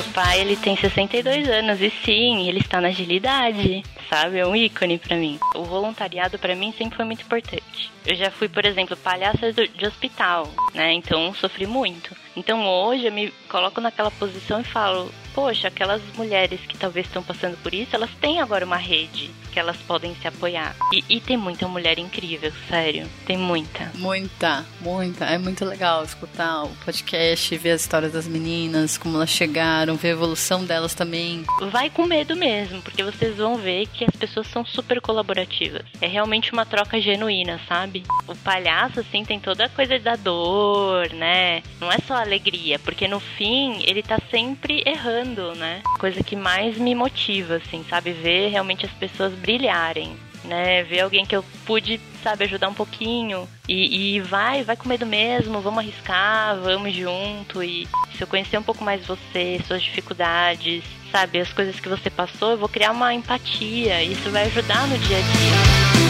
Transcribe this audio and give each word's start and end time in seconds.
Meu 0.00 0.12
pai, 0.14 0.40
ele 0.40 0.56
tem 0.56 0.74
62 0.74 1.46
anos 1.50 1.78
e 1.82 1.92
sim, 2.02 2.48
ele 2.48 2.60
está 2.60 2.80
na 2.80 2.88
agilidade, 2.88 3.82
sabe? 4.10 4.38
É 4.38 4.46
um 4.46 4.56
ícone 4.56 4.98
para 4.98 5.16
mim. 5.16 5.38
O 5.54 5.62
voluntariado 5.62 6.38
para 6.38 6.56
mim 6.56 6.74
sempre 6.76 6.96
foi 6.96 7.04
muito 7.04 7.22
importante. 7.22 7.92
Eu 8.04 8.16
já 8.16 8.30
fui, 8.30 8.48
por 8.48 8.66
exemplo, 8.66 8.96
palhaça 8.96 9.52
de 9.52 9.86
hospital, 9.86 10.50
né? 10.74 10.92
Então 10.92 11.32
sofri 11.34 11.66
muito. 11.66 12.14
Então 12.36 12.66
hoje 12.66 13.06
eu 13.06 13.12
me 13.12 13.30
coloco 13.48 13.80
naquela 13.80 14.10
posição 14.10 14.60
e 14.60 14.64
falo: 14.64 15.10
poxa, 15.34 15.68
aquelas 15.68 16.02
mulheres 16.16 16.60
que 16.66 16.76
talvez 16.76 17.06
estão 17.06 17.22
passando 17.22 17.56
por 17.58 17.72
isso, 17.72 17.94
elas 17.94 18.10
têm 18.20 18.40
agora 18.40 18.64
uma 18.64 18.76
rede 18.76 19.30
que 19.50 19.58
elas 19.58 19.76
podem 19.78 20.14
se 20.14 20.28
apoiar. 20.28 20.76
E, 20.92 21.04
e, 21.08 21.20
tem 21.20 21.36
muita 21.36 21.66
mulher 21.66 21.98
incrível, 21.98 22.52
sério. 22.68 23.08
Tem 23.26 23.36
muita. 23.36 23.90
Muita, 23.96 24.64
muita. 24.80 25.24
É 25.24 25.38
muito 25.38 25.64
legal 25.64 26.04
escutar 26.04 26.62
o 26.64 26.68
podcast, 26.84 27.56
ver 27.56 27.72
as 27.72 27.80
histórias 27.80 28.12
das 28.12 28.28
meninas, 28.28 28.96
como 28.96 29.16
elas 29.16 29.30
chegaram, 29.30 29.96
ver 29.96 30.08
a 30.08 30.12
evolução 30.12 30.64
delas 30.64 30.94
também. 30.94 31.44
Vai 31.70 31.90
com 31.90 32.06
medo 32.06 32.36
mesmo, 32.36 32.80
porque 32.80 33.02
vocês 33.02 33.36
vão 33.36 33.56
ver 33.56 33.86
que 33.88 33.99
as 34.04 34.16
pessoas 34.16 34.46
são 34.46 34.64
super 34.64 35.00
colaborativas. 35.00 35.82
É 36.00 36.06
realmente 36.06 36.52
uma 36.52 36.66
troca 36.66 37.00
genuína, 37.00 37.60
sabe? 37.68 38.04
O 38.26 38.34
palhaço, 38.36 39.00
assim, 39.00 39.24
tem 39.24 39.38
toda 39.38 39.66
a 39.66 39.68
coisa 39.68 39.98
da 39.98 40.16
dor, 40.16 41.12
né? 41.12 41.62
Não 41.80 41.90
é 41.90 41.98
só 42.06 42.14
alegria, 42.14 42.78
porque 42.78 43.08
no 43.08 43.20
fim 43.20 43.82
ele 43.84 44.02
tá 44.02 44.18
sempre 44.30 44.82
errando, 44.86 45.54
né? 45.54 45.82
Coisa 45.98 46.22
que 46.22 46.36
mais 46.36 46.76
me 46.78 46.94
motiva, 46.94 47.56
assim, 47.56 47.84
sabe? 47.88 48.12
Ver 48.12 48.48
realmente 48.48 48.86
as 48.86 48.92
pessoas 48.92 49.32
brilharem, 49.34 50.16
né? 50.44 50.82
Ver 50.82 51.00
alguém 51.00 51.24
que 51.24 51.36
eu 51.36 51.44
pude, 51.64 52.00
sabe, 52.22 52.44
ajudar 52.44 52.68
um 52.68 52.74
pouquinho 52.74 53.48
e, 53.68 54.16
e, 54.16 54.20
vai, 54.20 54.62
vai 54.62 54.76
com 54.76 54.88
medo 54.88 55.06
mesmo, 55.06 55.60
vamos 55.60 55.78
arriscar, 55.78 56.56
vamos 56.60 56.94
junto 56.94 57.62
e 57.62 57.86
se 58.14 58.22
eu 58.22 58.26
conhecer 58.26 58.58
um 58.58 58.62
pouco 58.62 58.84
mais 58.84 59.06
você, 59.06 59.60
suas 59.66 59.82
dificuldades, 59.82 60.84
sabe, 61.10 61.40
as 61.40 61.52
coisas 61.52 61.78
que 61.78 61.88
você 61.88 62.10
passou, 62.10 62.52
eu 62.52 62.58
vou 62.58 62.68
criar 62.68 62.92
uma 62.92 63.12
empatia, 63.12 64.02
isso 64.02 64.30
vai 64.30 64.44
ajudar 64.46 64.86
no 64.86 64.98
dia 64.98 65.18
a 65.18 65.20
dia. 65.20 66.00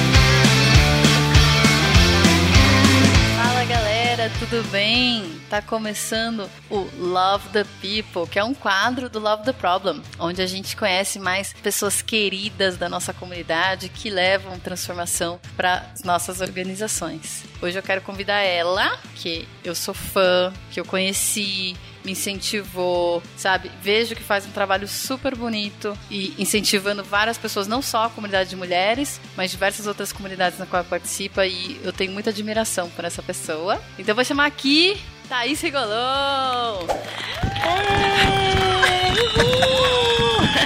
galera, 4.21 4.31
tudo 4.39 4.63
bem? 4.71 5.41
Tá 5.49 5.63
começando 5.63 6.51
o 6.69 6.89
Love 6.99 7.49
the 7.51 7.65
People, 7.81 8.29
que 8.29 8.39
é 8.39 8.45
um 8.45 8.53
quadro 8.53 9.09
do 9.09 9.21
Love 9.21 9.45
the 9.45 9.53
Problem, 9.53 10.03
onde 10.19 10.43
a 10.43 10.47
gente 10.47 10.77
conhece 10.77 11.21
mais 11.21 11.53
pessoas 11.53 12.03
queridas 12.03 12.77
da 12.77 12.89
nossa 12.89 13.15
comunidade 13.15 13.89
que 13.89 14.11
levam 14.11 14.59
transformação 14.59 15.41
para 15.57 15.87
nossas 16.05 16.41
organizações. 16.41 17.45
Hoje 17.63 17.79
eu 17.79 17.83
quero 17.83 18.03
convidar 18.03 18.41
ela, 18.41 18.99
que 19.15 19.49
eu 19.65 19.75
sou 19.75 19.95
fã, 19.95 20.53
que 20.71 20.81
eu 20.81 20.85
conheci, 20.85 21.77
me 22.05 22.13
incentivou, 22.13 23.23
sabe? 23.37 23.71
Vejo 23.83 24.15
que 24.15 24.23
faz 24.23 24.47
um 24.47 24.51
trabalho 24.51 24.87
super 24.89 25.35
bonito 25.35 25.97
e 26.11 26.35
incentivando 26.39 27.03
várias 27.03 27.39
pessoas, 27.39 27.67
não 27.67 27.83
só 27.83 28.05
a 28.05 28.11
comunidade 28.11 28.51
de 28.51 28.57
mulheres, 28.57 29.21
mas 29.37 29.51
diversas 29.51 29.87
outras 29.87 30.13
comunidades 30.13 30.59
na 30.59 30.67
qual 30.67 30.85
participa 30.85 31.47
e 31.47 31.81
eu 31.83 31.93
tenho 31.93 32.13
muita 32.13 32.31
admiração 32.31 32.89
por 32.91 33.05
essa 33.05 33.23
pessoa. 33.23 33.81
Então 33.99 34.15
vou 34.15 34.25
chamar 34.25 34.47
aqui 34.47 35.01
Thaís 35.29 35.61
Rigolon! 35.61 36.87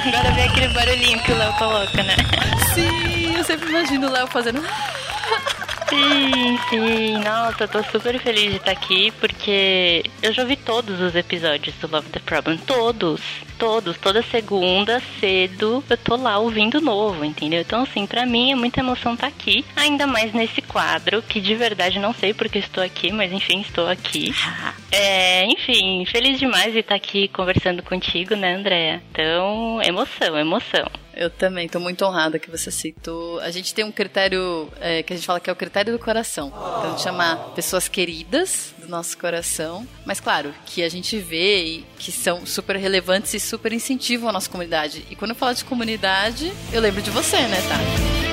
Agora 0.07 0.33
vem 0.35 0.45
aquele 0.45 0.69
barulhinho 0.69 1.19
que 1.23 1.33
o 1.33 1.37
Léo 1.37 1.53
coloca, 1.59 2.03
né? 2.03 2.17
Sim, 2.75 3.37
eu 3.37 3.45
sempre 3.45 3.69
imagino 3.69 4.07
o 4.07 4.11
Léo 4.11 4.27
fazendo. 4.27 4.63
Sim, 5.89 6.59
sim. 6.69 7.19
Nossa, 7.19 7.65
eu 7.65 7.69
tô 7.69 7.83
super 7.85 8.19
feliz 8.19 8.51
de 8.51 8.57
estar 8.57 8.71
aqui 8.71 9.11
porque 9.13 10.03
eu 10.23 10.33
já 10.33 10.45
vi 10.45 10.57
todos 10.57 11.01
os 11.01 11.15
episódios 11.15 11.75
do 11.77 11.91
Love 11.91 12.09
the 12.11 12.21
Problem. 12.21 12.57
Todos. 12.59 13.21
Todos. 13.59 13.97
Toda 13.99 14.23
segunda, 14.23 15.01
cedo, 15.21 15.85
eu 15.89 15.97
tô 15.97 16.17
lá 16.17 16.39
ouvindo 16.39 16.81
novo, 16.81 17.25
entendeu? 17.25 17.61
Então, 17.61 17.83
assim, 17.83 18.07
pra 18.07 18.27
mim 18.27 18.53
é 18.53 18.55
muita 18.55 18.81
emoção 18.81 19.15
estar 19.15 19.27
aqui. 19.27 19.65
Ainda 19.77 20.07
mais 20.07 20.33
nesse 20.33 20.61
quadro, 20.63 21.23
que 21.23 21.41
de 21.41 21.55
verdade 21.55 21.99
não 21.99 22.13
sei 22.13 22.35
porque 22.35 22.59
estou 22.59 22.83
aqui, 22.83 23.13
mas 23.13 23.33
enfim, 23.33 23.61
estou 23.61 23.89
aqui. 23.89 24.35
É, 24.97 25.45
enfim, 25.47 26.05
feliz 26.07 26.39
demais 26.39 26.73
de 26.73 26.79
estar 26.79 26.95
aqui 26.95 27.27
conversando 27.27 27.83
contigo, 27.83 28.37
né, 28.37 28.55
Andréa? 28.55 29.03
Então, 29.11 29.83
emoção, 29.83 30.39
emoção. 30.39 30.87
Eu 31.17 31.31
também, 31.31 31.69
tô 31.69 31.79
muito 31.79 32.05
honrada 32.05 32.41
que 32.41 32.51
você 32.51 32.71
citou. 32.71 33.39
A 33.41 33.51
gente 33.51 33.73
tem 33.73 33.85
um 33.85 33.93
critério 33.93 34.69
é, 34.81 35.03
que 35.03 35.13
a 35.13 35.17
gente 35.17 35.25
fala 35.25 35.39
que 35.39 35.49
é 35.49 35.53
o 35.53 35.57
critério 35.57 35.93
do 35.93 35.99
coração. 35.99 36.49
Então, 36.49 36.99
chamar 36.99 37.37
pessoas 37.55 37.87
queridas 37.87 38.75
do 38.79 38.89
nosso 38.89 39.17
coração, 39.17 39.87
mas 40.05 40.19
claro, 40.19 40.53
que 40.67 40.83
a 40.83 40.89
gente 40.89 41.17
vê 41.19 41.65
e 41.65 41.85
que 41.99 42.11
são 42.11 42.45
super 42.45 42.77
relevantes 42.77 43.33
e 43.33 43.41
super 43.41 43.73
incentivam 43.73 44.29
a 44.29 44.33
nossa 44.33 44.51
comunidade. 44.51 45.05
E 45.09 45.15
quando 45.15 45.31
eu 45.31 45.37
falo 45.37 45.55
de 45.55 45.65
comunidade, 45.65 46.53
eu 46.73 46.81
lembro 46.81 47.01
de 47.01 47.11
você, 47.11 47.41
né, 47.43 47.59
tá? 47.69 48.25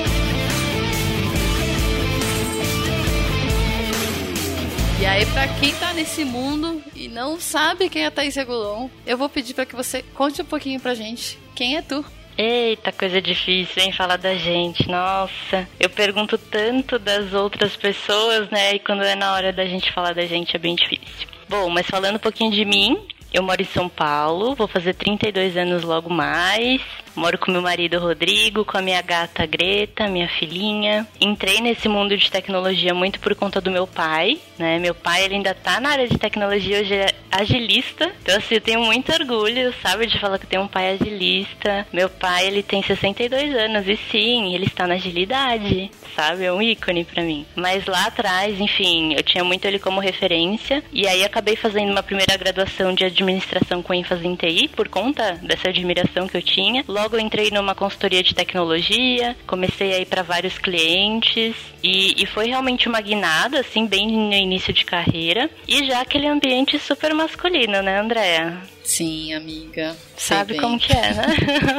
E 4.99 5.05
aí, 5.05 5.25
pra 5.27 5.47
quem 5.59 5.73
tá 5.75 5.93
nesse 5.93 6.23
mundo 6.23 6.81
e 6.95 7.07
não 7.07 7.39
sabe 7.39 7.89
quem 7.89 8.03
é 8.03 8.07
a 8.07 8.11
Thaís 8.11 8.35
Regulon, 8.35 8.87
eu 9.05 9.17
vou 9.17 9.27
pedir 9.27 9.53
para 9.53 9.65
que 9.65 9.75
você 9.75 10.03
conte 10.13 10.41
um 10.41 10.45
pouquinho 10.45 10.79
pra 10.79 10.93
gente 10.93 11.39
quem 11.55 11.75
é 11.75 11.81
tu. 11.81 12.05
Eita, 12.43 12.91
coisa 12.91 13.21
difícil, 13.21 13.83
hein? 13.83 13.91
Falar 13.91 14.17
da 14.17 14.33
gente. 14.33 14.89
Nossa, 14.89 15.69
eu 15.79 15.87
pergunto 15.87 16.39
tanto 16.39 16.97
das 16.97 17.35
outras 17.35 17.75
pessoas, 17.75 18.49
né? 18.49 18.73
E 18.73 18.79
quando 18.79 19.03
é 19.03 19.13
na 19.13 19.35
hora 19.35 19.53
da 19.53 19.63
gente 19.63 19.93
falar 19.93 20.15
da 20.15 20.25
gente 20.25 20.55
é 20.55 20.59
bem 20.59 20.73
difícil. 20.73 21.27
Bom, 21.47 21.69
mas 21.69 21.85
falando 21.85 22.15
um 22.15 22.19
pouquinho 22.19 22.49
de 22.49 22.65
mim, 22.65 22.97
eu 23.31 23.43
moro 23.43 23.61
em 23.61 23.65
São 23.65 23.87
Paulo, 23.87 24.55
vou 24.55 24.67
fazer 24.67 24.95
32 24.95 25.55
anos 25.55 25.83
logo 25.83 26.09
mais. 26.09 26.81
Moro 27.15 27.37
com 27.37 27.51
meu 27.51 27.61
marido 27.61 27.99
Rodrigo, 27.99 28.63
com 28.63 28.77
a 28.77 28.81
minha 28.81 29.01
gata 29.01 29.45
Greta, 29.45 30.07
minha 30.07 30.27
filhinha. 30.27 31.07
Entrei 31.19 31.59
nesse 31.61 31.87
mundo 31.87 32.17
de 32.17 32.31
tecnologia 32.31 32.93
muito 32.93 33.19
por 33.19 33.35
conta 33.35 33.59
do 33.59 33.71
meu 33.71 33.85
pai, 33.85 34.39
né? 34.57 34.79
Meu 34.79 34.95
pai 34.95 35.25
ele 35.25 35.35
ainda 35.35 35.53
tá 35.53 35.79
na 35.79 35.89
área 35.89 36.07
de 36.07 36.17
tecnologia, 36.17 36.79
hoje 36.79 36.95
é 36.95 37.13
agilista. 37.31 38.11
Então 38.21 38.37
assim, 38.37 38.55
eu 38.55 38.61
tenho 38.61 38.81
muito 38.81 39.11
orgulho, 39.11 39.73
sabe, 39.81 40.07
de 40.07 40.19
falar 40.19 40.37
que 40.37 40.45
eu 40.45 40.49
tenho 40.49 40.63
um 40.63 40.67
pai 40.67 40.93
agilista. 40.93 41.85
Meu 41.91 42.09
pai, 42.09 42.47
ele 42.47 42.63
tem 42.63 42.81
62 42.81 43.55
anos 43.55 43.87
e 43.87 43.97
sim, 44.09 44.53
ele 44.53 44.65
está 44.65 44.87
na 44.87 44.95
agilidade, 44.95 45.91
sabe? 46.15 46.45
É 46.45 46.53
um 46.53 46.61
ícone 46.61 47.03
para 47.03 47.23
mim. 47.23 47.45
Mas 47.55 47.85
lá 47.85 48.05
atrás, 48.05 48.59
enfim, 48.59 49.13
eu 49.13 49.23
tinha 49.23 49.43
muito 49.43 49.65
ele 49.65 49.79
como 49.79 49.99
referência 49.99 50.83
e 50.91 51.07
aí 51.07 51.23
acabei 51.23 51.55
fazendo 51.55 51.91
uma 51.91 52.03
primeira 52.03 52.37
graduação 52.37 52.93
de 52.93 53.03
administração 53.03 53.81
com 53.81 53.93
ênfase 53.93 54.27
em 54.27 54.35
TI 54.35 54.67
por 54.67 54.87
conta 54.87 55.33
dessa 55.41 55.69
admiração 55.69 56.27
que 56.27 56.37
eu 56.37 56.41
tinha. 56.41 56.83
Logo 56.87 57.00
entrei 57.19 57.49
numa 57.51 57.75
consultoria 57.75 58.23
de 58.23 58.33
tecnologia, 58.33 59.35
comecei 59.47 59.93
a 59.93 59.99
ir 59.99 60.05
para 60.05 60.23
vários 60.23 60.57
clientes 60.57 61.55
e, 61.83 62.21
e, 62.21 62.25
foi 62.25 62.47
realmente 62.47 62.87
uma 62.87 63.01
guinada, 63.01 63.59
assim, 63.59 63.85
bem 63.85 64.07
no 64.07 64.33
início 64.33 64.73
de 64.73 64.85
carreira. 64.85 65.49
E 65.67 65.85
já 65.85 66.01
aquele 66.01 66.27
ambiente 66.27 66.77
super 66.77 67.13
masculino, 67.13 67.81
né, 67.81 67.99
Andréa? 67.99 68.61
Sim, 68.91 69.33
amiga. 69.33 69.95
Sabe 70.17 70.57
como 70.57 70.77
que 70.77 70.91
é, 70.91 71.13
né? 71.13 71.25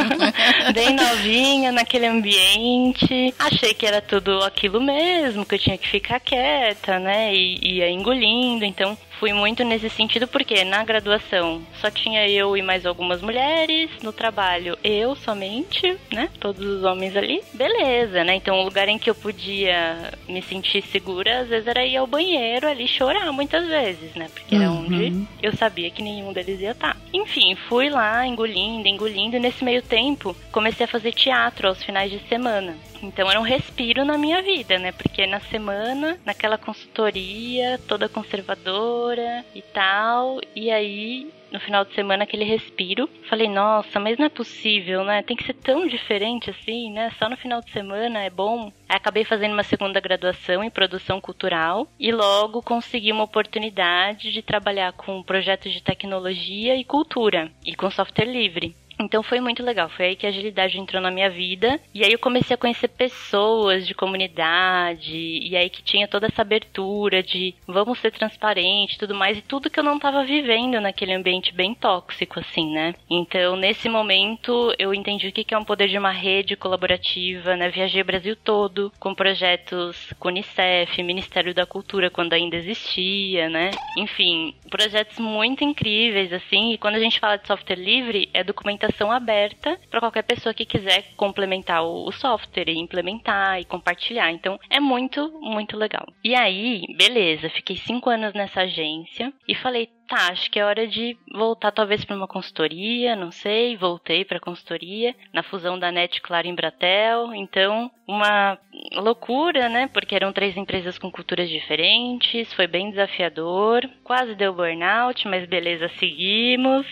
bem 0.73 0.97
novinha, 0.97 1.71
naquele 1.71 2.07
ambiente. 2.07 3.35
Achei 3.39 3.75
que 3.75 3.85
era 3.85 4.01
tudo 4.01 4.43
aquilo 4.43 4.81
mesmo, 4.81 5.45
que 5.45 5.57
eu 5.57 5.59
tinha 5.59 5.77
que 5.77 5.87
ficar 5.87 6.19
quieta, 6.21 6.99
né? 6.99 7.35
E 7.35 7.77
ia 7.77 7.91
engolindo. 7.91 8.65
Então, 8.65 8.97
fui 9.23 9.33
muito 9.33 9.63
nesse 9.63 9.89
sentido 9.89 10.27
porque 10.27 10.65
na 10.65 10.83
graduação 10.83 11.63
só 11.81 11.89
tinha 11.89 12.29
eu 12.29 12.57
e 12.57 12.63
mais 12.63 12.85
algumas 12.85 13.23
mulheres, 13.23 13.89
no 14.03 14.13
trabalho 14.13 14.77
eu 14.83 15.15
somente, 15.15 15.97
né? 16.13 16.29
Todos 16.41 16.67
os 16.67 16.83
homens 16.83 17.15
ali. 17.17 17.41
Beleza, 17.55 18.25
né? 18.25 18.35
Então 18.35 18.59
o 18.59 18.65
lugar 18.65 18.89
em 18.89 18.99
que 18.99 19.09
eu 19.09 19.15
podia 19.15 20.13
me 20.29 20.43
sentir 20.43 20.83
segura 20.91 21.43
às 21.43 21.49
vezes 21.49 21.69
era 21.69 21.87
ir 21.87 21.97
ao 21.97 22.07
banheiro 22.07 22.67
ali 22.67 22.89
chorar 22.89 23.31
muitas 23.33 23.65
vezes, 23.69 24.13
né? 24.17 24.29
Porque 24.35 24.57
era 24.57 24.69
uhum. 24.69 24.87
onde 24.87 25.25
eu 25.41 25.57
sabia 25.57 25.89
que 25.89 26.03
nenhum 26.03 26.33
deles 26.33 26.61
ia 26.61 26.73
estar. 26.73 26.97
Enfim, 27.13 27.55
fui 27.55 27.91
lá 27.91 28.27
engolindo, 28.27 28.89
engolindo 28.89 29.37
e 29.37 29.41
nesse 29.41 29.63
meio 29.65 29.83
tempo 29.83 30.35
comecei 30.51 30.85
a 30.85 30.89
fazer 30.89 31.13
teatro 31.13 31.69
aos 31.69 31.83
finais 31.83 32.11
de 32.11 32.19
semana. 32.29 32.77
Então 33.03 33.31
era 33.31 33.39
um 33.41 33.45
respiro 33.45 34.05
na 34.05 34.17
minha 34.17 34.43
vida, 34.43 34.79
né? 34.79 34.93
Porque 34.93 35.27
na 35.27 35.41
semana, 35.41 36.19
naquela 36.25 36.57
consultoria 36.57 37.79
toda 37.87 38.09
conservadora 38.09 39.45
e 39.55 39.61
tal, 39.61 40.41
e 40.55 40.71
aí 40.71 41.31
no 41.53 41.61
final 41.61 41.85
de 41.85 41.95
semana 41.95 42.25
aquele 42.25 42.45
respiro. 42.45 43.09
Falei, 43.29 43.49
nossa, 43.49 44.01
mas 44.01 44.19
não 44.19 44.27
é 44.27 44.31
possível, 44.31 45.05
né? 45.05 45.23
Tem 45.23 45.37
que 45.37 45.45
ser 45.45 45.55
tão 45.55 45.87
diferente 45.87 46.51
assim, 46.51 46.91
né? 46.91 47.11
Só 47.19 47.29
no 47.29 47.37
final 47.37 47.61
de 47.61 47.71
semana 47.71 48.23
é 48.23 48.31
bom. 48.31 48.73
Aí 48.89 48.97
acabei 48.97 49.25
fazendo 49.25 49.53
uma 49.53 49.63
segunda 49.63 50.01
graduação 50.01 50.65
em 50.65 50.71
produção 50.71 51.21
cultural 51.21 51.87
e 51.99 52.11
logo 52.11 52.63
consegui 52.63 53.13
uma 53.13 53.25
oportunidade 53.25 54.33
de 54.33 54.43
trabalhar 54.43 54.93
com 54.93 55.23
projetos 55.23 55.73
de 55.73 55.83
tecnologia 55.83 56.77
e 56.77 56.85
cultura 56.85 57.51
e 57.65 57.75
com 57.75 57.91
software 57.91 58.27
livre. 58.27 58.75
Então 59.03 59.23
foi 59.23 59.41
muito 59.41 59.63
legal. 59.63 59.89
Foi 59.89 60.07
aí 60.07 60.17
que 60.17 60.27
a 60.27 60.29
agilidade 60.29 60.79
entrou 60.79 61.03
na 61.03 61.11
minha 61.11 61.29
vida. 61.29 61.81
E 61.93 62.05
aí 62.05 62.13
eu 62.13 62.19
comecei 62.19 62.55
a 62.55 62.59
conhecer 62.59 62.89
pessoas 62.89 63.87
de 63.87 63.95
comunidade. 63.95 65.17
E 65.17 65.57
aí 65.57 65.69
que 65.69 65.83
tinha 65.83 66.07
toda 66.07 66.27
essa 66.27 66.43
abertura 66.43 67.23
de 67.23 67.55
vamos 67.67 67.99
ser 67.99 68.13
transparente 68.13 68.95
e 68.95 68.99
tudo 68.99 69.15
mais. 69.15 69.39
E 69.39 69.43
tudo 69.43 69.69
que 69.69 69.81
eu 69.81 69.85
não 69.85 69.97
estava 69.97 70.25
vivendo 70.25 70.81
naquele 70.81 71.13
ambiente 71.13 71.53
bem 71.53 71.75
tóxico, 71.75 72.39
assim, 72.39 72.73
né? 72.73 72.95
Então, 73.11 73.57
nesse 73.57 73.89
momento, 73.89 74.73
eu 74.79 74.95
entendi 74.95 75.29
o 75.29 75.33
que 75.33 75.53
é 75.53 75.59
um 75.59 75.65
poder 75.65 75.89
de 75.89 75.99
uma 75.99 76.11
rede 76.11 76.57
colaborativa, 76.57 77.57
né? 77.57 77.69
Viajei 77.69 78.03
o 78.03 78.05
Brasil 78.05 78.37
todo 78.37 78.93
com 79.01 79.15
projetos 79.15 80.13
com 80.19 80.29
Unicef, 80.29 81.03
Ministério 81.03 81.53
da 81.53 81.67
Cultura, 81.67 82.11
quando 82.11 82.33
ainda 82.33 82.57
existia, 82.57 83.49
né? 83.49 83.71
Enfim, 83.97 84.55
projetos 84.71 85.19
muito 85.19 85.65
incríveis, 85.65 86.33
assim. 86.33 86.73
E 86.73 86.79
quando 86.79 86.95
a 86.95 87.01
gente 87.01 87.19
fala 87.19 87.37
de 87.37 87.47
software 87.47 87.77
livre, 87.77 88.29
é 88.33 88.45
documentação 88.45 88.92
aberta 89.11 89.79
para 89.91 90.01
qualquer 90.01 90.23
pessoa 90.23 90.55
que 90.55 90.65
quiser 90.65 91.15
complementar 91.17 91.85
o 91.85 92.11
software 92.13 92.69
e 92.69 92.79
implementar 92.79 93.61
e 93.61 93.65
compartilhar. 93.65 94.31
Então, 94.31 94.59
é 94.69 94.81
muito, 94.81 95.31
muito 95.41 95.77
legal. 95.77 96.07
E 96.25 96.35
aí, 96.35 96.83
beleza, 96.97 97.49
fiquei 97.51 97.77
cinco 97.77 98.11
anos 98.11 98.35
nessa 98.35 98.63
agência 98.63 99.33
e 99.49 99.55
falei, 99.55 99.89
tá, 100.09 100.29
acho 100.29 100.51
que 100.51 100.59
é 100.59 100.65
hora 100.65 100.87
de 100.87 101.17
voltar 101.33 101.73
talvez 101.73 102.05
para 102.05 102.17
uma 102.17 102.29
consultoria, 102.29 103.17
não 103.17 103.31
sei, 103.31 103.77
voltei 103.77 104.25
para 104.25 104.41
consultoria 104.41 105.15
na 105.33 105.43
fusão 105.43 105.79
da 105.79 105.91
Net 105.91 106.21
Claro 106.21 106.47
em 106.47 106.55
Bratel, 106.55 107.35
então 107.35 107.91
uma 108.07 108.59
loucura, 108.95 109.69
né? 109.69 109.89
Porque 109.93 110.15
eram 110.15 110.33
três 110.33 110.57
empresas 110.57 110.99
com 110.99 111.11
culturas 111.11 111.49
diferentes, 111.49 112.53
foi 112.53 112.67
bem 112.67 112.91
desafiador, 112.91 113.89
quase 114.05 114.35
deu 114.35 114.53
burnout, 114.53 115.27
mas 115.29 115.47
beleza, 115.47 115.89
seguimos. 115.99 116.87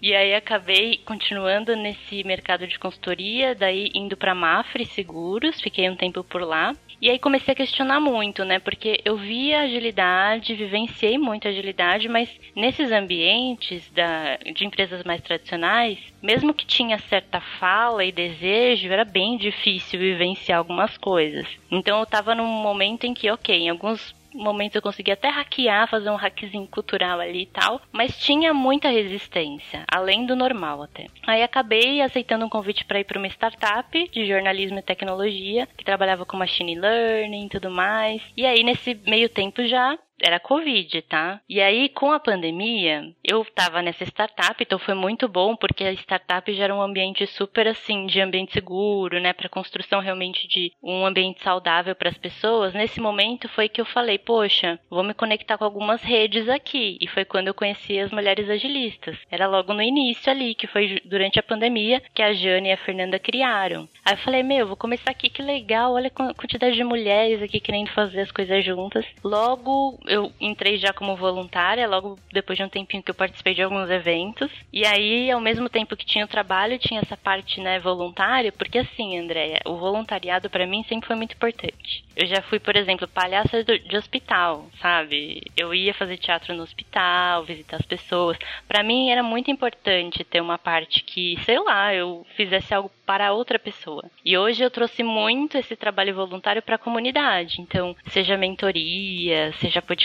E 0.00 0.14
aí 0.14 0.34
acabei 0.34 0.98
continuando 1.04 1.76
nesse 1.76 2.24
mercado 2.24 2.66
de 2.66 2.78
consultoria, 2.78 3.54
daí 3.54 3.90
indo 3.94 4.16
para 4.16 4.34
Mafre 4.34 4.84
Seguros, 4.84 5.60
fiquei 5.60 5.88
um 5.88 5.96
tempo 5.96 6.24
por 6.24 6.42
lá. 6.42 6.72
E 7.00 7.08
aí 7.08 7.18
comecei 7.18 7.52
a 7.52 7.56
questionar 7.56 8.00
muito, 8.00 8.44
né? 8.44 8.58
Porque 8.58 9.00
eu 9.04 9.16
via 9.16 9.60
agilidade, 9.60 10.54
vivenciei 10.54 11.16
muito 11.16 11.46
agilidade, 11.46 12.08
mas 12.08 12.28
nesses 12.54 12.90
ambientes 12.90 13.88
da, 13.90 14.36
de 14.36 14.66
empresas 14.66 15.04
mais 15.04 15.20
tradicionais, 15.20 15.98
mesmo 16.22 16.54
que 16.54 16.66
tinha 16.66 16.98
certa 16.98 17.40
fala 17.40 18.04
e 18.04 18.12
desejo, 18.12 18.90
era 18.92 19.04
bem 19.04 19.36
difícil 19.36 20.00
vivenciar 20.00 20.58
algumas 20.58 20.96
coisas. 20.96 21.46
Então 21.70 21.98
eu 21.98 22.04
estava 22.04 22.34
num 22.34 22.46
momento 22.46 23.04
em 23.04 23.14
que, 23.14 23.30
ok, 23.30 23.54
em 23.54 23.68
alguns 23.68 24.14
momentos 24.34 24.76
eu 24.76 24.82
consegui 24.82 25.10
até 25.10 25.28
hackear, 25.28 25.88
fazer 25.88 26.10
um 26.10 26.16
hackzinho 26.16 26.66
cultural 26.66 27.20
ali 27.20 27.42
e 27.42 27.46
tal, 27.46 27.80
mas 27.92 28.18
tinha 28.18 28.52
muita 28.54 28.88
resistência, 28.88 29.84
além 29.90 30.26
do 30.26 30.36
normal 30.36 30.82
até. 30.82 31.06
Aí 31.26 31.42
acabei 31.42 32.00
aceitando 32.00 32.44
um 32.44 32.48
convite 32.48 32.84
para 32.84 33.00
ir 33.00 33.04
para 33.04 33.18
uma 33.18 33.28
startup 33.28 34.10
de 34.10 34.26
jornalismo 34.26 34.78
e 34.78 34.82
tecnologia, 34.82 35.66
que 35.76 35.84
trabalhava 35.84 36.24
com 36.24 36.36
machine 36.36 36.78
learning 36.78 37.46
e 37.46 37.48
tudo 37.48 37.70
mais. 37.70 38.22
E 38.36 38.46
aí 38.46 38.62
nesse 38.62 38.94
meio 39.06 39.28
tempo 39.28 39.64
já 39.66 39.98
era 40.20 40.40
Covid, 40.40 41.02
tá? 41.02 41.40
E 41.48 41.60
aí, 41.60 41.88
com 41.88 42.12
a 42.12 42.20
pandemia, 42.20 43.12
eu 43.24 43.44
tava 43.44 43.82
nessa 43.82 44.04
startup, 44.04 44.56
então 44.60 44.78
foi 44.78 44.94
muito 44.94 45.28
bom, 45.28 45.56
porque 45.56 45.84
a 45.84 45.92
startup 45.92 46.52
gera 46.52 46.74
um 46.74 46.82
ambiente 46.82 47.26
super 47.26 47.66
assim, 47.68 48.06
de 48.06 48.20
ambiente 48.20 48.52
seguro, 48.52 49.20
né? 49.20 49.32
Pra 49.32 49.48
construção 49.48 50.00
realmente 50.00 50.46
de 50.48 50.72
um 50.82 51.06
ambiente 51.06 51.42
saudável 51.42 51.94
para 51.94 52.10
as 52.10 52.18
pessoas. 52.18 52.74
Nesse 52.74 53.00
momento 53.00 53.48
foi 53.48 53.68
que 53.68 53.80
eu 53.80 53.84
falei, 53.84 54.18
poxa, 54.18 54.78
vou 54.90 55.02
me 55.02 55.14
conectar 55.14 55.56
com 55.56 55.64
algumas 55.64 56.02
redes 56.02 56.48
aqui. 56.48 56.98
E 57.00 57.06
foi 57.06 57.24
quando 57.24 57.48
eu 57.48 57.54
conheci 57.54 57.98
as 57.98 58.10
mulheres 58.10 58.48
agilistas. 58.48 59.16
Era 59.30 59.46
logo 59.46 59.72
no 59.72 59.82
início 59.82 60.30
ali, 60.30 60.54
que 60.54 60.66
foi 60.66 61.00
durante 61.04 61.38
a 61.38 61.42
pandemia, 61.42 62.02
que 62.14 62.22
a 62.22 62.32
Jane 62.32 62.68
e 62.68 62.72
a 62.72 62.76
Fernanda 62.76 63.18
criaram. 63.18 63.88
Aí 64.04 64.14
eu 64.14 64.18
falei, 64.18 64.42
meu, 64.42 64.66
vou 64.66 64.76
começar 64.76 65.10
aqui, 65.10 65.28
que 65.28 65.42
legal, 65.42 65.92
olha 65.92 66.08
a 66.08 66.34
quantidade 66.34 66.76
de 66.76 66.84
mulheres 66.84 67.42
aqui 67.42 67.60
querendo 67.60 67.90
fazer 67.90 68.20
as 68.20 68.32
coisas 68.32 68.64
juntas. 68.64 69.04
Logo 69.22 69.98
eu 70.08 70.32
entrei 70.40 70.78
já 70.78 70.92
como 70.92 71.16
voluntária, 71.16 71.86
logo 71.86 72.18
depois 72.32 72.56
de 72.56 72.64
um 72.64 72.68
tempinho 72.68 73.02
que 73.02 73.10
eu 73.10 73.14
participei 73.14 73.54
de 73.54 73.62
alguns 73.62 73.90
eventos. 73.90 74.50
E 74.72 74.86
aí, 74.86 75.30
ao 75.30 75.40
mesmo 75.40 75.68
tempo 75.68 75.96
que 75.96 76.06
tinha 76.06 76.24
o 76.24 76.28
trabalho, 76.28 76.78
tinha 76.78 77.00
essa 77.00 77.16
parte, 77.16 77.60
né, 77.60 77.78
voluntária, 77.78 78.50
porque 78.50 78.78
assim, 78.78 79.18
Andréia, 79.18 79.60
o 79.64 79.76
voluntariado 79.76 80.48
para 80.50 80.66
mim 80.66 80.84
sempre 80.88 81.06
foi 81.06 81.16
muito 81.16 81.34
importante. 81.34 82.04
Eu 82.16 82.26
já 82.26 82.42
fui, 82.42 82.58
por 82.58 82.74
exemplo, 82.76 83.06
palhaça 83.06 83.62
de 83.62 83.96
hospital, 83.96 84.66
sabe? 84.80 85.42
Eu 85.56 85.72
ia 85.72 85.94
fazer 85.94 86.16
teatro 86.16 86.54
no 86.54 86.62
hospital, 86.62 87.44
visitar 87.44 87.76
as 87.76 87.86
pessoas. 87.86 88.36
Para 88.66 88.82
mim 88.82 89.10
era 89.10 89.22
muito 89.22 89.50
importante 89.50 90.24
ter 90.24 90.40
uma 90.40 90.58
parte 90.58 91.04
que, 91.04 91.38
sei 91.44 91.60
lá, 91.60 91.94
eu 91.94 92.26
fizesse 92.36 92.74
algo 92.74 92.90
para 93.06 93.32
outra 93.32 93.58
pessoa. 93.58 94.04
E 94.24 94.36
hoje 94.36 94.62
eu 94.62 94.70
trouxe 94.70 95.02
muito 95.02 95.56
esse 95.56 95.76
trabalho 95.76 96.14
voluntário 96.14 96.60
para 96.60 96.74
a 96.74 96.78
comunidade. 96.78 97.60
Então, 97.60 97.96
seja 98.08 98.36
mentoria, 98.36 99.52
seja 99.58 99.80
podcast, 99.80 99.97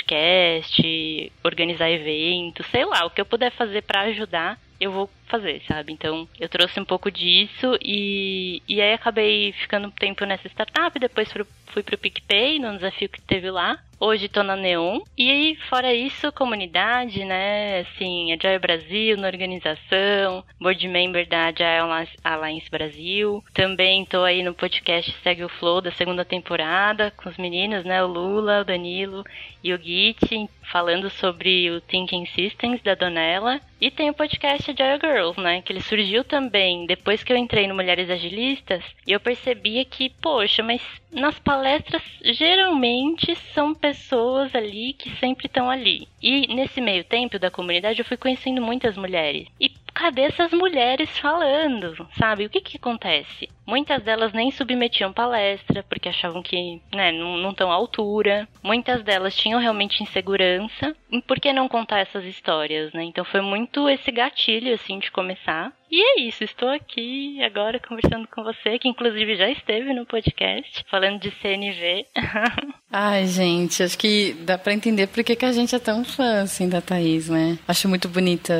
organizar 1.43 1.89
eventos, 1.89 2.65
sei 2.67 2.85
lá, 2.85 3.05
o 3.05 3.09
que 3.09 3.21
eu 3.21 3.25
puder 3.25 3.51
fazer 3.51 3.83
para 3.83 4.01
ajudar, 4.01 4.59
eu 4.79 4.91
vou 4.91 5.09
fazer, 5.27 5.61
sabe? 5.67 5.93
Então, 5.93 6.27
eu 6.39 6.49
trouxe 6.49 6.79
um 6.79 6.85
pouco 6.85 7.09
disso 7.09 7.77
e, 7.81 8.61
e 8.67 8.81
aí 8.81 8.93
acabei 8.93 9.53
ficando 9.53 9.87
um 9.87 9.91
tempo 9.91 10.25
nessa 10.25 10.47
startup, 10.49 10.97
depois 10.99 11.31
fui, 11.31 11.83
pro 11.83 11.97
PicPay, 11.97 12.59
num 12.59 12.75
desafio 12.75 13.09
que 13.09 13.21
teve 13.21 13.49
lá. 13.49 13.79
Hoje 14.05 14.27
tô 14.27 14.43
na 14.43 14.57
Neon. 14.57 14.99
E 15.17 15.57
fora 15.69 15.93
isso, 15.93 16.29
comunidade, 16.33 17.23
né? 17.23 17.79
Assim, 17.79 18.33
Agile 18.33 18.59
Brasil 18.59 19.15
na 19.15 19.27
organização, 19.27 20.43
board 20.59 20.85
member 20.89 21.25
da 21.25 21.45
Agile 21.45 22.09
Alliance 22.21 22.69
Brasil. 22.69 23.41
Também 23.53 24.03
tô 24.03 24.25
aí 24.25 24.43
no 24.43 24.53
podcast 24.53 25.09
Segue 25.23 25.45
o 25.45 25.47
Flow 25.47 25.79
da 25.79 25.89
segunda 25.89 26.25
temporada 26.25 27.11
com 27.15 27.29
os 27.29 27.37
meninos, 27.37 27.85
né? 27.85 28.03
O 28.03 28.07
Lula, 28.07 28.59
o 28.59 28.65
Danilo 28.65 29.23
e 29.63 29.73
o 29.73 29.81
Git, 29.81 30.49
falando 30.71 31.09
sobre 31.09 31.69
o 31.71 31.81
Thinking 31.81 32.25
Systems 32.25 32.81
da 32.81 32.95
Donella. 32.95 33.59
E 33.79 33.91
tem 33.91 34.09
o 34.09 34.13
podcast 34.13 34.71
Agile 34.71 34.99
Girls, 35.01 35.39
né? 35.39 35.61
Que 35.61 35.73
ele 35.73 35.81
surgiu 35.81 36.23
também 36.23 36.85
depois 36.85 37.23
que 37.23 37.33
eu 37.33 37.37
entrei 37.37 37.67
no 37.67 37.75
Mulheres 37.75 38.09
Agilistas 38.09 38.83
e 39.05 39.11
eu 39.11 39.19
percebia 39.19 39.83
que, 39.83 40.09
poxa, 40.09 40.63
mas 40.63 40.81
nas 41.11 41.37
palestras 41.39 42.01
geralmente 42.23 43.35
são 43.53 43.73
pessoas 43.73 44.55
ali 44.55 44.93
que 44.93 45.09
sempre 45.17 45.47
estão 45.47 45.69
ali. 45.69 46.07
E 46.21 46.47
nesse 46.53 46.79
meio 46.79 47.03
tempo 47.03 47.37
da 47.37 47.51
comunidade 47.51 47.99
eu 47.99 48.05
fui 48.05 48.17
conhecendo 48.17 48.61
muitas 48.61 48.95
mulheres. 48.95 49.47
E 49.59 49.69
cadê 49.93 50.23
essas 50.23 50.51
mulheres 50.51 51.09
falando? 51.19 52.07
Sabe? 52.17 52.45
O 52.45 52.49
que 52.49 52.61
que 52.61 52.77
acontece? 52.77 53.49
Muitas 53.65 54.03
delas 54.03 54.33
nem 54.33 54.51
submetiam 54.51 55.13
palestra 55.13 55.83
porque 55.83 56.09
achavam 56.09 56.43
que 56.43 56.81
né, 56.93 57.11
não 57.11 57.51
estão 57.51 57.71
à 57.71 57.75
altura. 57.75 58.47
Muitas 58.61 59.03
delas 59.03 59.35
tinham 59.35 59.59
realmente 59.59 60.03
insegurança. 60.03 60.95
E 61.11 61.21
por 61.21 61.39
que 61.39 61.53
não 61.53 61.67
contar 61.67 61.99
essas 61.99 62.25
histórias, 62.25 62.91
né? 62.93 63.03
Então 63.03 63.23
foi 63.23 63.41
muito 63.41 63.87
esse 63.87 64.11
gatilho 64.11 64.73
assim 64.73 64.99
de 64.99 65.11
começar. 65.11 65.71
E 65.95 66.01
é 66.01 66.21
isso, 66.27 66.43
estou 66.43 66.69
aqui 66.69 67.39
agora 67.43 67.79
conversando 67.79 68.27
com 68.27 68.43
você, 68.43 68.79
que 68.79 68.87
inclusive 68.87 69.35
já 69.35 69.47
esteve 69.47 69.93
no 69.93 70.07
podcast, 70.07 70.83
falando 70.89 71.19
de 71.19 71.29
CNV. 71.29 72.07
Ai, 72.91 73.27
gente, 73.27 73.83
acho 73.83 73.95
que 73.95 74.33
dá 74.41 74.57
para 74.57 74.73
entender 74.73 75.05
por 75.05 75.23
que, 75.23 75.35
que 75.35 75.45
a 75.45 75.51
gente 75.51 75.75
é 75.75 75.77
tão 75.79 76.03
fã, 76.03 76.41
assim, 76.41 76.67
da 76.67 76.81
Thaís, 76.81 77.29
né? 77.29 77.59
Acho 77.67 77.87
muito 77.87 78.09
bonita 78.09 78.53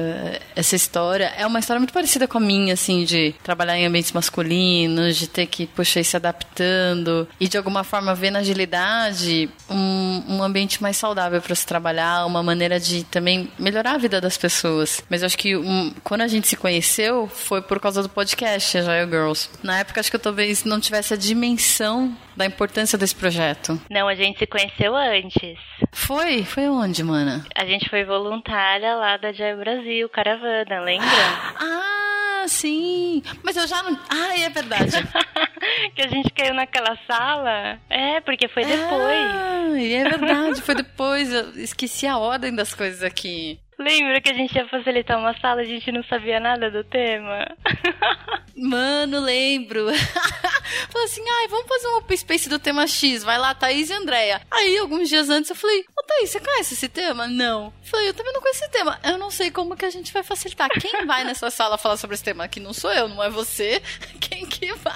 essa 0.55 0.75
história. 0.75 1.33
É 1.35 1.45
uma 1.47 1.57
história 1.57 1.79
muito 1.79 1.93
parecida 1.93 2.27
com 2.27 2.37
a 2.37 2.41
minha, 2.41 2.75
assim, 2.75 3.03
de 3.03 3.33
trabalhar 3.43 3.79
em 3.79 3.87
ambientes 3.87 4.11
masculinos, 4.11 4.92
de 5.17 5.27
ter 5.27 5.47
que, 5.47 5.67
puxa, 5.67 5.99
ir 5.99 6.03
se 6.03 6.15
adaptando 6.15 7.27
e, 7.39 7.47
de 7.47 7.57
alguma 7.57 7.83
forma, 7.83 8.13
ver 8.15 8.31
na 8.31 8.39
agilidade 8.39 9.49
um, 9.69 10.23
um 10.27 10.43
ambiente 10.43 10.81
mais 10.81 10.97
saudável 10.97 11.41
para 11.41 11.55
se 11.55 11.65
trabalhar, 11.65 12.25
uma 12.25 12.43
maneira 12.43 12.79
de 12.79 13.03
também 13.05 13.49
melhorar 13.57 13.95
a 13.95 13.97
vida 13.97 14.19
das 14.21 14.37
pessoas. 14.37 15.03
Mas 15.09 15.21
eu 15.21 15.25
acho 15.25 15.37
que 15.37 15.55
um, 15.55 15.93
quando 16.03 16.21
a 16.21 16.27
gente 16.27 16.47
se 16.47 16.55
conheceu, 16.55 17.27
foi 17.27 17.61
por 17.61 17.79
causa 17.79 18.01
do 18.01 18.09
podcast 18.09 18.77
Agile 18.77 19.09
Girls. 19.09 19.49
Na 19.61 19.79
época, 19.79 19.99
acho 19.99 20.09
que 20.09 20.15
eu 20.15 20.21
talvez 20.21 20.63
não 20.63 20.79
tivesse 20.79 21.13
a 21.13 21.17
dimensão 21.17 22.15
da 22.35 22.45
importância 22.45 22.97
desse 22.97 23.15
projeto. 23.15 23.79
Não, 23.89 24.07
a 24.07 24.15
gente 24.15 24.39
se 24.39 24.47
conheceu 24.47 24.95
antes. 24.95 25.57
Foi? 25.91 26.43
Foi 26.43 26.67
onde, 26.67 27.03
mana? 27.03 27.45
A 27.55 27.65
gente 27.65 27.89
foi 27.89 28.03
voluntária 28.03 28.95
lá 28.95 29.17
da 29.17 29.29
Agile 29.29 29.55
Brasil, 29.57 30.09
Caravana, 30.09 30.81
lembra? 30.81 31.07
Ah, 31.55 32.22
sim. 32.47 33.21
Mas 33.43 33.55
eu 33.55 33.67
já 33.67 33.81
não... 33.83 33.97
Ah, 34.09 34.39
é 34.39 34.49
verdade. 34.49 34.91
que 35.95 36.01
a 36.01 36.07
gente 36.07 36.31
caiu 36.33 36.53
naquela 36.53 36.97
sala. 37.07 37.79
É, 37.89 38.21
porque 38.21 38.47
foi 38.47 38.65
depois. 38.65 38.91
Ah, 38.91 39.79
é 39.79 40.03
verdade, 40.03 40.61
foi 40.61 40.75
depois. 40.75 41.31
Eu 41.31 41.51
esqueci 41.55 42.05
a 42.07 42.17
ordem 42.17 42.53
das 42.53 42.73
coisas 42.73 43.03
aqui. 43.03 43.59
Lembra 43.79 44.21
que 44.21 44.29
a 44.29 44.33
gente 44.33 44.55
ia 44.55 44.67
facilitar 44.67 45.17
uma 45.19 45.37
sala 45.39 45.61
a 45.61 45.65
gente 45.65 45.91
não 45.91 46.03
sabia 46.03 46.39
nada 46.39 46.69
do 46.69 46.83
tema? 46.83 47.47
Mano, 48.55 49.19
lembro. 49.19 49.87
Falei 50.89 51.05
assim, 51.05 51.23
ai, 51.27 51.47
vamos 51.47 51.67
fazer 51.67 51.87
um 51.87 51.97
open 51.97 52.17
space 52.17 52.47
do 52.47 52.59
tema 52.59 52.85
X. 52.87 53.23
Vai 53.23 53.37
lá, 53.37 53.53
Thaís 53.53 53.89
e 53.89 53.93
Andréia. 53.93 54.41
Aí, 54.51 54.77
alguns 54.77 55.09
dias 55.09 55.29
antes, 55.29 55.49
eu 55.49 55.55
falei, 55.55 55.83
ô 55.97 56.03
Thaís, 56.03 56.29
você 56.29 56.39
conhece 56.39 56.73
esse 56.75 56.87
tema? 56.87 57.27
Não. 57.27 57.73
Falei, 57.83 58.09
eu 58.09 58.13
também 58.13 58.31
não 58.31 58.41
conheço 58.41 58.63
esse 58.63 58.71
tema. 58.71 58.99
Eu 59.03 59.17
não 59.17 59.31
sei 59.31 59.49
como 59.49 59.75
que 59.75 59.85
a 59.85 59.89
gente 59.89 60.13
vai 60.13 60.23
facilitar. 60.23 60.69
Quem 60.69 61.05
vai 61.05 61.23
nessa 61.23 61.49
sala 61.49 61.77
falar 61.77 61.97
sobre 61.97 62.13
esse 62.13 62.23
tema? 62.23 62.47
Que 62.47 62.59
não 62.59 62.73
sou 62.73 62.91
eu, 62.91 63.07
não 63.07 63.23
é 63.23 63.29
você. 63.29 63.81
Quem 64.21 64.45
que 64.45 64.73
vai? 64.75 64.93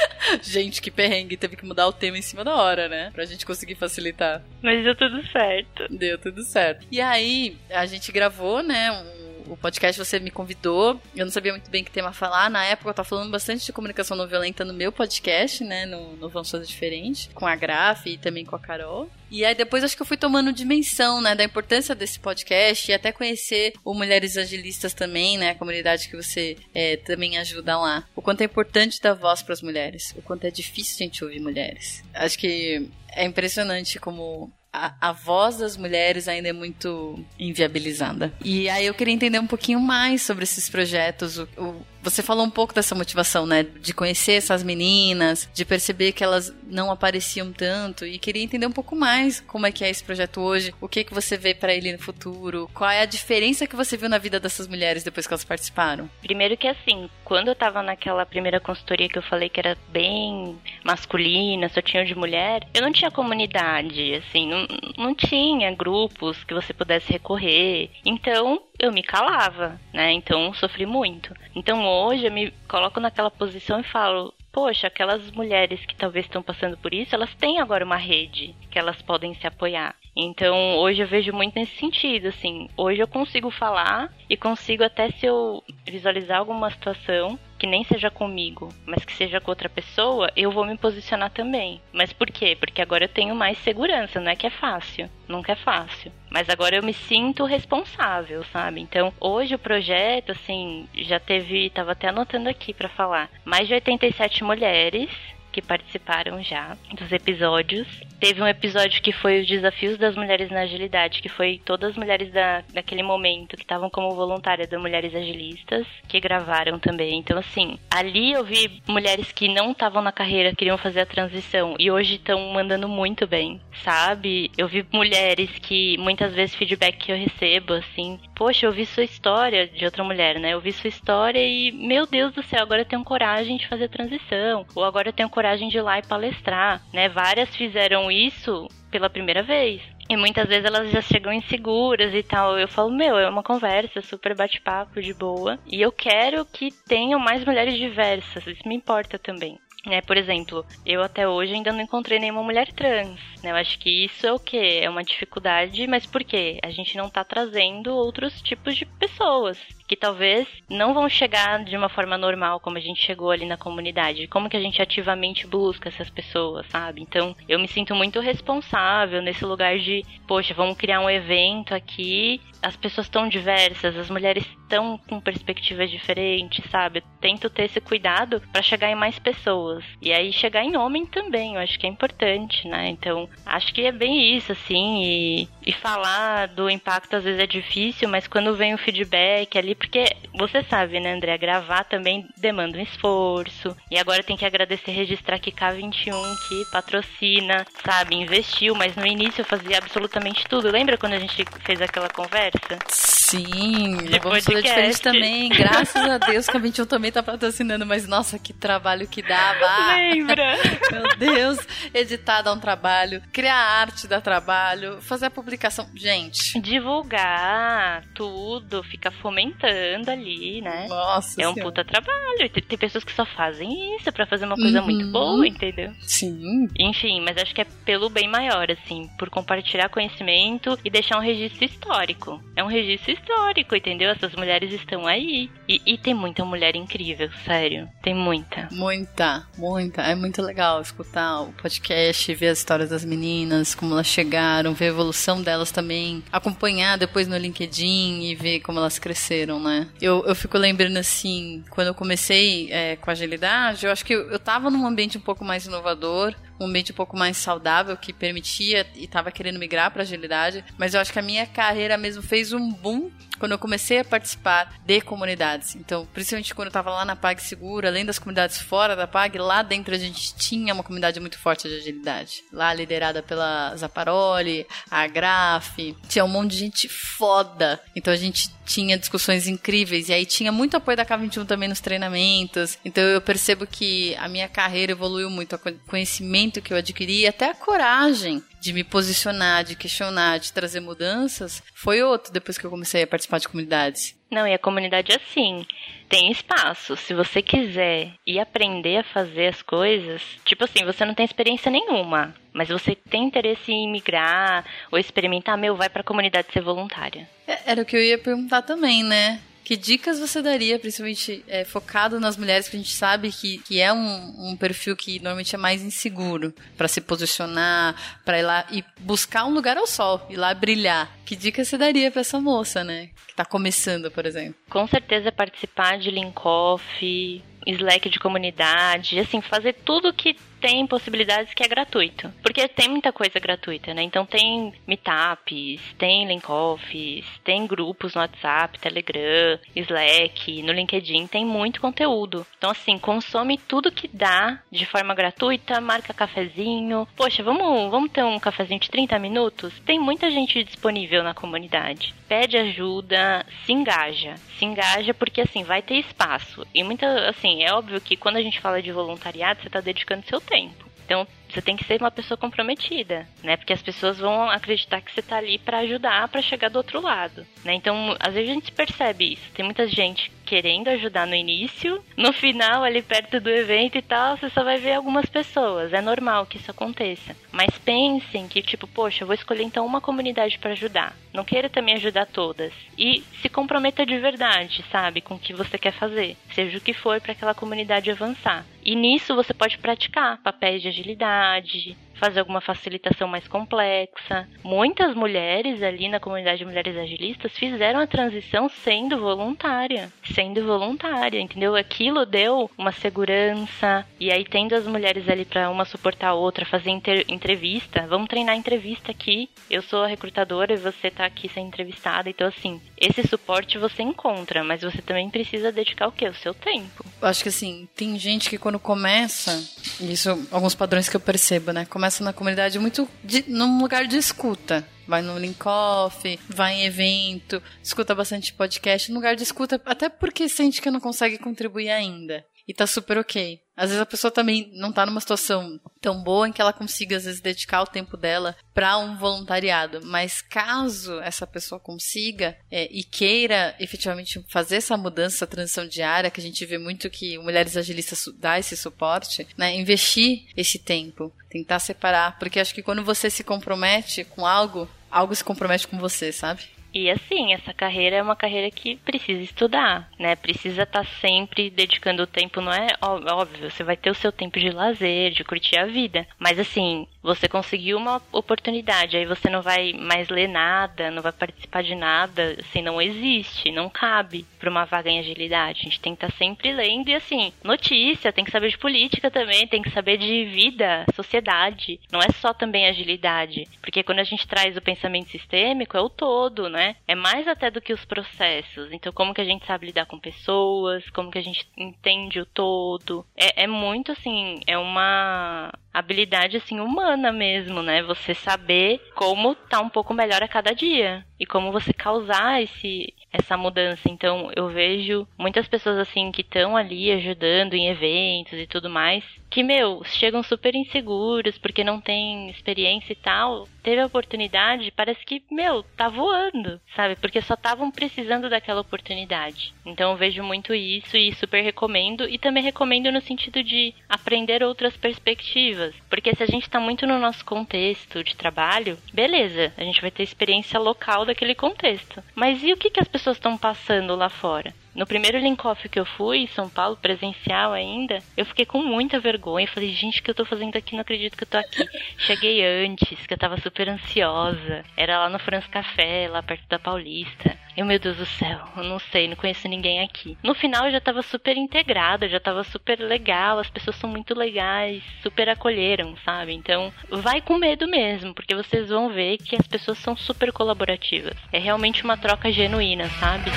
gente, 0.42 0.80
que 0.80 0.90
perrengue. 0.90 1.36
Teve 1.36 1.56
que 1.56 1.64
mudar 1.64 1.86
o 1.86 1.92
tema 1.92 2.18
em 2.18 2.22
cima 2.22 2.44
da 2.44 2.54
hora, 2.54 2.88
né? 2.88 3.10
Pra 3.12 3.24
gente 3.24 3.46
conseguir 3.46 3.74
facilitar. 3.74 4.42
Mas 4.62 4.84
deu 4.84 4.94
tudo 4.94 5.26
certo. 5.28 5.86
Deu 5.90 6.18
tudo 6.18 6.42
certo. 6.42 6.86
E 6.90 7.00
aí, 7.00 7.56
a 7.70 7.86
gente 7.86 8.12
gravou, 8.12 8.62
né, 8.62 8.90
um 8.90 9.25
o 9.46 9.56
podcast 9.56 9.98
você 9.98 10.18
me 10.18 10.30
convidou. 10.30 11.00
Eu 11.14 11.24
não 11.24 11.32
sabia 11.32 11.52
muito 11.52 11.70
bem 11.70 11.84
que 11.84 11.90
tema 11.90 12.12
falar. 12.12 12.50
Na 12.50 12.64
época 12.64 12.90
eu 12.90 12.94
tava 12.94 13.08
falando 13.08 13.30
bastante 13.30 13.64
de 13.64 13.72
comunicação 13.72 14.16
não 14.16 14.26
violenta 14.26 14.64
no 14.64 14.72
meu 14.72 14.92
podcast, 14.92 15.62
né? 15.64 15.86
No, 15.86 16.16
no 16.16 16.28
Vamos 16.28 16.50
Fazer 16.50 16.66
Diferente, 16.66 17.30
com 17.34 17.46
a 17.46 17.56
Graf 17.56 18.06
e 18.06 18.18
também 18.18 18.44
com 18.44 18.56
a 18.56 18.60
Carol. 18.60 19.10
E 19.30 19.44
aí 19.44 19.54
depois 19.54 19.82
acho 19.82 19.96
que 19.96 20.02
eu 20.02 20.06
fui 20.06 20.16
tomando 20.16 20.52
dimensão, 20.52 21.20
né, 21.20 21.34
da 21.34 21.42
importância 21.42 21.94
desse 21.94 22.18
podcast 22.18 22.88
e 22.88 22.94
até 22.94 23.10
conhecer 23.10 23.72
o 23.84 23.92
Mulheres 23.92 24.36
Agilistas 24.36 24.94
também, 24.94 25.36
né, 25.36 25.50
a 25.50 25.54
comunidade 25.54 26.08
que 26.08 26.16
você 26.16 26.56
é, 26.72 26.96
também 26.96 27.36
ajuda 27.36 27.76
lá. 27.76 28.04
O 28.14 28.22
quanto 28.22 28.42
é 28.42 28.44
importante 28.44 29.00
dar 29.00 29.14
voz 29.14 29.42
para 29.42 29.52
as 29.52 29.62
mulheres, 29.62 30.14
o 30.16 30.22
quanto 30.22 30.44
é 30.44 30.50
difícil 30.50 30.94
a 31.00 31.04
gente 31.04 31.24
ouvir 31.24 31.40
mulheres. 31.40 32.04
Acho 32.14 32.38
que 32.38 32.88
é 33.08 33.24
impressionante 33.24 33.98
como 33.98 34.52
a, 34.76 35.08
a, 35.08 35.12
voz 35.12 35.56
das 35.56 35.76
mulheres 35.76 36.28
ainda 36.28 36.48
é 36.48 36.52
muito 36.52 37.18
inviabilizada. 37.38 38.32
E 38.44 38.68
aí 38.68 38.84
eu 38.84 38.92
queria 38.92 39.14
entender 39.14 39.38
um 39.38 39.46
pouquinho 39.46 39.80
mais 39.80 40.20
sobre 40.20 40.44
esses 40.44 40.68
projetos, 40.68 41.38
o, 41.38 41.48
o 41.56 41.84
você 42.10 42.22
falou 42.22 42.46
um 42.46 42.50
pouco 42.50 42.72
dessa 42.72 42.94
motivação, 42.94 43.46
né? 43.46 43.64
De 43.64 43.92
conhecer 43.92 44.32
essas 44.32 44.62
meninas, 44.62 45.48
de 45.52 45.64
perceber 45.64 46.12
que 46.12 46.22
elas 46.22 46.54
não 46.66 46.90
apareciam 46.90 47.52
tanto 47.52 48.06
e 48.06 48.18
queria 48.18 48.42
entender 48.42 48.66
um 48.66 48.72
pouco 48.72 48.94
mais 48.94 49.40
como 49.40 49.66
é 49.66 49.72
que 49.72 49.84
é 49.84 49.90
esse 49.90 50.04
projeto 50.04 50.40
hoje, 50.40 50.72
o 50.80 50.88
que 50.88 51.04
que 51.04 51.14
você 51.14 51.36
vê 51.36 51.54
para 51.54 51.74
ele 51.74 51.92
no 51.92 51.98
futuro, 51.98 52.70
qual 52.72 52.90
é 52.90 53.00
a 53.00 53.06
diferença 53.06 53.66
que 53.66 53.74
você 53.74 53.96
viu 53.96 54.08
na 54.08 54.18
vida 54.18 54.38
dessas 54.38 54.68
mulheres 54.68 55.02
depois 55.02 55.26
que 55.26 55.32
elas 55.32 55.44
participaram. 55.44 56.08
Primeiro 56.22 56.56
que 56.56 56.68
assim, 56.68 57.10
quando 57.24 57.48
eu 57.48 57.54
tava 57.54 57.82
naquela 57.82 58.24
primeira 58.24 58.60
consultoria 58.60 59.08
que 59.08 59.18
eu 59.18 59.22
falei 59.22 59.48
que 59.48 59.60
era 59.60 59.76
bem 59.88 60.56
masculina, 60.84 61.68
só 61.68 61.80
tinha 61.80 62.04
de 62.04 62.14
mulher, 62.14 62.66
eu 62.72 62.82
não 62.82 62.92
tinha 62.92 63.10
comunidade, 63.10 64.14
assim, 64.14 64.48
não, 64.48 64.66
não 64.96 65.14
tinha 65.14 65.74
grupos 65.74 66.44
que 66.44 66.54
você 66.54 66.72
pudesse 66.72 67.12
recorrer. 67.12 67.90
Então, 68.04 68.62
eu 68.78 68.92
me 68.92 69.02
calava, 69.02 69.80
né? 69.92 70.12
Então 70.12 70.52
sofri 70.54 70.86
muito. 70.86 71.34
Então 71.54 71.84
hoje 71.84 72.26
eu 72.26 72.32
me 72.32 72.50
coloco 72.68 73.00
naquela 73.00 73.30
posição 73.30 73.80
e 73.80 73.84
falo: 73.84 74.32
poxa, 74.52 74.86
aquelas 74.86 75.30
mulheres 75.32 75.84
que 75.84 75.94
talvez 75.94 76.26
estão 76.26 76.42
passando 76.42 76.76
por 76.78 76.94
isso, 76.94 77.14
elas 77.14 77.34
têm 77.34 77.60
agora 77.60 77.84
uma 77.84 77.96
rede 77.96 78.54
que 78.70 78.78
elas 78.78 79.00
podem 79.02 79.34
se 79.34 79.46
apoiar. 79.46 79.94
Então, 80.16 80.78
hoje 80.78 81.02
eu 81.02 81.06
vejo 81.06 81.30
muito 81.30 81.56
nesse 81.56 81.76
sentido, 81.76 82.28
assim. 82.28 82.68
Hoje 82.74 83.02
eu 83.02 83.06
consigo 83.06 83.50
falar 83.50 84.10
e 84.30 84.36
consigo 84.36 84.82
até 84.82 85.10
se 85.10 85.26
eu 85.26 85.62
visualizar 85.86 86.38
alguma 86.38 86.70
situação 86.70 87.38
que 87.58 87.66
nem 87.66 87.84
seja 87.84 88.10
comigo, 88.10 88.68
mas 88.86 89.04
que 89.04 89.12
seja 89.12 89.40
com 89.40 89.50
outra 89.50 89.68
pessoa, 89.68 90.30
eu 90.36 90.50
vou 90.50 90.64
me 90.64 90.76
posicionar 90.76 91.30
também. 91.30 91.80
Mas 91.92 92.12
por 92.12 92.30
quê? 92.30 92.56
Porque 92.58 92.80
agora 92.80 93.04
eu 93.04 93.08
tenho 93.08 93.34
mais 93.34 93.58
segurança, 93.58 94.20
não 94.20 94.30
é 94.30 94.36
que 94.36 94.46
é 94.46 94.50
fácil, 94.50 95.08
nunca 95.28 95.52
é 95.52 95.56
fácil. 95.56 96.12
Mas 96.30 96.48
agora 96.48 96.76
eu 96.76 96.82
me 96.82 96.92
sinto 96.92 97.44
responsável, 97.44 98.42
sabe? 98.44 98.80
Então, 98.80 99.12
hoje 99.20 99.54
o 99.54 99.58
projeto, 99.58 100.32
assim, 100.32 100.88
já 100.94 101.18
teve, 101.18 101.70
tava 101.70 101.92
até 101.92 102.08
anotando 102.08 102.48
aqui 102.48 102.72
para 102.72 102.88
falar, 102.88 103.30
mais 103.44 103.68
de 103.68 103.74
87 103.74 104.44
mulheres 104.44 105.10
que 105.56 105.62
participaram 105.62 106.42
já 106.42 106.76
dos 106.92 107.10
episódios. 107.10 107.88
Teve 108.20 108.42
um 108.42 108.46
episódio 108.46 109.00
que 109.00 109.10
foi 109.10 109.40
os 109.40 109.46
desafios 109.46 109.96
das 109.96 110.14
mulheres 110.14 110.50
na 110.50 110.60
agilidade, 110.60 111.22
que 111.22 111.30
foi 111.30 111.60
todas 111.64 111.92
as 111.92 111.96
mulheres 111.96 112.30
da, 112.30 112.62
daquele 112.74 113.02
momento 113.02 113.56
que 113.56 113.62
estavam 113.62 113.88
como 113.88 114.14
voluntárias 114.14 114.68
da 114.68 114.78
Mulheres 114.78 115.14
Agilistas, 115.14 115.86
que 116.08 116.20
gravaram 116.20 116.78
também. 116.78 117.18
Então, 117.18 117.38
assim, 117.38 117.78
ali 117.90 118.32
eu 118.32 118.44
vi 118.44 118.82
mulheres 118.86 119.32
que 119.32 119.48
não 119.48 119.72
estavam 119.72 120.02
na 120.02 120.12
carreira, 120.12 120.54
queriam 120.54 120.76
fazer 120.76 121.00
a 121.00 121.06
transição 121.06 121.74
e 121.78 121.90
hoje 121.90 122.16
estão 122.16 122.52
mandando 122.52 122.86
muito 122.86 123.26
bem, 123.26 123.58
sabe? 123.82 124.50
Eu 124.58 124.68
vi 124.68 124.86
mulheres 124.92 125.50
que 125.58 125.96
muitas 125.96 126.34
vezes 126.34 126.54
feedback 126.54 126.98
que 126.98 127.12
eu 127.12 127.16
recebo, 127.16 127.72
assim, 127.72 128.20
poxa, 128.36 128.66
eu 128.66 128.72
vi 128.72 128.86
sua 128.86 129.02
história 129.02 129.66
de 129.66 129.84
outra 129.84 130.04
mulher, 130.04 130.38
né? 130.38 130.50
Eu 130.50 130.60
vi 130.60 130.72
sua 130.72 130.88
história 130.88 131.40
e, 131.40 131.72
meu 131.72 132.06
Deus 132.06 132.32
do 132.34 132.42
céu, 132.42 132.62
agora 132.62 132.82
eu 132.82 132.86
tenho 132.86 133.02
coragem 133.02 133.56
de 133.56 133.66
fazer 133.66 133.84
a 133.84 133.88
transição, 133.88 134.66
ou 134.74 134.84
agora 134.84 135.08
eu 135.08 135.12
tenho 135.12 135.28
coragem 135.28 135.68
de 135.68 135.78
ir 135.78 135.82
lá 135.82 135.98
e 135.98 136.06
palestrar, 136.06 136.82
né? 136.92 137.08
Várias 137.08 137.56
fizeram 137.56 138.10
isso 138.10 138.68
pela 138.90 139.10
primeira 139.10 139.42
vez. 139.42 139.82
E 140.08 140.16
muitas 140.16 140.46
vezes 140.46 140.64
elas 140.64 140.90
já 140.90 141.00
chegam 141.00 141.32
inseguras 141.32 142.14
e 142.14 142.22
tal. 142.22 142.56
Eu 142.56 142.68
falo, 142.68 142.92
meu, 142.92 143.18
é 143.18 143.28
uma 143.28 143.42
conversa, 143.42 144.00
super 144.00 144.36
bate-papo, 144.36 145.02
de 145.02 145.12
boa. 145.12 145.58
E 145.66 145.82
eu 145.82 145.90
quero 145.90 146.44
que 146.44 146.70
tenham 146.86 147.18
mais 147.18 147.44
mulheres 147.44 147.74
diversas. 147.74 148.46
Isso 148.46 148.68
me 148.68 148.76
importa 148.76 149.18
também. 149.18 149.58
Né, 149.86 150.00
por 150.00 150.16
exemplo, 150.16 150.66
eu 150.84 151.00
até 151.00 151.28
hoje 151.28 151.54
ainda 151.54 151.72
não 151.72 151.80
encontrei 151.80 152.18
nenhuma 152.18 152.42
mulher 152.42 152.72
trans. 152.72 153.20
Né? 153.40 153.52
Eu 153.52 153.56
acho 153.56 153.78
que 153.78 154.04
isso 154.04 154.26
é 154.26 154.32
o 154.32 154.38
que? 154.38 154.80
É 154.80 154.90
uma 154.90 155.04
dificuldade, 155.04 155.86
mas 155.86 156.04
por 156.04 156.24
quê? 156.24 156.58
A 156.64 156.70
gente 156.70 156.96
não 156.96 157.08
tá 157.08 157.22
trazendo 157.22 157.94
outros 157.94 158.42
tipos 158.42 158.76
de 158.76 158.84
pessoas 158.84 159.56
que 159.86 159.96
talvez 159.96 160.46
não 160.68 160.92
vão 160.92 161.08
chegar 161.08 161.62
de 161.64 161.76
uma 161.76 161.88
forma 161.88 162.18
normal 162.18 162.60
como 162.60 162.76
a 162.76 162.80
gente 162.80 163.02
chegou 163.02 163.30
ali 163.30 163.46
na 163.46 163.56
comunidade. 163.56 164.26
Como 164.26 164.48
que 164.48 164.56
a 164.56 164.60
gente 164.60 164.82
ativamente 164.82 165.46
busca 165.46 165.88
essas 165.88 166.10
pessoas, 166.10 166.66
sabe? 166.68 167.02
Então, 167.02 167.34
eu 167.48 167.58
me 167.58 167.68
sinto 167.68 167.94
muito 167.94 168.20
responsável 168.20 169.22
nesse 169.22 169.44
lugar 169.44 169.78
de, 169.78 170.04
poxa, 170.26 170.54
vamos 170.54 170.76
criar 170.76 171.00
um 171.00 171.10
evento 171.10 171.74
aqui. 171.74 172.40
As 172.62 172.76
pessoas 172.76 173.06
estão 173.06 173.28
diversas, 173.28 173.96
as 173.96 174.10
mulheres 174.10 174.44
estão 174.62 174.98
com 175.08 175.20
perspectivas 175.20 175.90
diferentes, 175.90 176.68
sabe? 176.70 176.98
Eu 176.98 177.02
tento 177.20 177.48
ter 177.48 177.64
esse 177.64 177.80
cuidado 177.80 178.42
para 178.52 178.62
chegar 178.62 178.90
em 178.90 178.94
mais 178.94 179.18
pessoas. 179.18 179.84
E 180.02 180.12
aí 180.12 180.32
chegar 180.32 180.64
em 180.64 180.76
homem 180.76 181.06
também, 181.06 181.54
eu 181.54 181.60
acho 181.60 181.78
que 181.78 181.86
é 181.86 181.90
importante, 181.90 182.66
né? 182.66 182.88
Então, 182.88 183.28
acho 183.44 183.72
que 183.72 183.82
é 183.82 183.92
bem 183.92 184.36
isso, 184.36 184.52
assim, 184.52 185.02
e, 185.04 185.48
e 185.66 185.72
falar 185.72 186.46
do 186.46 186.70
impacto 186.70 187.16
às 187.16 187.24
vezes 187.24 187.42
é 187.42 187.46
difícil, 187.46 188.08
mas 188.08 188.28
quando 188.28 188.54
vem 188.54 188.72
o 188.72 188.78
feedback 188.78 189.58
ali 189.58 189.74
porque 189.74 190.04
você 190.32 190.62
sabe, 190.62 191.00
né, 191.00 191.12
André? 191.12 191.36
Gravar 191.36 191.82
também 191.82 192.28
demanda 192.36 192.78
um 192.78 192.82
esforço. 192.82 193.76
E 193.90 193.98
agora 193.98 194.22
tem 194.22 194.36
que 194.36 194.44
agradecer 194.44 194.92
registrar 194.92 195.40
que 195.40 195.50
K21 195.50 196.14
que 196.48 196.64
patrocina, 196.70 197.66
sabe? 197.84 198.14
Investiu, 198.14 198.76
mas 198.76 198.94
no 198.94 199.04
início 199.04 199.40
eu 199.40 199.44
fazia 199.44 199.78
absolutamente 199.78 200.44
tudo. 200.48 200.70
Lembra 200.70 200.96
quando 200.96 201.14
a 201.14 201.18
gente 201.18 201.44
fez 201.64 201.82
aquela 201.82 202.08
conversa? 202.08 202.78
Sim, 202.88 203.96
de 203.96 204.20
vamos 204.20 204.44
fazer 204.44 204.62
diferente 204.62 205.00
também. 205.00 205.48
Graças 205.48 205.96
a 205.96 206.18
Deus 206.18 206.46
que 206.46 206.56
a 206.56 206.60
21 206.60 206.86
também 206.86 207.10
tá 207.10 207.24
patrocinando, 207.24 207.84
mas 207.84 208.06
nossa, 208.06 208.38
que 208.38 208.52
trabalho 208.52 209.08
que 209.08 209.20
dava. 209.20 209.96
Lembra? 209.96 210.54
Meu 210.92 211.16
Deus, 211.16 211.58
editar 211.92 212.42
dá 212.42 212.52
um 212.52 212.60
trabalho, 212.60 213.20
criar 213.32 213.56
arte 213.56 214.06
dá 214.06 214.20
trabalho, 214.20 215.02
fazer 215.02 215.26
a 215.26 215.30
publicação. 215.30 215.55
Gente. 215.94 216.60
Divulgar 216.60 218.04
tudo, 218.14 218.82
fica 218.82 219.10
fomentando 219.10 220.10
ali, 220.10 220.60
né? 220.60 220.86
Nossa. 220.88 221.40
É 221.40 221.48
um 221.48 221.54
puta 221.54 221.84
trabalho. 221.84 222.48
Tem, 222.52 222.62
tem, 222.62 222.78
pessoas 222.78 223.04
que 223.04 223.12
só 223.12 223.24
fazem 223.24 223.96
isso 223.96 224.12
para 224.12 224.26
fazer 224.26 224.46
uma 224.46 224.56
coisa 224.56 224.80
uhum. 224.80 224.86
muito 224.86 225.06
boa, 225.10 225.46
entendeu? 225.46 225.92
Sim. 226.00 226.68
Enfim, 226.78 227.20
mas 227.20 227.36
acho 227.36 227.54
que 227.54 227.60
é 227.60 227.66
pelo 227.84 228.08
bem 228.08 228.28
maior, 228.28 228.70
assim, 228.70 229.08
por 229.18 229.30
compartilhar 229.30 229.88
conhecimento 229.88 230.78
e 230.84 230.90
deixar 230.90 231.18
um 231.18 231.22
registro 231.22 231.64
histórico. 231.64 232.42
É 232.54 232.62
um 232.62 232.68
registro 232.68 233.12
histórico, 233.12 233.74
entendeu? 233.74 234.10
Essas 234.10 234.34
mulheres 234.34 234.72
estão 234.72 235.06
aí. 235.06 235.50
E, 235.68 235.80
e 235.84 235.98
tem 235.98 236.14
muita 236.14 236.44
mulher 236.44 236.76
incrível, 236.76 237.30
sério. 237.44 237.88
Tem 238.02 238.14
muita. 238.14 238.68
Muita, 238.72 239.46
muita. 239.56 240.02
É 240.02 240.14
muito 240.14 240.42
legal 240.42 240.80
escutar 240.80 241.42
o 241.42 241.52
podcast, 241.52 242.34
ver 242.34 242.48
as 242.48 242.58
histórias 242.58 242.90
das 242.90 243.04
meninas, 243.04 243.74
como 243.74 243.92
elas 243.92 244.06
chegaram, 244.06 244.74
ver 244.74 244.86
a 244.86 244.88
evolução 244.88 245.42
delas 245.46 245.70
também, 245.70 246.22
acompanhar 246.30 246.98
depois 246.98 247.26
no 247.26 247.36
LinkedIn 247.36 248.22
e 248.22 248.34
ver 248.34 248.60
como 248.60 248.78
elas 248.78 248.98
cresceram 248.98 249.46
né? 249.60 249.88
Eu, 250.00 250.24
eu 250.26 250.34
fico 250.34 250.58
lembrando 250.58 250.96
assim, 250.96 251.64
quando 251.70 251.88
eu 251.88 251.94
comecei 251.94 252.70
é, 252.70 252.96
com 252.96 253.10
agilidade, 253.10 253.86
eu 253.86 253.92
acho 253.92 254.04
que 254.04 254.14
eu, 254.14 254.30
eu 254.30 254.38
tava 254.38 254.70
num 254.70 254.86
ambiente 254.86 255.18
um 255.18 255.20
pouco 255.20 255.44
mais 255.44 255.66
inovador, 255.66 256.34
um 256.58 256.66
ambiente 256.66 256.92
um 256.92 256.94
pouco 256.94 257.16
mais 257.16 257.36
saudável 257.36 257.96
que 257.96 258.12
permitia 258.12 258.86
e 258.94 259.04
estava 259.04 259.30
querendo 259.30 259.58
migrar 259.58 259.90
para 259.90 260.02
agilidade, 260.02 260.64
mas 260.76 260.94
eu 260.94 261.00
acho 261.00 261.12
que 261.12 261.18
a 261.18 261.22
minha 261.22 261.46
carreira 261.46 261.96
mesmo 261.96 262.22
fez 262.22 262.52
um 262.52 262.70
boom 262.72 263.10
quando 263.38 263.52
eu 263.52 263.58
comecei 263.58 264.00
a 264.00 264.04
participar 264.04 264.74
de 264.84 265.00
comunidades. 265.00 265.76
Então, 265.76 266.06
principalmente 266.12 266.54
quando 266.54 266.66
eu 266.66 266.70
estava 266.70 266.90
lá 266.90 267.04
na 267.04 267.16
Pag 267.16 267.42
Segura, 267.42 267.88
além 267.88 268.04
das 268.04 268.18
comunidades 268.18 268.58
fora 268.58 268.96
da 268.96 269.06
Pag, 269.06 269.38
lá 269.38 269.62
dentro 269.62 269.94
a 269.94 269.98
gente 269.98 270.34
tinha 270.34 270.74
uma 270.74 270.82
comunidade 270.82 271.20
muito 271.20 271.38
forte 271.38 271.68
de 271.68 271.76
agilidade. 271.76 272.44
Lá 272.52 272.72
liderada 272.72 273.22
pela 273.22 273.74
Zaparoli, 273.76 274.66
a 274.90 275.06
Graf, 275.06 275.78
tinha 276.08 276.24
um 276.24 276.28
monte 276.28 276.52
de 276.52 276.58
gente 276.58 276.88
foda. 276.88 277.80
Então 277.94 278.12
a 278.12 278.16
gente 278.16 278.50
tinha 278.64 278.98
discussões 278.98 279.46
incríveis 279.46 280.08
e 280.08 280.12
aí 280.12 280.26
tinha 280.26 280.50
muito 280.50 280.76
apoio 280.76 280.96
da 280.96 281.06
K21 281.06 281.46
também 281.46 281.68
nos 281.68 281.80
treinamentos. 281.80 282.78
Então 282.84 283.02
eu 283.02 283.20
percebo 283.20 283.66
que 283.66 284.14
a 284.16 284.28
minha 284.28 284.48
carreira 284.48 284.92
evoluiu 284.92 285.30
muito, 285.30 285.54
o 285.54 285.58
conhecimento 285.86 286.60
que 286.60 286.72
eu 286.72 286.76
adquiri 286.76 287.26
até 287.26 287.50
a 287.50 287.54
coragem 287.54 288.42
de 288.60 288.72
me 288.72 288.84
posicionar, 288.84 289.64
de 289.64 289.76
questionar, 289.76 290.38
de 290.38 290.52
trazer 290.52 290.80
mudanças, 290.80 291.62
foi 291.74 292.02
outro 292.02 292.32
depois 292.32 292.58
que 292.58 292.64
eu 292.64 292.70
comecei 292.70 293.02
a 293.02 293.06
participar 293.06 293.38
de 293.38 293.48
comunidades. 293.48 294.16
Não, 294.30 294.46
e 294.46 294.52
a 294.52 294.58
comunidade 294.58 295.12
é 295.12 295.16
assim, 295.16 295.64
tem 296.08 296.30
espaço. 296.30 296.96
Se 296.96 297.14
você 297.14 297.40
quiser 297.40 298.12
ir 298.26 298.40
aprender 298.40 298.98
a 298.98 299.04
fazer 299.04 299.48
as 299.48 299.62
coisas, 299.62 300.20
tipo 300.44 300.64
assim, 300.64 300.84
você 300.84 301.04
não 301.04 301.14
tem 301.14 301.24
experiência 301.24 301.70
nenhuma, 301.70 302.34
mas 302.52 302.68
você 302.68 302.94
tem 302.94 303.24
interesse 303.24 303.70
em 303.70 303.90
migrar 303.90 304.64
ou 304.90 304.98
experimentar, 304.98 305.56
meu, 305.56 305.76
vai 305.76 305.88
pra 305.88 306.02
comunidade 306.02 306.48
ser 306.52 306.62
voluntária. 306.62 307.28
É, 307.46 307.70
era 307.70 307.82
o 307.82 307.84
que 307.84 307.96
eu 307.96 308.02
ia 308.02 308.18
perguntar 308.18 308.62
também, 308.62 309.04
né? 309.04 309.40
Que 309.66 309.76
dicas 309.76 310.20
você 310.20 310.40
daria, 310.40 310.78
principalmente 310.78 311.44
é, 311.48 311.64
focado 311.64 312.20
nas 312.20 312.36
mulheres, 312.36 312.68
que 312.68 312.76
a 312.76 312.78
gente 312.78 312.94
sabe 312.94 313.32
que, 313.32 313.58
que 313.58 313.80
é 313.80 313.92
um, 313.92 314.50
um 314.50 314.56
perfil 314.56 314.94
que 314.94 315.18
normalmente 315.18 315.56
é 315.56 315.58
mais 315.58 315.82
inseguro 315.82 316.54
para 316.76 316.86
se 316.86 317.00
posicionar, 317.00 318.20
para 318.24 318.38
ir 318.38 318.42
lá 318.42 318.64
e 318.70 318.84
buscar 319.00 319.44
um 319.44 319.52
lugar 319.52 319.76
ao 319.76 319.84
sol, 319.84 320.24
ir 320.30 320.36
lá 320.36 320.54
brilhar. 320.54 321.10
Que 321.24 321.34
dica 321.34 321.64
você 321.64 321.76
daria 321.76 322.12
para 322.12 322.20
essa 322.20 322.40
moça, 322.40 322.84
né? 322.84 323.10
Que 323.26 323.34
tá 323.34 323.44
começando, 323.44 324.08
por 324.08 324.24
exemplo? 324.24 324.54
Com 324.70 324.86
certeza 324.86 325.32
participar 325.32 325.98
de 325.98 326.12
Link 326.12 326.38
Off, 326.44 327.42
Slack 327.66 328.08
de 328.08 328.20
comunidade, 328.20 329.18
assim, 329.18 329.40
fazer 329.40 329.72
tudo 329.84 330.14
que 330.14 330.36
tem 330.60 330.86
possibilidades 330.86 331.52
que 331.54 331.62
é 331.62 331.68
gratuito. 331.68 332.32
Porque 332.42 332.66
tem 332.68 332.88
muita 332.88 333.12
coisa 333.12 333.38
gratuita, 333.38 333.94
né? 333.94 334.02
Então 334.02 334.24
tem 334.24 334.72
meetups, 334.86 335.80
tem 335.98 336.26
linkoffs, 336.26 337.24
tem 337.44 337.66
grupos 337.66 338.14
no 338.14 338.20
WhatsApp, 338.20 338.78
Telegram, 338.78 339.58
Slack, 339.74 340.62
no 340.62 340.72
LinkedIn, 340.72 341.26
tem 341.26 341.44
muito 341.44 341.80
conteúdo. 341.80 342.46
Então, 342.56 342.70
assim, 342.70 342.98
consome 342.98 343.58
tudo 343.58 343.92
que 343.92 344.08
dá 344.08 344.60
de 344.70 344.86
forma 344.86 345.14
gratuita, 345.14 345.80
marca 345.80 346.14
cafezinho. 346.14 347.06
Poxa, 347.16 347.42
vamos, 347.42 347.90
vamos 347.90 348.10
ter 348.10 348.24
um 348.24 348.38
cafezinho 348.38 348.80
de 348.80 348.90
30 348.90 349.18
minutos? 349.18 349.72
Tem 349.84 349.98
muita 349.98 350.30
gente 350.30 350.62
disponível 350.64 351.22
na 351.22 351.34
comunidade. 351.34 352.14
Pede 352.28 352.56
ajuda, 352.56 353.44
se 353.64 353.72
engaja. 353.72 354.34
Se 354.58 354.64
engaja 354.64 355.14
porque, 355.14 355.42
assim, 355.42 355.62
vai 355.62 355.82
ter 355.82 355.96
espaço. 355.96 356.66
E 356.74 356.82
muita, 356.82 357.28
assim, 357.28 357.62
é 357.62 357.72
óbvio 357.72 358.00
que 358.00 358.16
quando 358.16 358.36
a 358.36 358.42
gente 358.42 358.60
fala 358.60 358.82
de 358.82 358.90
voluntariado, 358.90 359.60
você 359.60 359.68
está 359.68 359.80
dedicando 359.80 360.26
seu 360.26 360.40
tempo. 360.46 360.86
Então, 361.04 361.26
você 361.48 361.62
tem 361.62 361.76
que 361.76 361.84
ser 361.84 362.00
uma 362.00 362.10
pessoa 362.10 362.36
comprometida, 362.36 363.26
né? 363.42 363.56
Porque 363.56 363.72
as 363.72 363.82
pessoas 363.82 364.18
vão 364.18 364.50
acreditar 364.50 365.00
que 365.00 365.12
você 365.12 365.22
tá 365.22 365.36
ali 365.36 365.58
para 365.58 365.78
ajudar, 365.78 366.28
para 366.28 366.42
chegar 366.42 366.68
do 366.68 366.76
outro 366.76 367.00
lado, 367.00 367.46
né? 367.64 367.74
Então, 367.74 368.16
às 368.20 368.34
vezes 368.34 368.50
a 368.50 368.54
gente 368.54 368.72
percebe 368.72 369.32
isso. 369.34 369.50
Tem 369.54 369.64
muita 369.64 369.86
gente 369.86 370.30
querendo 370.46 370.88
ajudar 370.88 371.26
no 371.26 371.34
início, 371.34 372.02
no 372.16 372.32
final, 372.32 372.84
ali 372.84 373.02
perto 373.02 373.40
do 373.40 373.50
evento 373.50 373.98
e 373.98 374.02
tal, 374.02 374.36
você 374.36 374.48
só 374.48 374.62
vai 374.62 374.78
ver 374.78 374.94
algumas 374.94 375.26
pessoas. 375.26 375.92
É 375.92 376.00
normal 376.00 376.46
que 376.46 376.56
isso 376.56 376.70
aconteça. 376.70 377.36
Mas 377.50 377.76
pensem 377.78 378.46
que, 378.46 378.62
tipo, 378.62 378.86
poxa, 378.86 379.24
eu 379.24 379.26
vou 379.26 379.34
escolher 379.34 379.64
então 379.64 379.84
uma 379.84 380.00
comunidade 380.00 380.58
para 380.58 380.70
ajudar. 380.70 381.16
Não 381.34 381.44
queira 381.44 381.68
também 381.68 381.96
ajudar 381.96 382.26
todas. 382.26 382.72
E 382.96 383.22
se 383.42 383.48
comprometa 383.48 384.06
de 384.06 384.18
verdade, 384.18 384.84
sabe, 384.90 385.20
com 385.20 385.34
o 385.34 385.38
que 385.38 385.52
você 385.52 385.76
quer 385.76 385.92
fazer. 385.92 386.36
Seja 386.54 386.78
o 386.78 386.80
que 386.80 386.94
for 386.94 387.20
para 387.20 387.32
aquela 387.32 387.54
comunidade 387.54 388.10
avançar. 388.10 388.64
E 388.84 388.94
nisso 388.94 389.34
você 389.34 389.52
pode 389.52 389.78
praticar 389.78 390.38
papéis 390.38 390.80
de 390.80 390.88
agilidade, 390.88 391.26
cidade, 391.36 391.96
fazer 392.18 392.40
alguma 392.40 392.60
facilitação 392.60 393.28
mais 393.28 393.46
complexa. 393.46 394.48
Muitas 394.62 395.14
mulheres 395.14 395.82
ali 395.82 396.08
na 396.08 396.20
comunidade 396.20 396.58
de 396.58 396.64
mulheres 396.64 396.96
agilistas 396.96 397.52
fizeram 397.52 398.00
a 398.00 398.06
transição 398.06 398.68
sendo 398.68 399.18
voluntária, 399.18 400.10
sendo 400.34 400.64
voluntária, 400.64 401.40
entendeu? 401.40 401.76
Aquilo 401.76 402.26
deu 402.26 402.70
uma 402.76 402.92
segurança 402.92 404.06
e 404.18 404.30
aí 404.30 404.44
tendo 404.44 404.74
as 404.74 404.86
mulheres 404.86 405.28
ali 405.28 405.44
para 405.44 405.70
uma 405.70 405.84
suportar 405.84 406.28
a 406.28 406.34
outra, 406.34 406.64
fazer 406.64 406.90
entrevista, 407.28 408.06
vamos 408.06 408.28
treinar 408.28 408.56
entrevista 408.56 409.10
aqui. 409.10 409.48
Eu 409.70 409.82
sou 409.82 410.02
a 410.02 410.06
recrutadora 410.06 410.74
e 410.74 410.76
você 410.76 411.10
tá 411.10 411.24
aqui 411.24 411.48
sendo 411.48 411.68
entrevistada, 411.68 412.28
então 412.28 412.46
assim, 412.46 412.80
esse 412.96 413.26
suporte 413.26 413.78
você 413.78 414.02
encontra, 414.02 414.64
mas 414.64 414.82
você 414.82 415.02
também 415.02 415.28
precisa 415.28 415.70
dedicar 415.70 416.08
o 416.08 416.12
quê? 416.12 416.28
O 416.28 416.34
seu 416.34 416.54
tempo. 416.54 417.04
Eu 417.20 417.28
acho 417.28 417.42
que 417.42 417.48
assim, 417.48 417.88
tem 417.94 418.18
gente 418.18 418.48
que 418.48 418.58
quando 418.58 418.78
começa, 418.78 419.52
isso 420.00 420.46
alguns 420.50 420.74
padrões 420.74 421.08
que 421.08 421.16
eu 421.16 421.20
percebo, 421.20 421.72
né? 421.72 421.84
Começa 421.84 422.05
começa 422.06 422.22
na 422.22 422.32
comunidade 422.32 422.78
muito 422.78 423.08
de, 423.24 423.44
num 423.48 423.80
lugar 423.80 424.06
de 424.06 424.16
escuta. 424.16 424.86
Vai 425.08 425.22
no 425.22 425.36
link 425.36 425.60
off, 425.66 426.38
vai 426.48 426.74
em 426.74 426.84
evento, 426.84 427.60
escuta 427.82 428.14
bastante 428.14 428.52
podcast, 428.52 429.10
num 429.10 429.16
lugar 429.16 429.34
de 429.34 429.42
escuta, 429.42 429.80
até 429.84 430.08
porque 430.08 430.48
sente 430.48 430.80
que 430.80 430.90
não 430.90 431.00
consegue 431.00 431.36
contribuir 431.36 431.90
ainda. 431.90 432.44
E 432.66 432.72
tá 432.72 432.86
super 432.86 433.18
ok. 433.18 433.60
Às 433.76 433.90
vezes 433.90 434.00
a 434.00 434.06
pessoa 434.06 434.30
também 434.30 434.70
não 434.74 434.90
tá 434.90 435.04
numa 435.04 435.20
situação 435.20 435.78
tão 436.00 436.22
boa 436.22 436.48
em 436.48 436.52
que 436.52 436.60
ela 436.60 436.72
consiga, 436.72 437.16
às 437.16 437.24
vezes, 437.24 437.40
dedicar 437.40 437.82
o 437.82 437.86
tempo 437.86 438.16
dela 438.16 438.56
para 438.72 438.96
um 438.96 439.16
voluntariado. 439.16 440.00
Mas 440.04 440.40
caso 440.40 441.20
essa 441.20 441.46
pessoa 441.46 441.78
consiga 441.78 442.56
é, 442.70 442.88
e 442.90 443.04
queira 443.04 443.74
efetivamente 443.78 444.42
fazer 444.48 444.76
essa 444.76 444.96
mudança, 444.96 445.36
essa 445.36 445.46
transição 445.46 445.86
diária, 445.86 446.30
que 446.30 446.40
a 446.40 446.42
gente 446.42 446.64
vê 446.64 446.78
muito 446.78 447.10
que 447.10 447.36
mulheres 447.38 447.76
agilistas 447.76 448.24
dá 448.38 448.58
esse 448.58 448.76
suporte, 448.76 449.46
né? 449.56 449.74
Investir 449.74 450.46
esse 450.56 450.78
tempo, 450.78 451.32
tentar 451.50 451.78
separar. 451.78 452.38
Porque 452.38 452.60
acho 452.60 452.74
que 452.74 452.82
quando 452.82 453.04
você 453.04 453.28
se 453.28 453.44
compromete 453.44 454.24
com 454.24 454.46
algo, 454.46 454.88
algo 455.10 455.34
se 455.34 455.44
compromete 455.44 455.86
com 455.86 455.98
você, 455.98 456.32
sabe? 456.32 456.75
E 456.98 457.10
assim, 457.10 457.52
essa 457.52 457.74
carreira 457.74 458.16
é 458.16 458.22
uma 458.22 458.34
carreira 458.34 458.70
que 458.70 458.96
precisa 458.96 459.42
estudar, 459.42 460.08
né? 460.18 460.34
Precisa 460.34 460.84
estar 460.84 461.04
tá 461.04 461.10
sempre 461.20 461.68
dedicando 461.68 462.22
o 462.22 462.26
tempo, 462.26 462.62
não 462.62 462.72
é 462.72 462.86
óbvio, 463.02 463.70
você 463.70 463.84
vai 463.84 463.98
ter 463.98 464.08
o 464.08 464.14
seu 464.14 464.32
tempo 464.32 464.58
de 464.58 464.70
lazer, 464.70 465.30
de 465.30 465.44
curtir 465.44 465.76
a 465.76 465.84
vida. 465.84 466.26
Mas 466.38 466.58
assim, 466.58 467.06
você 467.26 467.48
conseguiu 467.48 467.98
uma 467.98 468.22
oportunidade, 468.30 469.16
aí 469.16 469.26
você 469.26 469.50
não 469.50 469.60
vai 469.60 469.92
mais 469.92 470.28
ler 470.28 470.48
nada, 470.48 471.10
não 471.10 471.20
vai 471.20 471.32
participar 471.32 471.82
de 471.82 471.94
nada, 471.94 472.56
assim, 472.60 472.80
não 472.80 473.02
existe, 473.02 473.72
não 473.72 473.90
cabe 473.90 474.46
para 474.58 474.70
uma 474.70 474.84
vaga 474.84 475.10
em 475.10 475.18
agilidade. 475.18 475.80
A 475.80 475.84
gente 475.84 476.00
tem 476.00 476.14
que 476.14 476.24
estar 476.24 476.32
tá 476.32 476.38
sempre 476.38 476.72
lendo 476.72 477.08
e 477.08 477.14
assim, 477.14 477.52
notícia, 477.64 478.32
tem 478.32 478.44
que 478.44 478.50
saber 478.50 478.70
de 478.70 478.78
política 478.78 479.30
também, 479.30 479.66
tem 479.66 479.82
que 479.82 479.90
saber 479.90 480.16
de 480.16 480.44
vida, 480.44 481.04
sociedade. 481.14 482.00
Não 482.12 482.20
é 482.20 482.30
só 482.40 482.54
também 482.54 482.86
agilidade, 482.86 483.66
porque 483.82 484.04
quando 484.04 484.20
a 484.20 484.24
gente 484.24 484.46
traz 484.46 484.76
o 484.76 484.82
pensamento 484.82 485.30
sistêmico, 485.30 485.96
é 485.96 486.00
o 486.00 486.08
todo, 486.08 486.68
né? 486.68 486.96
É 487.08 487.14
mais 487.14 487.48
até 487.48 487.70
do 487.70 487.80
que 487.80 487.92
os 487.92 488.04
processos. 488.04 488.92
Então, 488.92 489.12
como 489.12 489.34
que 489.34 489.40
a 489.40 489.44
gente 489.44 489.66
sabe 489.66 489.86
lidar 489.86 490.06
com 490.06 490.18
pessoas, 490.18 491.08
como 491.10 491.30
que 491.30 491.38
a 491.38 491.42
gente 491.42 491.66
entende 491.76 492.40
o 492.40 492.46
todo. 492.46 493.26
É, 493.36 493.64
é 493.64 493.66
muito 493.66 494.12
assim, 494.12 494.60
é 494.66 494.78
uma 494.78 495.72
habilidade 495.98 496.58
assim 496.58 496.78
humana 496.78 497.32
mesmo, 497.32 497.82
né? 497.82 498.02
Você 498.02 498.34
saber 498.34 499.00
como 499.14 499.54
tá 499.54 499.80
um 499.80 499.88
pouco 499.88 500.12
melhor 500.12 500.42
a 500.42 500.48
cada 500.48 500.74
dia 500.74 501.24
e 501.40 501.46
como 501.46 501.72
você 501.72 501.92
causar 501.92 502.62
esse 502.62 503.14
essa 503.32 503.56
mudança. 503.56 504.08
Então, 504.08 504.50
eu 504.56 504.68
vejo 504.68 505.26
muitas 505.36 505.68
pessoas 505.68 505.98
assim 505.98 506.32
que 506.32 506.40
estão 506.40 506.76
ali 506.76 507.12
ajudando 507.12 507.74
em 507.74 507.88
eventos 507.88 508.54
e 508.54 508.66
tudo 508.66 508.88
mais, 508.88 509.24
que, 509.48 509.62
meu, 509.62 510.02
chegam 510.04 510.42
super 510.42 510.74
inseguros 510.74 511.58
porque 511.58 511.84
não 511.84 512.00
tem 512.00 512.50
experiência 512.50 513.12
e 513.12 513.16
tal. 513.16 513.68
Teve 513.82 514.00
a 514.00 514.06
oportunidade, 514.06 514.92
parece 514.94 515.24
que, 515.24 515.42
meu, 515.50 515.82
tá 515.82 516.08
voando, 516.08 516.80
sabe? 516.94 517.16
Porque 517.16 517.40
só 517.40 517.54
estavam 517.54 517.90
precisando 517.90 518.50
daquela 518.50 518.80
oportunidade. 518.80 519.72
Então, 519.84 520.10
eu 520.10 520.16
vejo 520.16 520.42
muito 520.42 520.74
isso 520.74 521.16
e 521.16 521.34
super 521.34 521.62
recomendo. 521.62 522.28
E 522.28 522.38
também 522.38 522.62
recomendo 522.62 523.12
no 523.12 523.20
sentido 523.20 523.62
de 523.62 523.94
aprender 524.08 524.62
outras 524.62 524.96
perspectivas. 524.96 525.94
Porque 526.10 526.34
se 526.34 526.42
a 526.42 526.46
gente 526.46 526.68
tá 526.68 526.80
muito 526.80 527.06
no 527.06 527.18
nosso 527.18 527.44
contexto 527.44 528.24
de 528.24 528.36
trabalho, 528.36 528.98
beleza, 529.12 529.72
a 529.76 529.82
gente 529.82 530.00
vai 530.00 530.10
ter 530.10 530.22
experiência 530.22 530.78
local 530.78 531.24
daquele 531.24 531.54
contexto. 531.54 532.22
Mas 532.34 532.62
e 532.62 532.72
o 532.72 532.76
que, 532.76 532.90
que 532.90 533.00
as 533.00 533.08
pessoas 533.08 533.36
estão 533.36 533.56
passando 533.56 534.16
lá 534.16 534.28
fora? 534.28 534.74
No 534.96 535.06
primeiro 535.06 535.38
Linkoff 535.38 535.86
que 535.90 536.00
eu 536.00 536.06
fui, 536.06 536.38
em 536.38 536.46
São 536.46 536.70
Paulo, 536.70 536.96
presencial 536.96 537.74
ainda, 537.74 538.18
eu 538.34 538.46
fiquei 538.46 538.64
com 538.64 538.82
muita 538.82 539.20
vergonha. 539.20 539.68
Falei, 539.68 539.90
gente, 539.90 540.20
o 540.20 540.22
que 540.22 540.30
eu 540.30 540.34
tô 540.34 540.46
fazendo 540.46 540.74
aqui? 540.74 540.94
Não 540.94 541.02
acredito 541.02 541.36
que 541.36 541.44
eu 541.44 541.48
tô 541.48 541.58
aqui. 541.58 541.86
Cheguei 542.16 542.64
antes, 542.64 543.26
que 543.26 543.34
eu 543.34 543.38
tava 543.38 543.60
super 543.60 543.90
ansiosa. 543.90 544.82
Era 544.96 545.18
lá 545.18 545.28
no 545.28 545.38
France 545.38 545.68
Café, 545.68 546.28
lá 546.28 546.42
perto 546.42 546.66
da 546.66 546.78
Paulista. 546.78 547.54
Eu, 547.76 547.84
meu 547.84 547.98
Deus 547.98 548.16
do 548.16 548.24
céu, 548.24 548.58
eu 548.74 548.84
não 548.84 548.98
sei, 548.98 549.28
não 549.28 549.36
conheço 549.36 549.68
ninguém 549.68 550.00
aqui. 550.00 550.38
No 550.42 550.54
final 550.54 550.86
eu 550.86 550.92
já 550.92 551.00
tava 551.00 551.20
super 551.20 551.58
integrada, 551.58 552.26
já 552.26 552.40
tava 552.40 552.64
super 552.64 552.98
legal, 552.98 553.58
as 553.58 553.68
pessoas 553.68 553.96
são 553.96 554.08
muito 554.08 554.34
legais, 554.34 555.02
super 555.22 555.46
acolheram, 555.50 556.16
sabe? 556.24 556.54
Então, 556.54 556.90
vai 557.10 557.42
com 557.42 557.58
medo 557.58 557.86
mesmo, 557.86 558.32
porque 558.32 558.54
vocês 558.54 558.88
vão 558.88 559.10
ver 559.10 559.36
que 559.36 559.56
as 559.56 559.66
pessoas 559.66 559.98
são 559.98 560.16
super 560.16 560.50
colaborativas. 560.52 561.34
É 561.52 561.58
realmente 561.58 562.02
uma 562.02 562.16
troca 562.16 562.50
genuína, 562.50 563.10
sabe? 563.20 563.50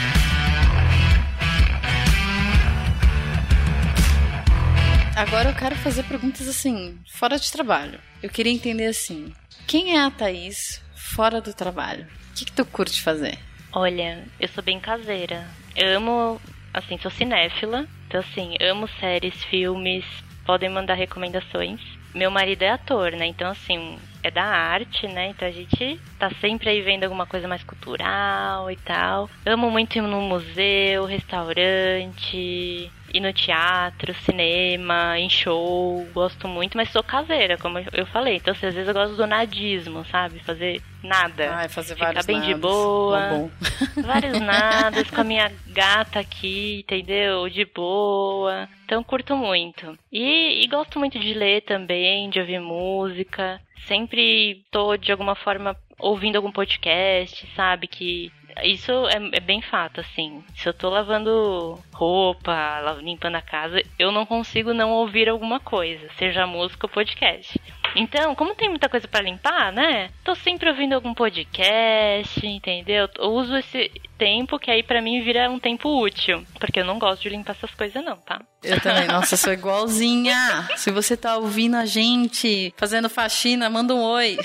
Agora 5.19 5.49
eu 5.49 5.53
quero 5.53 5.75
fazer 5.75 6.03
perguntas 6.03 6.47
assim, 6.47 6.97
fora 7.11 7.37
de 7.37 7.51
trabalho. 7.51 7.99
Eu 8.23 8.29
queria 8.29 8.53
entender 8.53 8.85
assim: 8.85 9.33
quem 9.67 9.97
é 9.97 9.99
a 9.99 10.09
Thaís 10.09 10.81
fora 10.95 11.41
do 11.41 11.53
trabalho? 11.53 12.05
O 12.05 12.33
que, 12.35 12.45
que 12.45 12.53
tu 12.53 12.63
curte 12.63 13.01
fazer? 13.01 13.37
Olha, 13.73 14.25
eu 14.39 14.47
sou 14.47 14.63
bem 14.63 14.79
caseira. 14.79 15.45
Eu 15.75 15.97
amo, 15.97 16.39
assim, 16.73 16.97
sou 16.99 17.11
cinéfila. 17.11 17.85
Então, 18.07 18.21
assim, 18.21 18.55
amo 18.61 18.87
séries, 18.97 19.43
filmes. 19.43 20.05
Podem 20.45 20.69
mandar 20.69 20.93
recomendações. 20.93 21.81
Meu 22.15 22.31
marido 22.31 22.61
é 22.61 22.69
ator, 22.69 23.11
né? 23.11 23.25
Então, 23.25 23.51
assim, 23.51 23.99
é 24.23 24.31
da 24.31 24.43
arte, 24.43 25.07
né? 25.07 25.27
Então 25.27 25.47
a 25.47 25.51
gente 25.51 25.99
tá 26.17 26.31
sempre 26.41 26.69
aí 26.69 26.81
vendo 26.81 27.03
alguma 27.03 27.25
coisa 27.25 27.47
mais 27.47 27.63
cultural 27.63 28.71
e 28.71 28.75
tal. 28.77 29.29
Amo 29.45 29.69
muito 29.69 29.97
ir 29.97 30.01
no 30.01 30.21
museu, 30.21 31.05
restaurante, 31.05 32.89
ir 33.13 33.19
no 33.19 33.33
teatro, 33.33 34.13
cinema, 34.25 35.17
em 35.19 35.29
show, 35.29 36.07
gosto 36.13 36.47
muito, 36.47 36.77
mas 36.77 36.89
sou 36.89 37.03
caseira, 37.03 37.57
como 37.57 37.79
eu 37.91 38.05
falei. 38.07 38.37
Então, 38.37 38.51
assim, 38.51 38.67
às 38.67 38.73
vezes 38.73 38.87
eu 38.87 38.93
gosto 38.93 39.15
do 39.15 39.27
nadismo, 39.27 40.05
sabe? 40.05 40.39
Fazer 40.39 40.81
nada. 41.03 41.55
Ai, 41.55 41.69
fazer 41.69 41.93
Ficar 41.93 42.07
vários 42.07 42.25
bem 42.25 42.37
nadas. 42.37 42.55
de 42.55 42.61
boa. 42.61 43.19
Tá. 43.19 44.01
Vários 44.01 44.39
nadas 44.39 45.09
com 45.09 45.21
a 45.21 45.23
minha 45.23 45.51
gata 45.67 46.19
aqui, 46.19 46.79
entendeu? 46.79 47.49
De 47.49 47.65
boa. 47.65 48.67
Então 48.85 49.03
curto 49.03 49.35
muito. 49.35 49.97
E, 50.11 50.63
e 50.63 50.67
gosto 50.67 50.99
muito 50.99 51.19
de 51.19 51.33
ler 51.33 51.61
também, 51.61 52.29
de 52.29 52.39
ouvir 52.39 52.59
música. 52.59 53.61
Sempre 53.87 54.63
tô 54.71 54.97
de 54.97 55.11
alguma 55.11 55.35
forma 55.35 55.75
ouvindo 55.97 56.37
algum 56.37 56.51
podcast, 56.51 57.47
sabe? 57.55 57.87
Que 57.87 58.31
isso 58.63 58.91
é, 59.07 59.37
é 59.37 59.39
bem 59.39 59.61
fato, 59.61 60.01
assim. 60.01 60.43
Se 60.55 60.67
eu 60.67 60.73
tô 60.73 60.89
lavando 60.89 61.79
roupa, 61.93 62.97
limpando 63.01 63.35
a 63.35 63.41
casa, 63.41 63.81
eu 63.97 64.11
não 64.11 64.25
consigo 64.25 64.73
não 64.73 64.91
ouvir 64.91 65.29
alguma 65.29 65.59
coisa, 65.59 66.07
seja 66.17 66.47
música 66.47 66.85
ou 66.85 66.89
podcast. 66.89 67.59
Então, 67.95 68.35
como 68.35 68.55
tem 68.55 68.69
muita 68.69 68.89
coisa 68.89 69.07
pra 69.07 69.21
limpar, 69.21 69.71
né? 69.71 70.09
Tô 70.23 70.35
sempre 70.35 70.69
ouvindo 70.69 70.93
algum 70.93 71.13
podcast, 71.13 72.45
entendeu? 72.45 73.09
Eu 73.17 73.31
uso 73.31 73.55
esse 73.57 73.91
tempo 74.17 74.59
que 74.59 74.69
aí 74.69 74.83
pra 74.83 75.01
mim 75.01 75.21
vira 75.23 75.49
um 75.49 75.59
tempo 75.59 76.01
útil, 76.01 76.43
porque 76.59 76.79
eu 76.79 76.85
não 76.85 76.99
gosto 76.99 77.21
de 77.23 77.29
limpar 77.29 77.53
essas 77.53 77.73
coisas 77.73 78.03
não, 78.03 78.17
tá? 78.17 78.41
Eu 78.63 78.79
também, 78.81 79.07
nossa, 79.07 79.37
sou 79.37 79.53
igualzinha. 79.53 80.67
Se 80.75 80.91
você 80.91 81.15
tá 81.15 81.37
ouvindo 81.37 81.75
a 81.75 81.85
gente 81.85 82.73
fazendo 82.75 83.09
faxina, 83.09 83.69
manda 83.69 83.95
um 83.95 84.01
oi. 84.01 84.37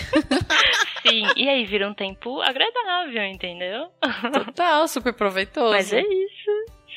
Sim, 1.07 1.25
e 1.37 1.49
aí 1.49 1.65
vira 1.65 1.89
um 1.89 1.95
tempo 1.95 2.41
agradável, 2.41 3.25
entendeu? 3.25 3.89
Total, 4.33 4.87
super 4.89 5.13
proveitoso. 5.13 5.73
Mas 5.73 5.93
é 5.93 6.01
isso. 6.01 6.51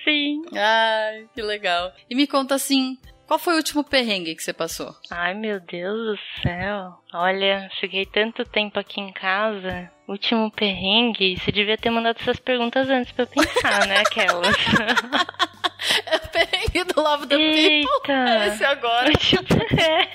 Sim. 0.03 0.41
Ai, 0.55 1.25
que 1.33 1.41
legal. 1.41 1.91
E 2.09 2.15
me 2.15 2.25
conta 2.25 2.55
assim, 2.55 2.97
qual 3.27 3.37
foi 3.37 3.53
o 3.53 3.57
último 3.57 3.83
perrengue 3.83 4.35
que 4.35 4.41
você 4.41 4.53
passou? 4.53 4.95
Ai, 5.11 5.33
meu 5.33 5.59
Deus 5.59 6.17
do 6.17 6.41
céu. 6.41 6.93
Olha, 7.13 7.69
fiquei 7.79 8.05
tanto 8.05 8.45
tempo 8.45 8.79
aqui 8.79 9.01
em 9.01 9.11
casa. 9.11 9.91
Último 10.07 10.49
perrengue, 10.49 11.37
você 11.37 11.51
devia 11.51 11.77
ter 11.77 11.89
mandado 11.89 12.17
essas 12.21 12.39
perguntas 12.39 12.89
antes 12.89 13.11
pra 13.11 13.23
eu 13.23 13.27
pensar, 13.27 13.85
né, 13.85 13.99
aquelas? 13.99 14.55
É 16.07 16.15
o 16.15 16.27
perrengue 16.29 16.83
do 16.85 17.01
Love 17.01 17.27
the 17.27 17.35
People. 17.37 17.53
Eita! 17.61 18.47
Esse 18.47 18.65
agora. 18.65 19.11
É. 19.77 20.09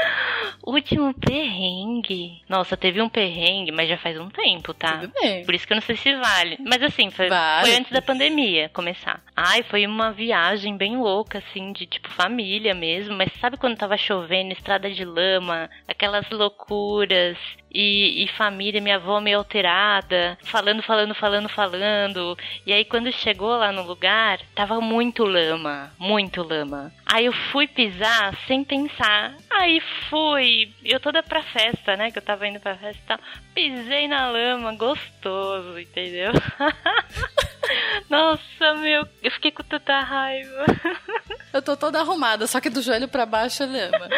Último 0.66 1.14
perrengue. 1.14 2.42
Nossa, 2.48 2.76
teve 2.76 3.00
um 3.00 3.08
perrengue, 3.08 3.72
mas 3.72 3.88
já 3.88 3.96
faz 3.96 4.18
um 4.18 4.28
tempo, 4.28 4.74
tá? 4.74 4.98
Tudo 4.98 5.12
bem. 5.20 5.44
Por 5.44 5.54
isso 5.54 5.66
que 5.66 5.72
eu 5.72 5.76
não 5.76 5.82
sei 5.82 5.96
se 5.96 6.14
vale. 6.16 6.58
Mas 6.60 6.82
assim, 6.82 7.10
foi, 7.10 7.28
Vale. 7.28 7.66
foi 7.66 7.76
antes 7.76 7.90
da 7.90 8.02
pandemia 8.02 8.68
começar. 8.68 9.22
Ai, 9.34 9.62
foi 9.62 9.86
uma 9.86 10.12
viagem 10.12 10.76
bem 10.76 10.96
louca, 10.96 11.38
assim, 11.38 11.72
de 11.72 11.86
tipo 11.86 12.08
família 12.10 12.74
mesmo. 12.74 13.16
Mas 13.16 13.32
sabe 13.40 13.56
quando 13.56 13.76
tava 13.76 13.96
chovendo, 13.96 14.52
estrada 14.52 14.90
de 14.90 15.04
lama, 15.04 15.70
aquelas 15.88 16.28
loucuras. 16.30 17.38
E, 17.72 18.24
e 18.24 18.28
família, 18.28 18.80
minha 18.80 18.96
avó 18.96 19.20
meio 19.20 19.38
alterada, 19.38 20.36
falando, 20.42 20.82
falando, 20.82 21.14
falando, 21.14 21.48
falando. 21.48 22.36
E 22.66 22.72
aí 22.72 22.84
quando 22.84 23.12
chegou 23.12 23.56
lá 23.56 23.70
no 23.70 23.84
lugar, 23.84 24.40
tava 24.56 24.80
muito 24.80 25.24
lama, 25.24 25.92
muito 25.96 26.42
lama. 26.42 26.92
Aí 27.06 27.26
eu 27.26 27.32
fui 27.32 27.68
pisar 27.68 28.36
sem 28.46 28.64
pensar. 28.64 29.36
Aí 29.48 29.80
fui, 30.08 30.72
eu 30.84 31.00
toda 31.00 31.22
pra 31.22 31.42
festa, 31.42 31.96
né? 31.96 32.10
Que 32.10 32.18
eu 32.18 32.22
tava 32.22 32.46
indo 32.46 32.60
pra 32.60 32.76
festa 32.76 33.00
e 33.02 33.06
tal. 33.06 33.18
Pisei 33.54 34.08
na 34.08 34.28
lama, 34.30 34.74
gostoso, 34.74 35.78
entendeu? 35.78 36.32
Nossa, 38.08 38.74
meu, 38.78 39.06
eu 39.22 39.30
fiquei 39.30 39.50
com 39.50 39.62
tanta 39.62 40.00
raiva. 40.00 40.64
Eu 41.52 41.60
tô 41.60 41.76
toda 41.76 41.98
arrumada, 41.98 42.46
só 42.46 42.60
que 42.60 42.70
do 42.70 42.80
joelho 42.80 43.08
pra 43.08 43.26
baixo 43.26 43.64
é 43.64 43.66
lama. 43.66 44.08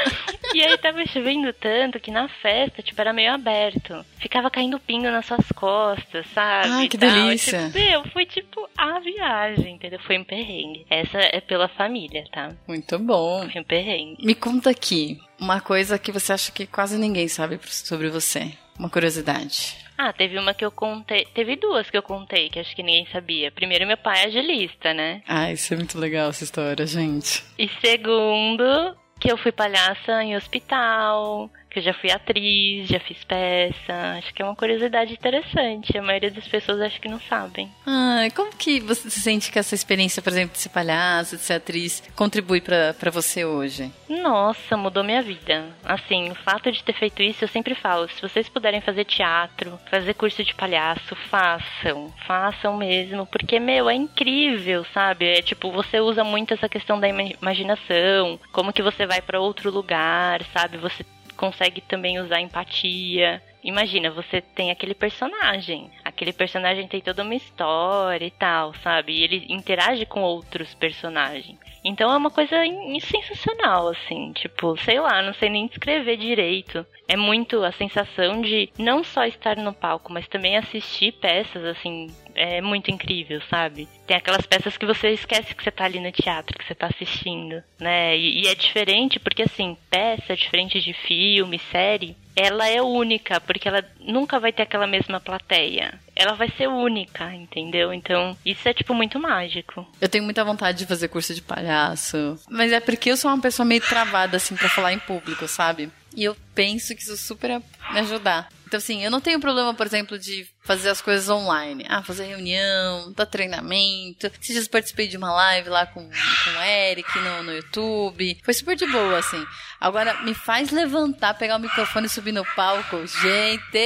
E 0.52 0.62
aí 0.62 0.76
tava 0.76 1.04
chovendo 1.06 1.50
tanto 1.54 1.98
que 1.98 2.11
na 2.11 2.28
festa, 2.28 2.82
tipo, 2.82 3.00
era 3.00 3.11
meio 3.11 3.32
aberto. 3.32 4.04
Ficava 4.18 4.50
caindo 4.50 4.78
pingo 4.78 5.11
nas 5.11 5.24
suas 5.24 5.46
costas, 5.52 6.26
sabe? 6.35 6.68
Ai, 6.68 6.85
E 6.85 6.88
que 6.90 6.98
delícia. 6.98 7.68
Tipo, 7.68 7.78
meu, 7.78 8.04
foi 8.11 8.26
tipo 8.26 8.68
a 8.76 8.98
viagem, 9.00 9.76
entendeu? 9.76 9.98
Foi 10.00 10.18
um 10.18 10.24
perrengue. 10.24 10.85
Essa 10.90 11.20
é 11.20 11.40
pela 11.40 11.68
família, 11.68 12.22
tá? 12.30 12.52
Muito 12.68 12.98
bom. 12.98 13.48
Foi 13.50 13.62
um 13.62 13.64
perrengue. 13.64 14.26
Me 14.26 14.35
conta 14.35 14.68
aqui 14.68 15.18
uma 15.42 15.61
coisa 15.61 15.98
que 15.98 16.12
você 16.12 16.33
acha 16.33 16.52
que 16.52 16.66
quase 16.66 16.96
ninguém 16.96 17.26
sabe 17.26 17.59
sobre 17.64 18.09
você. 18.09 18.52
Uma 18.78 18.88
curiosidade. 18.88 19.76
Ah, 19.98 20.12
teve 20.12 20.38
uma 20.38 20.55
que 20.55 20.64
eu 20.64 20.70
contei. 20.70 21.26
Teve 21.35 21.57
duas 21.57 21.90
que 21.90 21.96
eu 21.96 22.02
contei, 22.02 22.48
que 22.48 22.61
acho 22.61 22.74
que 22.76 22.83
ninguém 22.83 23.07
sabia. 23.12 23.50
Primeiro, 23.50 23.87
meu 23.87 23.96
pai 23.96 24.22
é 24.22 24.26
agilista, 24.26 24.94
né? 24.94 25.20
Ah, 25.26 25.50
isso 25.50 25.74
é 25.74 25.76
muito 25.76 25.98
legal 25.98 26.31
essa 26.31 26.44
história, 26.44 26.87
gente. 26.87 27.42
E 27.59 27.68
segundo, 27.81 28.96
que 29.18 29.31
eu 29.31 29.37
fui 29.37 29.50
palhaça 29.50 30.22
em 30.22 30.37
hospital, 30.37 31.50
que 31.72 31.78
eu 31.78 31.82
já 31.82 31.94
fui 31.94 32.11
atriz, 32.11 32.88
já 32.88 33.00
fiz 33.00 33.22
peça. 33.24 33.92
Acho 34.18 34.32
que 34.35 34.42
é 34.42 34.44
uma 34.44 34.54
curiosidade 34.56 35.12
interessante. 35.14 35.96
A 35.96 36.02
maioria 36.02 36.30
das 36.30 36.46
pessoas 36.46 36.80
acho 36.80 37.00
que 37.00 37.08
não 37.08 37.20
sabem. 37.20 37.70
Ah, 37.87 38.26
como 38.37 38.52
que 38.56 38.78
você 38.80 39.08
sente 39.11 39.50
que 39.50 39.58
essa 39.58 39.74
experiência, 39.74 40.20
por 40.22 40.30
exemplo, 40.32 40.52
de 40.54 40.58
ser 40.61 40.68
palhaça, 40.68 41.37
de 41.37 41.42
ser 41.42 41.54
atriz, 41.54 42.02
contribui 42.14 42.61
pra 42.61 42.94
pra 42.94 43.11
você 43.11 43.44
hoje? 43.44 43.90
Nossa, 44.08 44.76
mudou 44.76 45.02
minha 45.02 45.22
vida. 45.22 45.64
Assim, 45.85 46.30
o 46.30 46.35
fato 46.35 46.70
de 46.70 46.82
ter 46.85 46.92
feito 46.92 47.22
isso, 47.22 47.44
eu 47.44 47.48
sempre 47.48 47.74
falo, 47.74 48.08
se 48.08 48.20
vocês 48.20 48.48
puderem 48.48 48.80
fazer 48.80 49.04
teatro, 49.04 49.78
fazer 49.90 50.14
curso 50.14 50.44
de 50.44 50.54
palhaço, 50.54 51.16
façam. 51.30 52.12
Façam 52.26 52.76
mesmo, 52.76 53.26
porque, 53.26 53.58
meu, 53.58 53.88
é 53.88 53.94
incrível, 53.94 54.85
sabe? 54.92 55.26
É 55.26 55.42
tipo, 55.42 55.70
você 55.72 56.00
usa 56.00 56.22
muito 56.22 56.52
essa 56.54 56.68
questão 56.68 57.00
da 57.00 57.08
ima- 57.08 57.22
imaginação, 57.40 58.38
como 58.52 58.72
que 58.72 58.82
você 58.82 59.06
vai 59.06 59.22
pra 59.22 59.40
outro 59.40 59.70
lugar, 59.70 60.42
sabe? 60.52 60.76
Você 60.78 61.04
consegue 61.37 61.81
também 61.81 62.21
usar 62.21 62.40
empatia. 62.40 63.42
Imagina, 63.62 64.11
você 64.11 64.40
tem 64.40 64.71
aquele 64.71 64.95
personagem. 64.95 65.90
Aquele 66.05 66.33
personagem 66.33 66.88
tem 66.88 67.01
toda 67.01 67.23
uma 67.23 67.35
história 67.35 68.27
e 68.27 68.31
tal, 68.31 68.75
sabe? 68.75 69.12
E 69.12 69.23
ele 69.23 69.47
interage 69.49 70.05
com 70.05 70.21
outros 70.23 70.75
personagens. 70.75 71.59
Então 71.85 72.12
é 72.12 72.16
uma 72.16 72.31
coisa 72.31 72.57
sensacional, 73.01 73.88
assim. 73.88 74.33
Tipo, 74.33 74.77
sei 74.77 75.01
lá, 75.01 75.23
não 75.23 75.35
sei 75.35 75.49
nem 75.49 75.66
descrever 75.66 76.16
direito. 76.16 76.87
É 77.09 77.16
muito 77.16 77.62
a 77.64 77.73
sensação 77.73 78.40
de 78.40 78.71
não 78.79 79.03
só 79.03 79.25
estar 79.25 79.57
no 79.57 79.73
palco, 79.73 80.12
mas 80.12 80.29
também 80.29 80.57
assistir 80.57 81.12
peças, 81.12 81.64
assim. 81.64 82.09
É 82.35 82.61
muito 82.61 82.90
incrível, 82.90 83.40
sabe? 83.51 83.88
Tem 84.07 84.16
aquelas 84.16 84.47
peças 84.47 84.77
que 84.77 84.87
você 84.87 85.11
esquece 85.11 85.55
que 85.55 85.62
você 85.62 85.71
tá 85.71 85.85
ali 85.85 86.01
no 86.01 86.12
teatro, 86.12 86.59
que 86.59 86.66
você 86.66 86.75
tá 86.75 86.87
assistindo, 86.87 87.62
né? 87.79 88.16
E, 88.16 88.42
e 88.45 88.49
é 88.49 88.55
diferente 88.55 89.18
porque, 89.21 89.42
assim, 89.42 89.77
peça, 89.90 90.37
diferente 90.37 90.81
de 90.81 90.92
filme, 90.92 91.61
série, 91.71 92.16
ela 92.35 92.66
é 92.66 92.81
única, 92.81 93.40
porque 93.40 93.68
ela 93.68 93.85
nunca 94.01 94.40
vai 94.40 94.53
ter 94.53 94.62
aquela 94.62 94.87
mesma 94.87 95.21
plateia. 95.21 95.99
Ela 96.16 96.35
vai 96.35 96.51
ser 96.57 96.66
única, 96.68 97.33
entendeu? 97.35 97.92
Então, 97.92 98.37
isso 98.45 98.68
é, 98.68 98.75
tipo, 98.75 98.95
muito 98.95 99.18
mágico. 99.18 99.87
Eu 100.01 100.09
tenho 100.09 100.25
muita 100.25 100.45
vontade 100.45 100.79
de 100.79 100.87
fazer 100.87 101.09
curso 101.09 101.35
de 101.35 101.42
palhaço, 101.42 102.38
mas 102.49 102.73
é 102.73 102.81
porque 102.81 103.11
eu 103.11 103.16
sou 103.16 103.31
uma 103.31 103.40
pessoa 103.40 103.66
meio 103.66 103.81
travada, 103.81 104.37
assim, 104.37 104.57
pra 104.57 104.68
falar 104.68 104.92
em 104.92 104.99
público, 104.99 105.47
sabe? 105.47 105.90
E 106.14 106.25
eu 106.25 106.37
penso 106.55 106.95
que 106.95 107.03
isso 107.03 107.16
super 107.16 107.61
me 107.90 108.01
ajudar. 108.01 108.49
Então, 108.66 108.79
assim, 108.79 109.05
eu 109.05 109.11
não 109.11 109.21
tenho 109.21 109.38
problema, 109.38 109.75
por 109.75 109.87
exemplo, 109.87 110.18
de 110.18 110.47
fazer 110.62 110.88
as 110.90 111.01
coisas 111.01 111.29
online. 111.29 111.85
Ah, 111.88 112.03
fazer 112.03 112.25
reunião, 112.25 113.12
dar 113.12 113.27
treinamento. 113.27 114.27
Esses 114.27 114.55
dias 114.55 114.68
participei 114.68 115.09
de 115.09 115.16
uma 115.16 115.33
live 115.33 115.68
lá 115.68 115.87
com, 115.87 116.03
com 116.03 116.51
o 116.59 116.62
Eric 116.62 117.18
no, 117.18 117.42
no 117.42 117.53
YouTube. 117.53 118.38
Foi 118.44 118.55
super 118.55 118.77
de 118.77 118.87
boa, 118.87 119.18
assim. 119.18 119.44
Agora, 119.81 120.22
me 120.22 120.35
faz 120.35 120.70
levantar, 120.70 121.35
pegar 121.35 121.57
o 121.57 121.61
microfone 121.61 122.07
e 122.07 122.11
subir 122.11 122.33
no 122.33 122.44
palco. 122.55 123.05
Gente! 123.07 123.79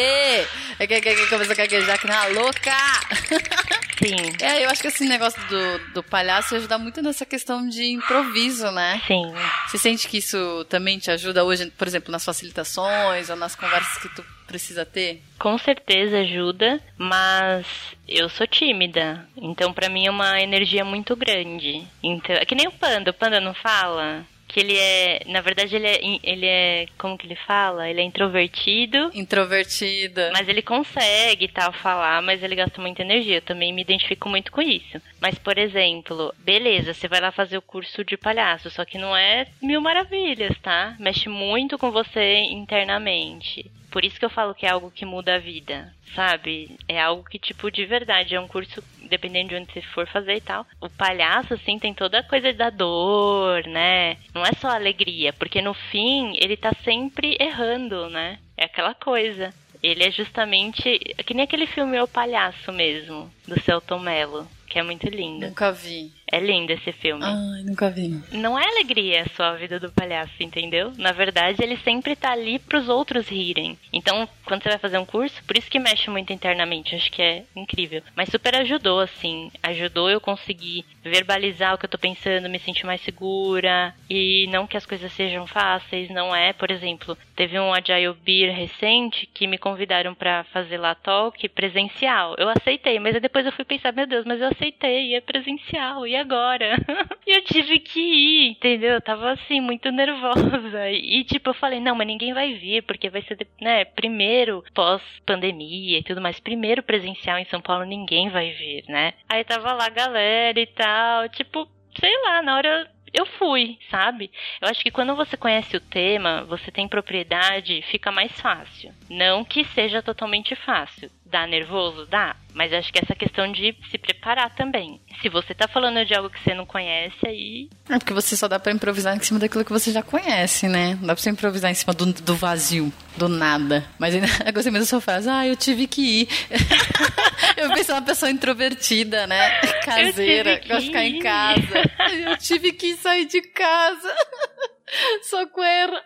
É 0.79 0.87
que, 0.87 1.01
que, 1.01 1.15
que 1.15 1.27
começa 1.29 1.53
a 1.53 1.57
gaguejar 1.57 1.99
que 1.99 2.07
na 2.07 2.27
louca! 2.27 2.73
Sim, 3.99 4.15
É, 4.43 4.63
eu 4.63 4.69
acho 4.69 4.83
que 4.83 4.89
esse 4.89 5.05
negócio 5.05 5.41
do, 5.49 5.95
do 5.95 6.03
palhaço 6.03 6.55
ajuda 6.55 6.77
muito 6.77 7.01
nessa 7.01 7.25
questão 7.25 7.67
de 7.67 7.83
improviso, 7.93 8.71
né? 8.71 9.01
sim. 9.07 9.35
Você 9.67 9.79
sente 9.79 10.07
que 10.07 10.19
isso 10.19 10.67
também 10.69 10.99
te 10.99 11.11
ajuda 11.11 11.43
hoje, 11.45 11.73
por 11.79 11.87
exemplo, 11.89 12.13
nas 12.13 12.23
facilitações 12.23 13.31
ou 13.31 13.37
nas 13.37 13.57
conversas 13.57 13.97
que 13.97 14.09
tu 14.11 14.23
precisa 14.47 14.85
ter? 14.85 15.23
Com 15.39 15.59
certeza 15.59 16.19
ajuda, 16.21 16.81
mas 16.97 17.67
eu 18.09 18.29
sou 18.29 18.47
tímida. 18.47 19.27
Então, 19.37 19.73
pra 19.73 19.89
mim 19.89 20.07
é 20.07 20.11
uma 20.11 20.41
energia 20.41 20.85
muito 20.85 21.15
grande. 21.15 21.87
Então, 22.03 22.37
é 22.37 22.45
que 22.45 22.55
nem 22.55 22.69
o 22.69 22.73
panda. 22.73 23.11
O 23.11 23.15
panda 23.15 23.41
não 23.41 23.53
fala 23.53 24.25
que 24.49 24.61
ele 24.61 24.79
é, 24.79 25.23
na 25.27 25.41
verdade 25.41 25.77
ele 25.77 25.87
é, 25.87 26.01
ele 26.23 26.47
é, 26.47 26.87
como 26.97 27.19
que 27.19 27.27
ele 27.27 27.37
fala? 27.37 27.89
Ele 27.91 28.01
é 28.01 28.05
introvertido. 28.05 29.11
Introvertida. 29.13 30.31
Mas 30.33 30.49
ele 30.49 30.63
consegue 30.63 31.49
tal 31.49 31.73
falar, 31.73 32.23
mas 32.23 32.43
ele 32.43 32.55
gasta 32.55 32.81
muita 32.81 33.03
energia. 33.03 33.37
Eu 33.37 33.43
também 33.43 33.73
me 33.73 33.83
identifico 33.83 34.29
muito 34.29 34.53
com 34.53 34.63
isso. 34.63 35.01
Mas 35.21 35.39
por 35.39 35.59
exemplo, 35.59 36.33
beleza, 36.39 36.95
você 36.95 37.09
vai 37.09 37.21
lá 37.21 37.33
fazer 37.33 37.59
o 37.59 37.63
curso 37.63 38.05
de 38.05 38.17
palhaço, 38.17 38.71
só 38.71 38.85
que 38.85 38.99
não 38.99 39.17
é 39.17 39.47
mil 39.61 39.81
maravilhas, 39.81 40.57
tá? 40.63 40.97
Mexe 40.99 41.29
muito 41.29 41.77
com 41.77 41.91
você 41.91 42.43
internamente. 42.45 43.71
Por 43.97 44.05
isso 44.05 44.19
que 44.19 44.27
eu 44.27 44.31
falo 44.31 44.55
que 44.55 44.67
é 44.67 44.69
algo 44.69 44.91
que 44.91 45.07
muda 45.07 45.37
a 45.37 45.39
vida, 45.39 45.91
sabe? 46.15 46.77
É 46.87 47.01
algo 47.01 47.25
que, 47.25 47.39
tipo, 47.39 47.71
de 47.71 47.87
verdade, 47.87 48.35
é 48.35 48.39
um 48.39 48.47
curso, 48.47 48.85
dependendo 49.09 49.49
de 49.49 49.55
onde 49.55 49.73
você 49.73 49.81
for 49.81 50.07
fazer 50.07 50.35
e 50.35 50.41
tal. 50.43 50.67
O 50.79 50.91
palhaço, 50.91 51.55
assim, 51.55 51.79
tem 51.79 51.95
toda 51.95 52.19
a 52.19 52.23
coisa 52.23 52.53
da 52.53 52.69
dor, 52.69 53.67
né? 53.67 54.19
Não 54.35 54.43
é 54.43 54.53
só 54.61 54.69
alegria, 54.69 55.33
porque 55.33 55.63
no 55.63 55.73
fim 55.73 56.37
ele 56.43 56.59
tá 56.59 56.73
sempre 56.85 57.39
errando, 57.41 58.11
né? 58.11 58.39
É 58.55 58.67
aquela 58.67 58.93
coisa. 58.93 59.51
Ele 59.83 60.05
é 60.05 60.11
justamente. 60.11 60.99
Que 61.25 61.33
nem 61.33 61.45
aquele 61.45 61.67
filme 61.67 61.99
O 61.99 62.07
Palhaço 62.07 62.71
mesmo, 62.73 63.33
do 63.49 63.59
Celton 63.63 63.99
Mello, 63.99 64.47
que 64.69 64.79
é 64.79 64.83
muito 64.83 65.09
lindo. 65.09 65.47
Nunca 65.47 65.73
vi. 65.73 66.13
É 66.31 66.41
lindo 66.41 66.73
esse 66.73 66.93
filme. 66.93 67.25
Ai, 67.25 67.63
nunca 67.63 67.89
vi. 67.89 68.21
Não 68.33 68.59
é 68.59 68.65
alegria 68.65 69.25
só 69.37 69.45
a 69.45 69.55
vida 69.55 69.79
do 69.79 69.93
palhaço, 69.93 70.35
entendeu? 70.41 70.93
Na 70.97 71.13
verdade, 71.13 71.63
ele 71.63 71.77
sempre 71.79 72.17
tá 72.17 72.33
ali 72.33 72.59
pros 72.59 72.89
outros 72.89 73.29
rirem. 73.29 73.79
Então, 73.93 74.29
quando 74.45 74.63
você 74.63 74.71
vai 74.71 74.79
fazer 74.79 74.99
um 74.99 75.07
curso, 75.07 75.43
por 75.45 75.57
isso 75.57 75.71
que 75.71 75.79
mexe 75.79 76.11
muito 76.11 76.33
internamente, 76.33 76.97
acho 76.97 77.11
que 77.13 77.23
é 77.23 77.45
incrível. 77.55 78.03
Mas 78.17 78.29
super 78.29 78.57
ajudou, 78.57 79.01
assim. 79.01 79.51
Ajudou 79.63 80.11
eu 80.11 80.21
conseguir 80.21 80.85
verbalizar 81.03 81.75
o 81.75 81.79
que 81.79 81.85
eu 81.85 81.91
tô 81.91 81.99
pensando, 81.99 82.49
me 82.49 82.59
sentir 82.59 82.87
mais 82.87 83.01
segura. 83.03 83.95
E 84.11 84.47
não 84.49 84.67
que 84.67 84.77
as 84.77 84.87
coisas 84.87 85.13
sejam 85.13 85.47
fáceis, 85.47 86.11
não 86.11 86.35
é. 86.35 86.53
Por 86.53 86.71
exemplo, 86.71 87.17
teve 87.37 87.59
um 87.59 87.73
Agile 87.73 88.17
Beer 88.25 88.53
recente 88.53 89.27
que 89.33 89.47
me 89.47 89.59
convidaram 89.59 90.15
para 90.15 90.45
fazer 90.45 90.79
lá 90.79 90.95
talk 90.95 91.49
presencial. 91.51 92.35
Eu 92.37 92.49
aceitei, 92.49 92.99
mas 92.99 93.21
depois 93.21 93.47
eu 93.47 93.53
fui 93.53 93.65
pensar, 93.65 93.93
meu 93.93 94.07
Deus, 94.07 94.25
mas 94.25 94.41
eu 94.41 94.49
aceitei, 94.49 95.15
é 95.15 95.21
presencial. 95.21 96.07
Agora? 96.17 96.77
e 97.27 97.37
eu 97.37 97.45
tive 97.45 97.79
que 97.79 98.01
ir, 98.01 98.51
entendeu? 98.51 98.95
Eu 98.95 99.01
tava 99.01 99.33
assim, 99.33 99.61
muito 99.61 99.91
nervosa. 99.91 100.91
E 100.91 101.25
tipo, 101.25 101.51
eu 101.51 101.55
falei, 101.55 101.81
não, 101.81 101.95
mas 101.95 102.07
ninguém 102.07 102.33
vai 102.33 102.55
vir, 102.55 102.83
porque 102.83 103.11
vai 103.11 103.23
ser, 103.23 103.47
né, 103.61 103.85
primeiro 103.85 104.65
pós-pandemia 104.75 105.99
e 105.99 106.03
tudo 106.03 106.21
mais. 106.21 106.41
Primeiro 106.41 106.83
presencial 106.83 107.39
em 107.39 107.47
São 107.47 107.61
Paulo, 107.61 107.85
ninguém 107.85 108.29
vai 108.31 108.53
vir, 108.53 108.85
né? 108.89 109.15
Aí 109.29 109.45
tava 109.45 109.73
lá 109.73 109.87
a 109.87 109.91
galera 109.91 110.59
e 110.59 110.67
tal, 110.67 111.29
tipo, 111.29 111.69
sei 111.99 112.13
lá, 112.23 112.43
na 112.43 112.57
hora 112.57 112.91
eu 113.17 113.25
fui, 113.25 113.79
sabe? 113.91 114.31
Eu 114.61 114.69
acho 114.69 114.83
que 114.83 114.91
quando 114.91 115.17
você 115.17 115.37
conhece 115.37 115.75
o 115.77 115.81
tema, 115.81 116.45
você 116.45 116.71
tem 116.71 116.87
propriedade, 116.87 117.83
fica 117.91 118.13
mais 118.13 118.39
fácil. 118.39 118.93
Não 119.09 119.43
que 119.43 119.65
seja 119.65 120.03
totalmente 120.03 120.55
fácil. 120.55 121.11
Dá 121.31 121.47
nervoso? 121.47 122.07
Dá. 122.07 122.37
Mas 122.55 122.73
acho 122.73 122.91
que 122.93 122.99
essa 122.99 123.15
questão 123.15 123.51
de 123.53 123.77
se 123.91 123.99
preparar 123.99 124.55
também. 124.55 125.01
Se 125.21 125.29
você 125.29 125.55
tá 125.55 125.69
falando 125.69 126.05
de 126.07 126.15
algo 126.15 126.31
que 126.31 126.43
você 126.43 126.55
não 126.55 126.65
conhece, 126.65 127.17
aí. 127.27 127.69
É 127.91 127.99
porque 127.99 128.15
você 128.15 128.37
só 128.37 128.49
dá 128.49 128.59
pra 128.59 128.73
improvisar 128.73 129.15
em 129.15 129.21
cima 129.21 129.39
daquilo 129.39 129.65
que 129.65 129.73
você 129.73 129.93
já 129.93 130.03
conhece, 130.03 130.69
né? 130.69 130.95
Não 130.95 131.09
dá 131.09 131.15
pra 131.15 131.17
você 131.17 131.31
improvisar 131.31 131.71
em 131.71 131.75
cima 131.75 131.93
do, 131.93 132.07
do 132.07 132.35
vazio, 132.35 132.93
do 133.17 133.29
nada. 133.29 133.85
Mas 133.99 134.15
ainda, 134.15 134.27
gostei 134.55 134.73
mesmo 134.73 134.79
da 134.79 134.87
sua 134.87 135.01
frase. 135.01 135.29
Ah, 135.29 135.47
eu 135.47 135.57
tive 135.57 135.87
que 135.87 136.23
ir. 136.23 136.29
eu 137.59 137.69
pensei 137.75 137.95
uma 137.95 138.03
pessoa 138.03 138.31
introvertida, 138.31 139.27
né? 139.27 139.61
Caseira, 139.85 140.61
gosta 140.61 140.81
de 140.81 140.87
ficar 140.87 141.05
em 141.05 141.19
casa. 141.19 141.83
Eu 142.27 142.37
tive 142.39 142.73
que 142.73 142.97
sair 142.97 143.27
de 143.27 143.43
casa. 143.43 144.15
Socorro! 145.23 145.97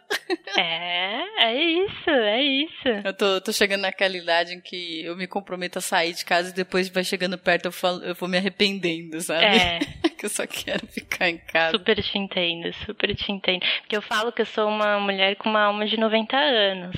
É, 0.57 1.23
é 1.39 1.63
isso, 1.63 2.11
é 2.11 2.43
isso. 2.43 2.89
Eu 3.05 3.15
tô, 3.15 3.41
tô 3.41 3.53
chegando 3.53 3.83
naquela 3.83 4.17
idade 4.17 4.55
em 4.55 4.61
que 4.61 5.05
eu 5.05 5.17
me 5.17 5.27
comprometo 5.27 5.79
a 5.79 5.83
sair 5.83 6.13
de 6.15 6.25
casa 6.25 6.51
e 6.51 6.55
depois 6.55 6.89
vai 6.89 7.05
chegando 7.05 7.37
perto 7.37 7.67
eu, 7.67 7.73
falo, 7.73 8.03
eu 8.03 8.15
vou 8.15 8.29
me 8.29 8.39
arrependendo, 8.39 9.21
sabe? 9.21 9.45
É. 9.45 9.79
que 10.21 10.27
eu 10.27 10.31
só 10.31 10.47
quero 10.47 10.87
ficar 10.87 11.31
em 11.31 11.39
casa. 11.39 11.79
Super 11.79 12.03
te 12.03 12.19
entendo, 12.19 12.71
super 12.85 13.15
te 13.17 13.33
entendo. 13.33 13.65
Porque 13.81 13.97
eu 13.97 14.03
falo 14.03 14.31
que 14.31 14.43
eu 14.43 14.47
sou 14.47 14.69
uma 14.69 15.01
mulher 15.01 15.35
com 15.37 15.49
uma 15.49 15.63
alma 15.63 15.87
de 15.87 15.97
90 15.97 16.37
anos, 16.37 16.97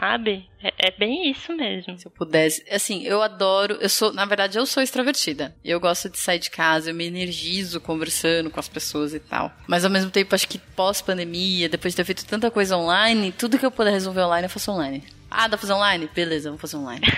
sabe? 0.00 0.50
É, 0.60 0.88
é, 0.88 0.90
bem 0.90 1.30
isso 1.30 1.54
mesmo. 1.54 1.96
Se 1.96 2.06
eu 2.06 2.10
pudesse. 2.10 2.64
Assim, 2.68 3.04
eu 3.04 3.22
adoro. 3.22 3.78
Eu 3.80 3.88
sou, 3.88 4.12
na 4.12 4.24
verdade, 4.24 4.58
eu 4.58 4.66
sou 4.66 4.82
extrovertida. 4.82 5.54
Eu 5.64 5.78
gosto 5.78 6.10
de 6.10 6.18
sair 6.18 6.40
de 6.40 6.50
casa, 6.50 6.90
eu 6.90 6.94
me 6.96 7.06
energizo 7.06 7.80
conversando 7.80 8.50
com 8.50 8.58
as 8.58 8.68
pessoas 8.68 9.14
e 9.14 9.20
tal. 9.20 9.52
Mas 9.68 9.84
ao 9.84 9.90
mesmo 9.90 10.10
tempo, 10.10 10.34
acho 10.34 10.48
que 10.48 10.58
pós-pandemia, 10.58 11.68
depois 11.68 11.92
de 11.92 11.98
ter 11.98 12.04
feito 12.04 12.26
tanta 12.26 12.50
coisa 12.50 12.76
online, 12.76 13.30
tudo 13.30 13.56
que 13.56 13.64
eu 13.64 13.70
puder 13.70 13.92
resolver 13.92 14.22
online, 14.22 14.46
eu 14.46 14.50
faço 14.50 14.72
online. 14.72 15.04
Ah, 15.30 15.42
dá 15.42 15.50
pra 15.50 15.58
fazer 15.58 15.74
online? 15.74 16.10
Beleza, 16.12 16.50
vou 16.50 16.58
fazer 16.58 16.76
online. 16.76 17.06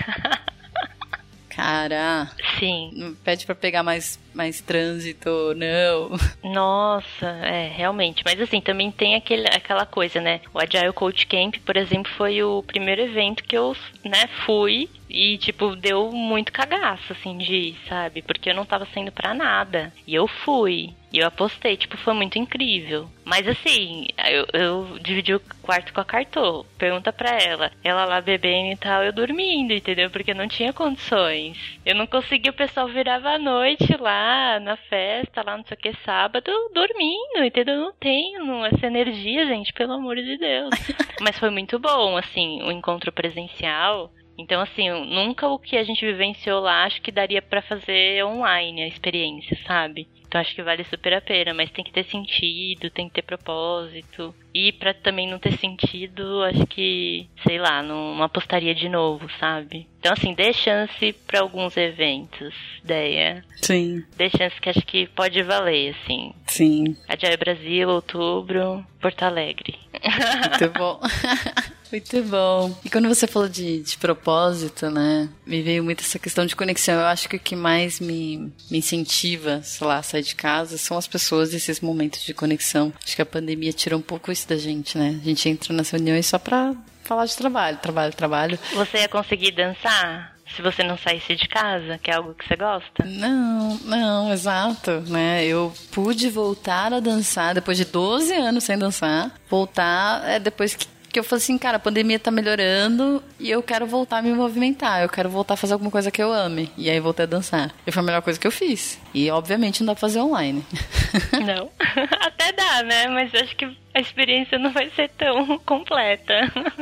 Cara. 1.49 2.29
Sim. 2.59 3.17
Pede 3.23 3.43
para 3.43 3.55
pegar 3.55 3.81
mais, 3.81 4.19
mais 4.37 4.61
trânsito, 4.61 5.29
não. 5.55 6.11
Nossa, 6.53 7.25
é, 7.43 7.67
realmente. 7.67 8.21
Mas 8.23 8.39
assim, 8.39 8.61
também 8.61 8.91
tem 8.91 9.15
aquele, 9.15 9.47
aquela 9.47 9.85
coisa, 9.85 10.21
né? 10.21 10.39
O 10.53 10.59
Agile 10.59 10.93
Coach 10.93 11.25
Camp, 11.25 11.55
por 11.65 11.75
exemplo, 11.75 12.11
foi 12.15 12.43
o 12.43 12.61
primeiro 12.63 13.01
evento 13.01 13.43
que 13.43 13.57
eu, 13.57 13.75
né, 14.05 14.27
fui 14.45 14.87
e, 15.09 15.37
tipo, 15.37 15.75
deu 15.75 16.11
muito 16.11 16.51
cagaço, 16.51 17.13
assim, 17.13 17.37
de 17.37 17.75
sabe? 17.87 18.21
Porque 18.21 18.49
eu 18.49 18.55
não 18.55 18.65
tava 18.65 18.87
saindo 18.93 19.11
pra 19.11 19.33
nada. 19.33 19.91
E 20.05 20.13
eu 20.13 20.27
fui. 20.27 20.93
E 21.11 21.19
eu 21.19 21.27
apostei, 21.27 21.77
tipo, 21.77 21.95
foi 21.97 22.13
muito 22.13 22.37
incrível. 22.37 23.09
Mas 23.23 23.47
assim, 23.47 24.07
eu, 24.29 24.45
eu 24.53 24.99
dividi 24.99 25.33
o 25.33 25.41
quarto 25.61 25.93
com 25.93 26.01
a 26.01 26.05
Cartô. 26.05 26.65
Pergunta 26.77 27.13
pra 27.13 27.41
ela. 27.41 27.71
Ela 27.83 28.03
lá 28.05 28.19
bebendo 28.19 28.73
e 28.73 28.75
tal, 28.75 29.03
eu 29.03 29.13
dormindo, 29.13 29.73
entendeu? 29.73 30.09
Porque 30.09 30.33
não 30.33 30.47
tinha 30.47 30.73
condições. 30.73 31.57
Eu 31.85 31.95
não 31.95 32.05
conseguia, 32.05 32.51
o 32.51 32.55
pessoal 32.55 32.87
virava 32.87 33.29
à 33.31 33.39
noite 33.39 33.95
lá, 33.99 34.26
na 34.61 34.75
festa, 34.75 35.43
lá 35.45 35.57
não 35.57 35.65
sei 35.65 35.75
o 35.75 35.79
que, 35.79 35.93
sábado, 36.03 36.51
dormindo, 36.73 37.43
entendeu? 37.43 37.75
Eu 37.75 37.81
não 37.81 37.93
tenho 37.93 38.65
essa 38.65 38.87
energia, 38.87 39.45
gente, 39.45 39.73
pelo 39.73 39.93
amor 39.93 40.15
de 40.15 40.37
Deus. 40.37 40.69
Mas 41.21 41.37
foi 41.37 41.49
muito 41.49 41.79
bom, 41.79 42.17
assim, 42.17 42.61
o 42.63 42.71
encontro 42.71 43.11
presencial. 43.11 44.11
Então, 44.37 44.61
assim, 44.61 44.89
nunca 44.89 45.47
o 45.47 45.57
que 45.57 45.77
a 45.77 45.83
gente 45.83 46.05
vivenciou 46.05 46.61
lá 46.61 46.83
acho 46.83 47.01
que 47.01 47.11
daria 47.11 47.41
para 47.41 47.61
fazer 47.61 48.23
online 48.23 48.83
a 48.83 48.87
experiência, 48.87 49.57
sabe? 49.65 50.07
Então 50.27 50.41
acho 50.41 50.53
que 50.53 50.61
vale 50.61 50.83
super 50.83 51.13
a 51.13 51.21
pena, 51.21 51.53
mas 51.53 51.71
tem 51.71 51.83
que 51.83 51.91
ter 51.91 52.03
sentido, 52.05 52.89
tem 52.89 53.07
que 53.07 53.15
ter 53.15 53.21
propósito. 53.21 54.35
E 54.53 54.71
para 54.71 54.93
também 54.93 55.27
não 55.27 55.39
ter 55.39 55.57
sentido, 55.57 56.43
acho 56.43 56.65
que, 56.67 57.27
sei 57.45 57.57
lá, 57.57 57.81
não, 57.81 58.15
não 58.15 58.23
apostaria 58.23 58.75
de 58.75 58.89
novo, 58.89 59.27
sabe? 59.39 59.87
Então 59.99 60.11
assim, 60.11 60.33
dê 60.33 60.51
chance 60.51 61.13
para 61.25 61.39
alguns 61.39 61.77
eventos, 61.77 62.53
ideia. 62.83 63.43
Sim. 63.61 64.03
Dê 64.15 64.29
chance 64.29 64.59
que 64.59 64.69
acho 64.69 64.81
que 64.81 65.07
pode 65.07 65.41
valer, 65.43 65.95
assim. 65.95 66.33
Sim. 66.47 66.95
Adiaia 67.07 67.37
Brasil, 67.37 67.89
outubro, 67.89 68.85
Porto 68.99 69.23
Alegre. 69.23 69.77
Muito 69.93 70.73
bom. 70.77 70.99
Muito 71.91 72.23
bom. 72.23 72.75
E 72.83 72.89
quando 72.89 73.07
você 73.07 73.27
falou 73.27 73.47
de, 73.47 73.81
de 73.81 73.97
propósito, 73.97 74.89
né? 74.89 75.29
Me 75.45 75.61
veio 75.61 75.83
muito 75.83 76.03
essa 76.03 76.19
questão 76.19 76.45
de 76.45 76.55
conexão. 76.55 76.95
Eu 76.95 77.05
acho 77.05 77.29
que 77.29 77.37
o 77.37 77.39
que 77.39 77.55
mais 77.55 77.99
me, 77.99 78.51
me 78.69 78.79
incentiva, 78.79 79.61
sei 79.63 79.87
lá, 79.87 79.97
a 79.97 80.03
sair 80.03 80.23
de 80.23 80.35
casa 80.35 80.77
são 80.77 80.97
as 80.97 81.07
pessoas 81.07 81.53
esses 81.53 81.79
momentos 81.79 82.23
de 82.23 82.33
conexão. 82.33 82.93
Acho 83.03 83.15
que 83.15 83.21
a 83.21 83.25
pandemia 83.25 83.73
tirou 83.73 83.99
um 83.99 84.03
pouco 84.03 84.31
isso 84.31 84.47
da 84.47 84.57
gente, 84.57 84.97
né? 84.97 85.19
A 85.21 85.25
gente 85.25 85.47
entra 85.47 85.73
nas 85.73 85.89
reuniões 85.89 86.25
só 86.25 86.37
pra 86.37 86.75
falar 87.03 87.25
de 87.25 87.37
trabalho, 87.37 87.77
trabalho, 87.77 88.13
trabalho. 88.13 88.59
Você 88.73 88.97
ia 88.97 89.07
conseguir 89.09 89.51
dançar? 89.51 90.35
Se 90.55 90.61
você 90.61 90.81
não 90.81 90.97
saísse 90.97 91.35
de 91.35 91.47
casa, 91.47 91.99
que 92.01 92.09
é 92.09 92.15
algo 92.15 92.33
que 92.33 92.47
você 92.47 92.55
gosta? 92.55 93.03
Não, 93.05 93.77
não, 93.83 94.31
exato, 94.31 95.01
né? 95.01 95.45
Eu 95.45 95.73
pude 95.91 96.29
voltar 96.29 96.93
a 96.93 97.01
dançar 97.01 97.53
depois 97.53 97.77
de 97.77 97.83
12 97.83 98.33
anos 98.33 98.63
sem 98.63 98.77
dançar. 98.77 99.29
Voltar 99.49 100.23
é 100.25 100.39
depois 100.39 100.73
que 100.73 100.87
que 101.17 101.19
eu 101.19 101.23
falei 101.23 101.41
assim, 101.41 101.57
cara, 101.57 101.77
a 101.77 101.79
pandemia 101.79 102.19
tá 102.19 102.29
melhorando 102.29 103.23
e 103.39 103.49
eu 103.49 103.63
quero 103.63 103.87
voltar 103.87 104.19
a 104.19 104.21
me 104.21 104.31
movimentar, 104.33 105.01
eu 105.01 105.09
quero 105.09 105.27
voltar 105.27 105.55
a 105.55 105.57
fazer 105.57 105.73
alguma 105.73 105.89
coisa 105.89 106.11
que 106.11 106.21
eu 106.21 106.31
ame. 106.31 106.71
E 106.77 106.91
aí 106.91 106.99
voltei 106.99 107.23
a 107.23 107.27
dançar. 107.27 107.73
E 107.87 107.91
foi 107.91 108.03
a 108.03 108.05
melhor 108.05 108.21
coisa 108.21 108.39
que 108.39 108.45
eu 108.45 108.51
fiz. 108.51 108.99
E 109.15 109.31
obviamente 109.31 109.81
não 109.81 109.87
dá 109.87 109.93
pra 109.95 110.01
fazer 110.01 110.19
online. 110.19 110.63
Não. 111.43 111.71
Até 112.21 112.51
dá, 112.51 112.83
né? 112.83 113.07
Mas 113.07 113.33
acho 113.33 113.55
que 113.55 113.65
a 113.95 113.99
experiência 113.99 114.59
não 114.59 114.71
vai 114.71 114.91
ser 114.91 115.09
tão 115.17 115.57
completa. 115.65 116.33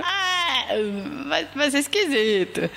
Ah, 0.04 0.66
vai, 1.56 1.72
ser 1.72 1.80
esquisito. 1.80 2.70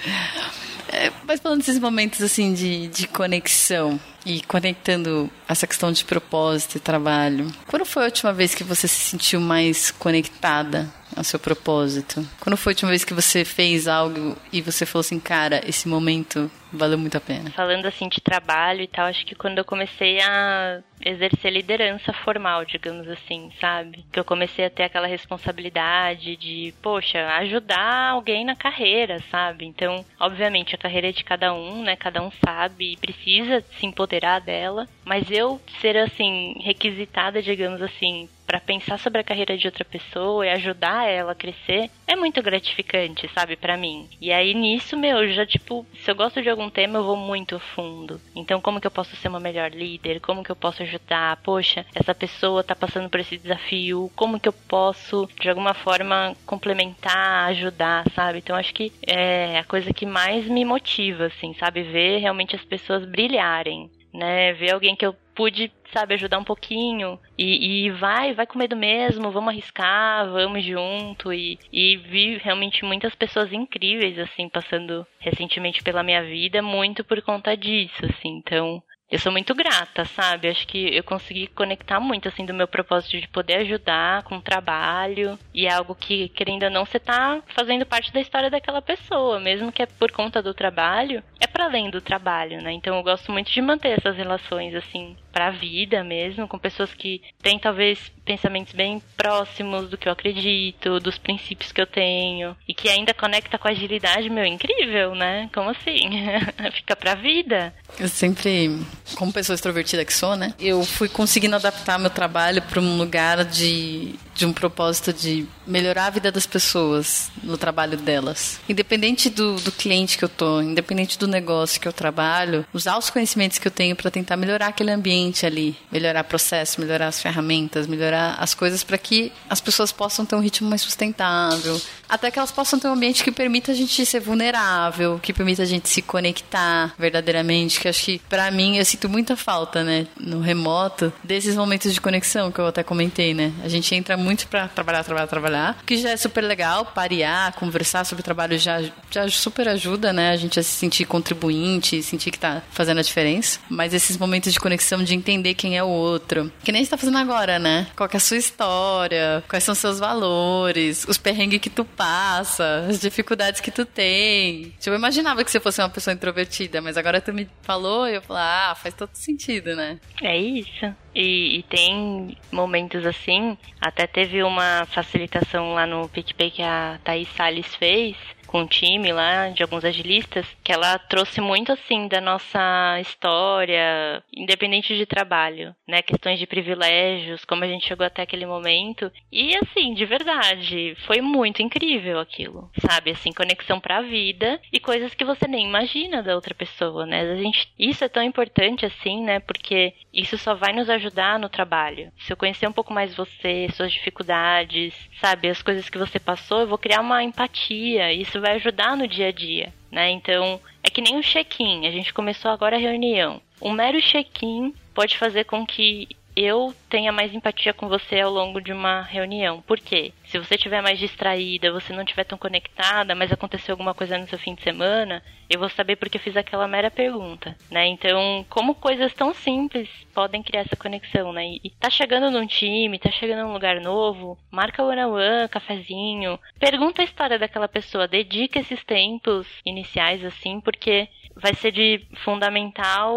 É, 0.93 1.11
mas 1.27 1.41
falando 1.41 1.59
desses 1.59 1.81
momentos 1.81 2.23
assim 2.23 2.55
de, 2.55 2.87
de 2.87 3.09
conexão 3.09 3.99
e 4.25 4.41
conectando 4.43 5.29
essa 5.49 5.67
questão 5.67 5.91
de 5.91 6.05
propósito 6.05 6.77
e 6.77 6.81
trabalho, 6.81 7.51
quando 7.67 7.85
foi 7.85 8.05
a 8.05 8.07
última 8.07 8.33
vez 8.33 8.55
que 8.55 8.63
você 8.63 8.87
se 8.87 9.01
sentiu 9.01 9.41
mais 9.41 9.91
conectada 9.91 10.89
ao 11.19 11.25
seu 11.25 11.39
propósito? 11.39 12.27
Quando 12.41 12.57
foi 12.57 12.73
a 12.73 12.75
última 12.75 12.91
vez 12.91 13.05
que 13.05 13.15
você 13.15 13.45
fez 13.45 13.87
algo 13.89 14.37
e 14.53 14.63
você 14.63 14.87
falou 14.87 15.01
assim, 15.01 15.19
cara, 15.19 15.61
esse 15.67 15.89
momento 15.89 16.51
valeu 16.73 16.99
muito 16.99 17.17
a 17.17 17.21
pena? 17.21 17.51
Falando 17.51 17.87
assim 17.87 18.09
de 18.09 18.21
trabalho 18.21 18.83
e 18.83 18.87
tal, 18.87 19.07
acho 19.07 19.25
que 19.27 19.35
quando 19.35 19.59
eu 19.59 19.65
comecei 19.65 20.21
a 20.21 20.81
exercer 21.05 21.53
liderança 21.53 22.13
formal, 22.13 22.65
digamos 22.65 23.09
assim, 23.09 23.51
sabe? 23.61 24.05
Que 24.13 24.19
eu 24.19 24.25
comecei 24.25 24.65
a 24.65 24.71
ter 24.71 24.85
aquela 24.85 25.07
responsabilidade 25.07 26.37
de, 26.37 26.75
poxa, 26.83 27.27
ajudar 27.39 28.11
alguém 28.11 28.45
na 28.45 28.57
carreira, 28.57 29.23
sabe? 29.31 29.65
Então, 29.65 30.05
obviamente, 30.19 30.75
a 30.75 30.79
carreira 30.79 31.09
é 31.09 31.13
de 31.13 31.25
cada 31.25 31.53
um, 31.53 31.83
né? 31.83 31.97
Cada 31.97 32.23
um 32.23 32.31
sabe 32.45 32.93
e 32.93 32.97
precisa 32.97 33.65
se 33.79 33.87
empoderar 33.87 34.41
dela, 34.41 34.89
mas 35.05 35.31
eu 35.31 35.61
ser 35.81 35.97
assim 35.97 36.55
requisitada, 36.61 37.43
digamos 37.43 37.81
assim, 37.81 38.29
para 38.49 38.59
pensar 38.59 38.99
sobre 38.99 39.21
a 39.21 39.25
carreira 39.25 39.59
de 39.59 39.67
outra 39.67 39.85
pessoa 39.85 40.47
e 40.47 40.49
ajudar 40.49 41.07
ela 41.07 41.33
a 41.33 41.35
crescer 41.35 41.91
é 42.07 42.17
muito 42.17 42.43
gratificante, 42.43 43.31
sabe, 43.35 43.57
para 43.57 43.77
mim. 43.77 44.09
E 44.19 44.33
aí 44.33 44.55
nisso, 44.55 44.97
meu, 44.97 45.31
já 45.31 45.45
tipo, 45.45 45.87
se 46.03 46.11
eu 46.11 46.15
gosto 46.15 46.41
de 46.41 46.49
algum 46.49 46.71
tema, 46.71 46.99
eu 46.99 47.05
vou 47.05 47.17
muito 47.17 47.61
fundo. 47.61 48.19
Então, 48.35 48.59
como 48.59 48.81
que 48.81 48.87
eu 48.87 48.91
posso 48.91 49.15
ser 49.17 49.29
uma 49.29 49.39
melhor 49.39 49.71
líder? 49.71 50.19
Como 50.21 50.43
que 50.43 50.51
eu 50.51 50.57
posso 50.57 50.83
ajudar? 50.83 51.37
Poxa, 51.43 51.85
essa 51.95 52.15
pessoa 52.15 52.65
tá 52.65 52.75
passando 52.75 53.11
por 53.11 53.21
esse 53.21 53.37
desafio, 53.37 54.11
como 54.17 54.41
que 54.41 54.49
eu 54.49 54.53
posso 54.55 55.29
de 55.39 55.51
alguma 55.51 55.75
forma 55.75 56.35
complementar, 56.47 57.51
ajudar, 57.51 58.11
sabe? 58.15 58.39
Então, 58.39 58.57
acho 58.57 58.73
que 58.73 58.91
é 59.07 59.59
a 59.59 59.65
coisa 59.65 59.93
que 59.93 60.07
mais 60.07 60.49
me 60.49 60.65
motiva, 60.65 61.27
assim, 61.27 61.53
sabe, 61.53 61.83
ver 61.83 62.21
realmente 62.21 62.57
as 62.57 62.65
pessoas 62.65 63.05
brilharem 63.05 63.91
né? 64.13 64.53
Ver 64.55 64.73
alguém 64.73 64.97
que 64.97 65.07
eu 65.07 65.15
pude, 65.39 65.71
sabe, 65.93 66.15
ajudar 66.15 66.37
um 66.39 66.45
pouquinho 66.45 67.17
e, 67.39 67.87
e 67.87 67.91
vai, 67.93 68.35
vai 68.35 68.45
com 68.45 68.59
medo 68.59 68.75
mesmo, 68.75 69.31
vamos 69.31 69.51
arriscar, 69.51 70.29
vamos 70.29 70.65
junto 70.65 71.33
e, 71.33 71.57
e 71.73 71.97
vi 71.97 72.39
realmente 72.39 72.85
muitas 72.85 73.15
pessoas 73.15 73.53
incríveis, 73.53 74.19
assim, 74.19 74.49
passando 74.49 75.07
recentemente 75.21 75.81
pela 75.81 76.03
minha 76.03 76.25
vida, 76.25 76.61
muito 76.61 77.05
por 77.05 77.23
conta 77.23 77.57
disso, 77.57 78.05
assim, 78.05 78.31
então 78.37 78.83
eu 79.11 79.19
sou 79.19 79.33
muito 79.33 79.55
grata, 79.55 80.05
sabe? 80.05 80.49
Acho 80.49 80.67
que 80.67 80.95
eu 80.95 81.03
consegui 81.03 81.47
conectar 81.47 81.99
muito, 81.99 82.29
assim, 82.29 82.45
do 82.45 82.53
meu 82.53 82.69
propósito 82.69 83.19
de 83.19 83.27
poder 83.29 83.55
ajudar 83.61 84.23
com 84.25 84.37
o 84.37 84.43
trabalho. 84.43 85.39
E 85.55 85.67
é 85.67 85.73
algo 85.73 85.95
que, 85.95 86.29
querendo 86.29 86.65
ou 86.65 86.71
não, 86.71 86.85
você 86.85 86.99
tá 86.99 87.43
fazendo 87.47 87.87
parte 87.87 88.13
da 88.13 88.21
história 88.21 88.51
daquela 88.51 88.83
pessoa, 88.83 89.41
mesmo 89.41 89.73
que 89.73 89.83
é 89.83 89.87
por 89.87 90.13
conta 90.13 90.43
do 90.43 90.53
trabalho, 90.53 91.23
é 91.41 91.47
para 91.47 91.65
além 91.65 91.89
do 91.89 92.03
trabalho, 92.03 92.61
né? 92.61 92.73
Então 92.73 92.97
eu 92.97 93.03
gosto 93.03 93.33
muito 93.33 93.51
de 93.51 93.63
manter 93.63 93.99
essas 93.99 94.15
relações, 94.15 94.75
assim, 94.75 95.17
para 95.39 95.47
a 95.47 95.51
vida 95.53 96.03
mesmo, 96.03 96.49
com 96.49 96.59
pessoas 96.59 96.93
que 96.93 97.23
têm 97.41 97.61
talvez 97.61 98.11
pensamentos 98.25 98.73
bem 98.73 99.01
próximos 99.17 99.89
do 99.89 99.97
que 99.97 100.09
eu 100.09 100.13
acredito, 100.13 100.99
dos 100.99 101.17
princípios 101.17 101.71
que 101.71 101.81
eu 101.81 101.87
tenho 101.87 102.57
e 102.67 102.75
que 102.75 102.89
ainda 102.89 103.15
conecta 103.15 103.57
com 103.57 103.69
a 103.69 103.71
agilidade, 103.71 104.29
meu, 104.29 104.45
incrível, 104.45 105.15
né? 105.15 105.49
Como 105.55 105.71
assim? 105.71 106.01
Fica 106.75 106.97
pra 106.97 107.15
vida. 107.15 107.73
Eu 108.01 108.09
sempre, 108.09 108.81
como 109.15 109.33
pessoa 109.33 109.55
extrovertida 109.55 110.05
que 110.05 110.13
sou, 110.13 110.35
né? 110.35 110.53
Eu 110.59 110.83
fui 110.83 111.09
conseguindo 111.09 111.55
adaptar 111.55 112.01
meu 112.01 112.11
trabalho 112.11 112.61
para 112.63 112.81
um 112.81 112.99
lugar 112.99 113.45
de 113.45 114.17
de 114.39 114.47
um 114.47 114.53
propósito 114.53 115.13
de 115.13 115.45
melhorar 115.67 116.07
a 116.07 116.11
vida 116.11 116.31
das 116.31 116.47
pessoas 116.47 117.29
no 117.43 117.59
trabalho 117.59 117.97
delas. 117.97 118.61
Independente 118.69 119.29
do, 119.29 119.57
do 119.57 119.73
cliente 119.73 120.17
que 120.17 120.25
eu 120.25 120.29
tô, 120.29 120.63
independente 120.63 121.19
do 121.19 121.27
negócio 121.27 121.81
que 121.81 121.89
eu 121.89 121.93
trabalho, 121.93 122.65
usar 122.73 122.97
os 122.97 123.11
conhecimentos 123.11 123.59
que 123.59 123.67
eu 123.67 123.73
tenho 123.73 123.97
para 123.97 124.13
tentar 124.13 124.37
melhorar 124.37 124.69
aquele 124.69 124.93
ambiente 124.93 125.45
ali, 125.45 125.77
melhorar 125.91 126.21
o 126.23 126.29
processo, 126.29 126.81
melhorar 126.81 127.09
as 127.09 127.21
ferramentas, 127.21 127.89
melhorar 127.89 128.37
as 128.39 128.55
coisas 128.55 128.85
para 128.85 128.97
que 128.97 129.33
as 129.51 129.61
pessoas 129.61 129.91
possam 129.91 130.25
ter 130.25 130.37
um 130.37 130.41
ritmo 130.41 130.71
mais 130.71 130.83
sustentável, 130.83 131.81
até 132.09 132.31
que 132.31 132.39
elas 132.39 132.53
possam 132.53 132.79
ter 132.79 132.87
um 132.87 132.93
ambiente 132.93 133.25
que 133.25 133.33
permita 133.33 133.73
a 133.73 133.75
gente 133.75 134.07
ser 134.07 134.21
vulnerável, 134.21 135.19
que 135.21 135.33
permita 135.33 135.65
a 135.65 135.67
gente 135.67 135.89
se 135.89 136.01
conectar 136.01 136.95
verdadeiramente, 136.97 137.81
que 137.81 137.89
acho 137.89 138.05
que 138.05 138.21
para 138.29 138.49
mim 138.53 138.77
eu 138.77 138.85
sinto 138.85 139.09
muita 139.09 139.37
falta, 139.37 139.83
né, 139.83 140.07
no 140.17 140.41
remoto, 140.41 141.13
desses 141.25 141.57
momentos 141.57 141.93
de 141.93 142.01
conexão 142.01 142.53
que 142.53 142.61
eu 142.61 142.69
até 142.69 142.85
comentei, 142.85 143.35
né? 143.35 143.53
A 143.65 143.69
gente 143.69 143.93
entra 143.95 144.17
muito 144.17 144.28
muito 144.29 144.47
para 144.47 144.69
trabalhar, 144.69 145.03
trabalhar, 145.03 145.27
trabalhar, 145.27 145.83
que 145.87 145.97
já 145.97 146.11
é 146.11 146.17
super 146.17 146.43
legal, 146.43 146.85
parear, 146.85 147.55
conversar 147.55 148.05
sobre 148.05 148.23
trabalho 148.23 148.59
já, 148.59 148.83
já 149.11 149.27
super 149.31 149.67
ajuda, 149.69 150.13
né? 150.13 150.33
A 150.33 150.37
gente 150.37 150.61
a 150.61 150.63
se 150.63 150.69
sentir 150.69 151.07
contribuinte, 151.07 152.03
sentir 152.03 152.31
que 152.31 152.39
tá 152.39 152.63
fazendo 152.71 152.99
a 152.99 153.03
diferença. 153.03 153.59
Mas 153.71 153.95
esses 153.95 154.19
momentos 154.19 154.53
de 154.53 154.61
conexão, 154.61 155.03
de 155.03 155.15
entender 155.15 155.55
quem 155.55 155.79
é 155.79 155.83
o 155.83 155.89
outro, 155.89 156.53
que 156.63 156.71
nem 156.71 156.81
a 156.81 156.83
gente 156.83 156.91
tá 156.91 156.99
fazendo 156.99 157.17
agora, 157.17 157.59
né? 157.59 157.87
Qual 157.97 158.07
é 158.13 158.17
a 158.19 158.21
sua 158.21 158.37
história, 158.37 159.43
quais 159.49 159.65
são 159.65 159.75
seus 159.75 159.99
valores, 159.99 161.07
os 161.09 161.17
perrengues 161.17 161.61
que 161.61 161.71
tu 161.71 161.83
passa, 161.83 162.85
as 162.87 163.01
dificuldades 163.01 163.63
que 163.63 163.71
tu 163.71 163.87
tem. 163.87 164.75
Tipo, 164.79 164.91
eu 164.91 164.97
imaginava 164.97 165.43
que 165.43 165.51
você 165.51 165.59
fosse 165.59 165.81
uma 165.81 165.89
pessoa 165.89 166.13
introvertida, 166.13 166.83
mas 166.83 166.99
agora 166.99 167.19
tu 167.19 167.33
me 167.33 167.49
falou 167.63 168.07
e 168.07 168.17
eu 168.17 168.21
falei, 168.21 168.43
ah, 168.43 168.75
faz 168.75 168.95
todo 168.95 169.11
sentido, 169.15 169.75
né? 169.75 169.99
É 170.23 170.37
isso. 170.37 170.95
E, 171.21 171.59
e, 171.59 171.63
tem 171.65 172.37
momentos 172.53 173.05
assim, 173.05 173.59
até 173.81 174.07
teve 174.07 174.41
uma 174.45 174.87
facilitação 174.87 175.75
lá 175.75 175.85
no 175.85 176.09
PicPay 176.09 176.49
que 176.49 176.63
a 176.63 177.01
Thaís 177.03 177.27
Salles 177.31 177.75
fez, 177.75 178.17
com 178.49 178.63
o 178.63 178.67
time 178.67 179.13
lá 179.13 179.51
de 179.51 179.63
alguns 179.63 179.85
agilistas, 179.85 180.47
que 180.65 180.73
ela 180.73 180.99
trouxe 180.99 181.41
muito 181.41 181.71
assim 181.71 182.09
da 182.09 182.21
nossa 182.21 182.99
história, 183.01 184.23
independente 184.35 184.97
de 184.97 185.07
trabalho, 185.07 185.75
né? 185.87 186.03
Questões 186.03 186.39
de 186.39 186.47
privilégios, 186.47 187.45
como 187.45 187.63
a 187.63 187.69
gente 187.69 187.87
chegou 187.87 188.07
até 188.07 188.23
aquele 188.23 188.47
momento. 188.47 189.13
E 189.31 189.55
assim, 189.57 189.95
de 189.95 190.05
verdade, 190.05 190.97
foi 191.07 191.21
muito 191.21 191.63
incrível 191.63 192.19
aquilo, 192.19 192.71
sabe? 192.81 193.11
Assim, 193.11 193.33
conexão 193.33 193.79
para 193.79 193.99
a 193.99 194.03
vida 194.03 194.59
e 194.73 194.81
coisas 194.81 195.15
que 195.15 195.25
você 195.25 195.47
nem 195.47 195.67
imagina 195.67 196.23
da 196.23 196.35
outra 196.35 196.55
pessoa, 196.55 197.05
né? 197.05 197.21
A 197.21 197.37
gente, 197.37 197.71
isso 197.79 198.03
é 198.03 198.09
tão 198.09 198.23
importante 198.23 198.87
assim, 198.87 199.23
né? 199.23 199.41
Porque 199.41 199.93
isso 200.19 200.37
só 200.37 200.55
vai 200.55 200.73
nos 200.73 200.91
ajudar 200.91 201.39
no 201.39 201.49
trabalho. 201.49 202.13
Se 202.19 202.33
eu 202.33 202.37
conhecer 202.37 202.67
um 202.67 202.73
pouco 202.73 202.93
mais 202.93 203.15
você, 203.15 203.69
suas 203.73 203.93
dificuldades, 203.93 204.93
sabe, 205.21 205.49
as 205.49 205.63
coisas 205.63 205.89
que 205.89 205.97
você 205.97 206.19
passou, 206.19 206.61
eu 206.61 206.67
vou 206.67 206.77
criar 206.77 207.01
uma 207.01 207.23
empatia. 207.23 208.13
Isso 208.13 208.41
vai 208.41 208.57
ajudar 208.57 208.97
no 208.97 209.07
dia 209.07 209.29
a 209.29 209.33
dia, 209.33 209.73
né? 209.93 210.11
Então, 210.11 210.61
é 210.83 210.91
que 210.91 211.01
nem 211.01 211.17
um 211.17 211.23
check-in. 211.23 211.87
A 211.87 211.91
gente 211.93 212.13
começou 212.13 212.51
agora 212.51 212.77
a 212.77 212.81
reunião. 212.81 213.41
Um 213.63 213.71
mero 213.71 214.01
check-in 214.01 214.75
pode 214.93 215.17
fazer 215.17 215.45
com 215.45 215.65
que 215.65 216.09
eu 216.39 216.73
tenha 216.89 217.11
mais 217.11 217.35
empatia 217.35 217.75
com 217.75 217.89
você 217.89 218.21
ao 218.21 218.31
longo 218.33 218.61
de 218.61 218.73
uma 218.73 219.03
reunião. 219.03 219.61
Por 219.61 219.81
quê? 219.81 220.13
Se 220.25 220.39
você 220.39 220.55
estiver 220.55 220.81
mais 220.81 220.97
distraída, 220.97 221.73
você 221.73 221.93
não 221.93 222.05
estiver 222.05 222.23
tão 222.23 222.39
conectada, 222.39 223.13
mas 223.13 223.33
aconteceu 223.33 223.73
alguma 223.73 223.93
coisa 223.93 224.17
no 224.17 224.29
seu 224.29 224.39
fim 224.39 224.55
de 224.55 224.63
semana, 224.63 225.21
eu 225.51 225.59
vou 225.59 225.69
saber 225.69 225.97
porque 225.97 226.17
eu 226.17 226.21
fiz 226.21 226.37
aquela 226.37 226.69
mera 226.69 226.93
pergunta, 226.93 227.57
né? 227.69 227.87
Então, 227.89 228.47
como 228.49 228.75
coisas 228.77 229.13
tão 229.15 229.35
simples 229.35 229.89
podem 230.15 230.41
criar 230.41 230.61
essa 230.61 230.77
conexão, 230.77 231.33
né? 231.33 231.45
E 231.65 231.71
tá 231.71 231.91
chegando 231.91 232.31
num 232.31 232.47
time, 232.47 233.01
tá 233.01 233.11
chegando 233.11 233.45
num 233.45 233.53
lugar 233.53 233.81
novo, 233.81 234.39
marca 234.49 234.83
o 234.83 234.89
one 234.89 235.05
on 235.05 235.15
one, 235.15 235.49
cafezinho, 235.49 236.39
pergunta 236.61 237.03
a 237.03 237.05
história 237.05 237.39
daquela 237.39 237.67
pessoa, 237.67 238.07
dedica 238.07 238.61
esses 238.61 238.85
tempos 238.85 239.47
iniciais 239.67 240.25
assim, 240.25 240.61
porque 240.61 241.09
vai 241.41 241.55
ser 241.55 241.73
de 241.73 242.07
fundamental 242.25 243.17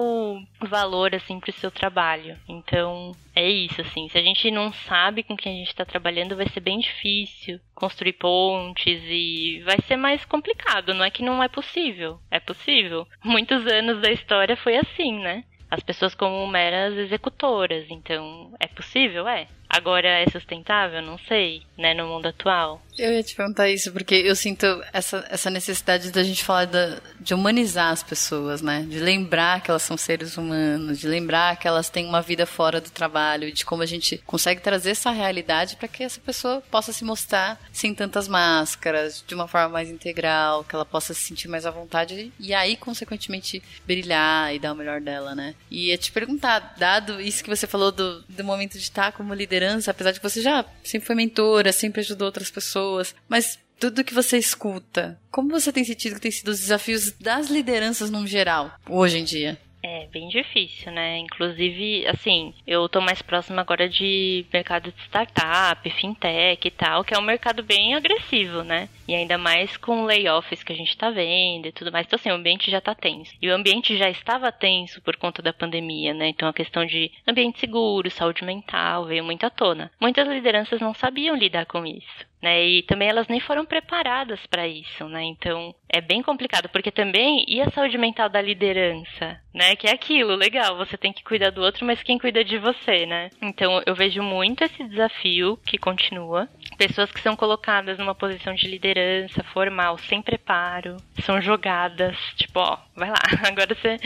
valor 0.59 1.13
assim 1.15 1.39
para 1.39 1.49
o 1.49 1.53
seu 1.53 1.71
trabalho. 1.71 2.37
Então 2.47 3.11
é 3.35 3.49
isso 3.49 3.81
assim. 3.81 4.07
Se 4.09 4.17
a 4.17 4.21
gente 4.21 4.49
não 4.51 4.71
sabe 4.71 5.23
com 5.23 5.35
quem 5.35 5.53
a 5.53 5.57
gente 5.57 5.69
está 5.69 5.85
trabalhando, 5.85 6.35
vai 6.35 6.47
ser 6.49 6.59
bem 6.59 6.79
difícil 6.79 7.59
construir 7.73 8.13
pontes 8.13 9.01
e 9.05 9.61
vai 9.65 9.77
ser 9.81 9.95
mais 9.95 10.23
complicado. 10.25 10.93
Não 10.93 11.03
é 11.03 11.09
que 11.09 11.23
não 11.23 11.41
é 11.41 11.47
possível, 11.47 12.19
é 12.29 12.39
possível. 12.39 13.07
Muitos 13.23 13.65
anos 13.65 14.01
da 14.01 14.11
história 14.11 14.55
foi 14.55 14.77
assim, 14.77 15.19
né? 15.19 15.43
As 15.69 15.81
pessoas 15.81 16.13
como 16.13 16.45
meras 16.47 16.95
executoras. 16.97 17.85
Então 17.89 18.53
é 18.59 18.67
possível, 18.67 19.27
é. 19.27 19.47
Agora 19.71 20.05
é 20.05 20.29
sustentável? 20.29 21.01
Não 21.01 21.17
sei, 21.29 21.63
né, 21.77 21.93
no 21.93 22.05
mundo 22.05 22.27
atual. 22.27 22.81
Eu 22.97 23.13
ia 23.13 23.23
te 23.23 23.33
perguntar 23.33 23.69
isso, 23.69 23.89
porque 23.93 24.15
eu 24.15 24.35
sinto 24.35 24.65
essa, 24.91 25.25
essa 25.29 25.49
necessidade 25.49 26.11
da 26.11 26.21
gente 26.21 26.43
falar 26.43 26.65
da, 26.65 26.99
de 27.21 27.33
humanizar 27.33 27.89
as 27.89 28.03
pessoas, 28.03 28.61
né? 28.61 28.85
De 28.87 28.99
lembrar 28.99 29.61
que 29.61 29.71
elas 29.71 29.81
são 29.81 29.95
seres 29.95 30.35
humanos, 30.35 30.99
de 30.99 31.07
lembrar 31.07 31.57
que 31.57 31.69
elas 31.69 31.89
têm 31.89 32.05
uma 32.05 32.21
vida 32.21 32.45
fora 32.45 32.81
do 32.81 32.89
trabalho, 32.89 33.49
de 33.49 33.65
como 33.65 33.81
a 33.81 33.85
gente 33.85 34.17
consegue 34.25 34.59
trazer 34.59 34.91
essa 34.91 35.09
realidade 35.09 35.77
para 35.77 35.87
que 35.87 36.03
essa 36.03 36.19
pessoa 36.19 36.61
possa 36.69 36.91
se 36.91 37.05
mostrar 37.05 37.57
sem 37.71 37.95
tantas 37.95 38.27
máscaras, 38.27 39.23
de 39.25 39.33
uma 39.33 39.47
forma 39.47 39.69
mais 39.69 39.89
integral, 39.89 40.65
que 40.65 40.75
ela 40.75 40.85
possa 40.85 41.13
se 41.13 41.21
sentir 41.21 41.47
mais 41.47 41.65
à 41.65 41.71
vontade 41.71 42.33
e 42.37 42.53
aí, 42.53 42.75
consequentemente, 42.75 43.63
brilhar 43.87 44.53
e 44.53 44.59
dar 44.59 44.73
o 44.73 44.75
melhor 44.75 44.99
dela, 44.99 45.33
né? 45.33 45.55
E 45.69 45.87
ia 45.87 45.97
te 45.97 46.11
perguntar, 46.11 46.75
dado 46.77 47.21
isso 47.21 47.41
que 47.41 47.49
você 47.49 47.65
falou 47.65 47.89
do, 47.89 48.21
do 48.27 48.43
momento 48.43 48.73
de 48.73 48.79
estar 48.83 49.13
como 49.13 49.33
líder 49.33 49.60
liderança, 49.61 49.91
apesar 49.91 50.11
de 50.11 50.19
que 50.19 50.29
você 50.29 50.41
já 50.41 50.65
sempre 50.83 51.05
foi 51.05 51.15
mentora, 51.15 51.71
sempre 51.71 52.01
ajudou 52.01 52.25
outras 52.25 52.49
pessoas, 52.49 53.15
mas 53.29 53.59
tudo 53.79 54.03
que 54.03 54.13
você 54.13 54.37
escuta, 54.37 55.19
como 55.29 55.49
você 55.49 55.71
tem 55.71 55.83
sentido 55.83 56.15
que 56.15 56.21
tem 56.21 56.31
sido 56.31 56.49
os 56.49 56.59
desafios 56.59 57.11
das 57.13 57.49
lideranças 57.49 58.09
no 58.09 58.25
geral, 58.25 58.71
hoje 58.89 59.19
em 59.19 59.23
dia? 59.23 59.57
É 59.83 60.05
bem 60.07 60.27
difícil, 60.27 60.91
né? 60.91 61.17
Inclusive, 61.17 62.05
assim, 62.05 62.53
eu 62.67 62.87
tô 62.87 63.01
mais 63.01 63.21
próxima 63.21 63.61
agora 63.61 63.89
de 63.89 64.45
mercado 64.53 64.91
de 64.91 65.01
startup, 65.01 65.89
fintech 65.89 66.67
e 66.67 66.71
tal, 66.71 67.03
que 67.03 67.15
é 67.15 67.17
um 67.17 67.23
mercado 67.23 67.63
bem 67.63 67.95
agressivo, 67.95 68.63
né? 68.63 68.87
E 69.07 69.15
ainda 69.15 69.39
mais 69.39 69.77
com 69.77 70.05
layoffs 70.05 70.61
que 70.61 70.71
a 70.71 70.75
gente 70.75 70.95
tá 70.95 71.09
vendo 71.09 71.67
e 71.67 71.71
tudo 71.71 71.91
mais. 71.91 72.05
Então, 72.05 72.17
assim, 72.17 72.29
o 72.29 72.35
ambiente 72.35 72.69
já 72.69 72.79
tá 72.79 72.93
tenso. 72.93 73.33
E 73.41 73.49
o 73.49 73.55
ambiente 73.55 73.97
já 73.97 74.07
estava 74.07 74.51
tenso 74.51 75.01
por 75.01 75.15
conta 75.15 75.41
da 75.41 75.51
pandemia, 75.51 76.13
né? 76.13 76.29
Então, 76.29 76.47
a 76.47 76.53
questão 76.53 76.85
de 76.85 77.11
ambiente 77.27 77.59
seguro, 77.59 78.09
saúde 78.11 78.43
mental 78.43 79.05
veio 79.05 79.23
muito 79.23 79.45
à 79.45 79.49
tona. 79.49 79.91
Muitas 79.99 80.27
lideranças 80.27 80.79
não 80.79 80.93
sabiam 80.93 81.35
lidar 81.35 81.65
com 81.65 81.83
isso 81.85 82.30
né? 82.41 82.65
E 82.65 82.83
também 82.83 83.09
elas 83.09 83.27
nem 83.27 83.39
foram 83.39 83.65
preparadas 83.65 84.39
para 84.47 84.67
isso, 84.67 85.07
né? 85.07 85.23
Então 85.23 85.73
é 85.87 86.01
bem 86.01 86.23
complicado, 86.23 86.69
porque 86.69 86.91
também 86.91 87.45
e 87.47 87.61
a 87.61 87.69
saúde 87.69 87.97
mental 87.97 88.29
da 88.29 88.41
liderança, 88.41 89.39
né? 89.53 89.75
Que 89.75 89.87
é 89.87 89.91
aquilo, 89.91 90.35
legal, 90.35 90.77
você 90.77 90.97
tem 90.97 91.13
que 91.13 91.23
cuidar 91.23 91.51
do 91.51 91.61
outro, 91.61 91.85
mas 91.85 92.01
quem 92.01 92.17
cuida 92.17 92.43
de 92.43 92.57
você, 92.57 93.05
né? 93.05 93.29
Então 93.41 93.81
eu 93.85 93.93
vejo 93.93 94.23
muito 94.23 94.63
esse 94.63 94.83
desafio 94.83 95.57
que 95.65 95.77
continua. 95.77 96.49
Pessoas 96.77 97.11
que 97.11 97.21
são 97.21 97.35
colocadas 97.35 97.97
numa 97.97 98.15
posição 98.15 98.53
de 98.55 98.67
liderança 98.67 99.43
formal, 99.43 99.97
sem 99.97 100.21
preparo, 100.21 100.97
são 101.21 101.41
jogadas, 101.41 102.17
tipo, 102.35 102.59
ó, 102.59 102.77
vai 102.95 103.09
lá, 103.09 103.21
agora 103.47 103.75
você, 103.75 103.97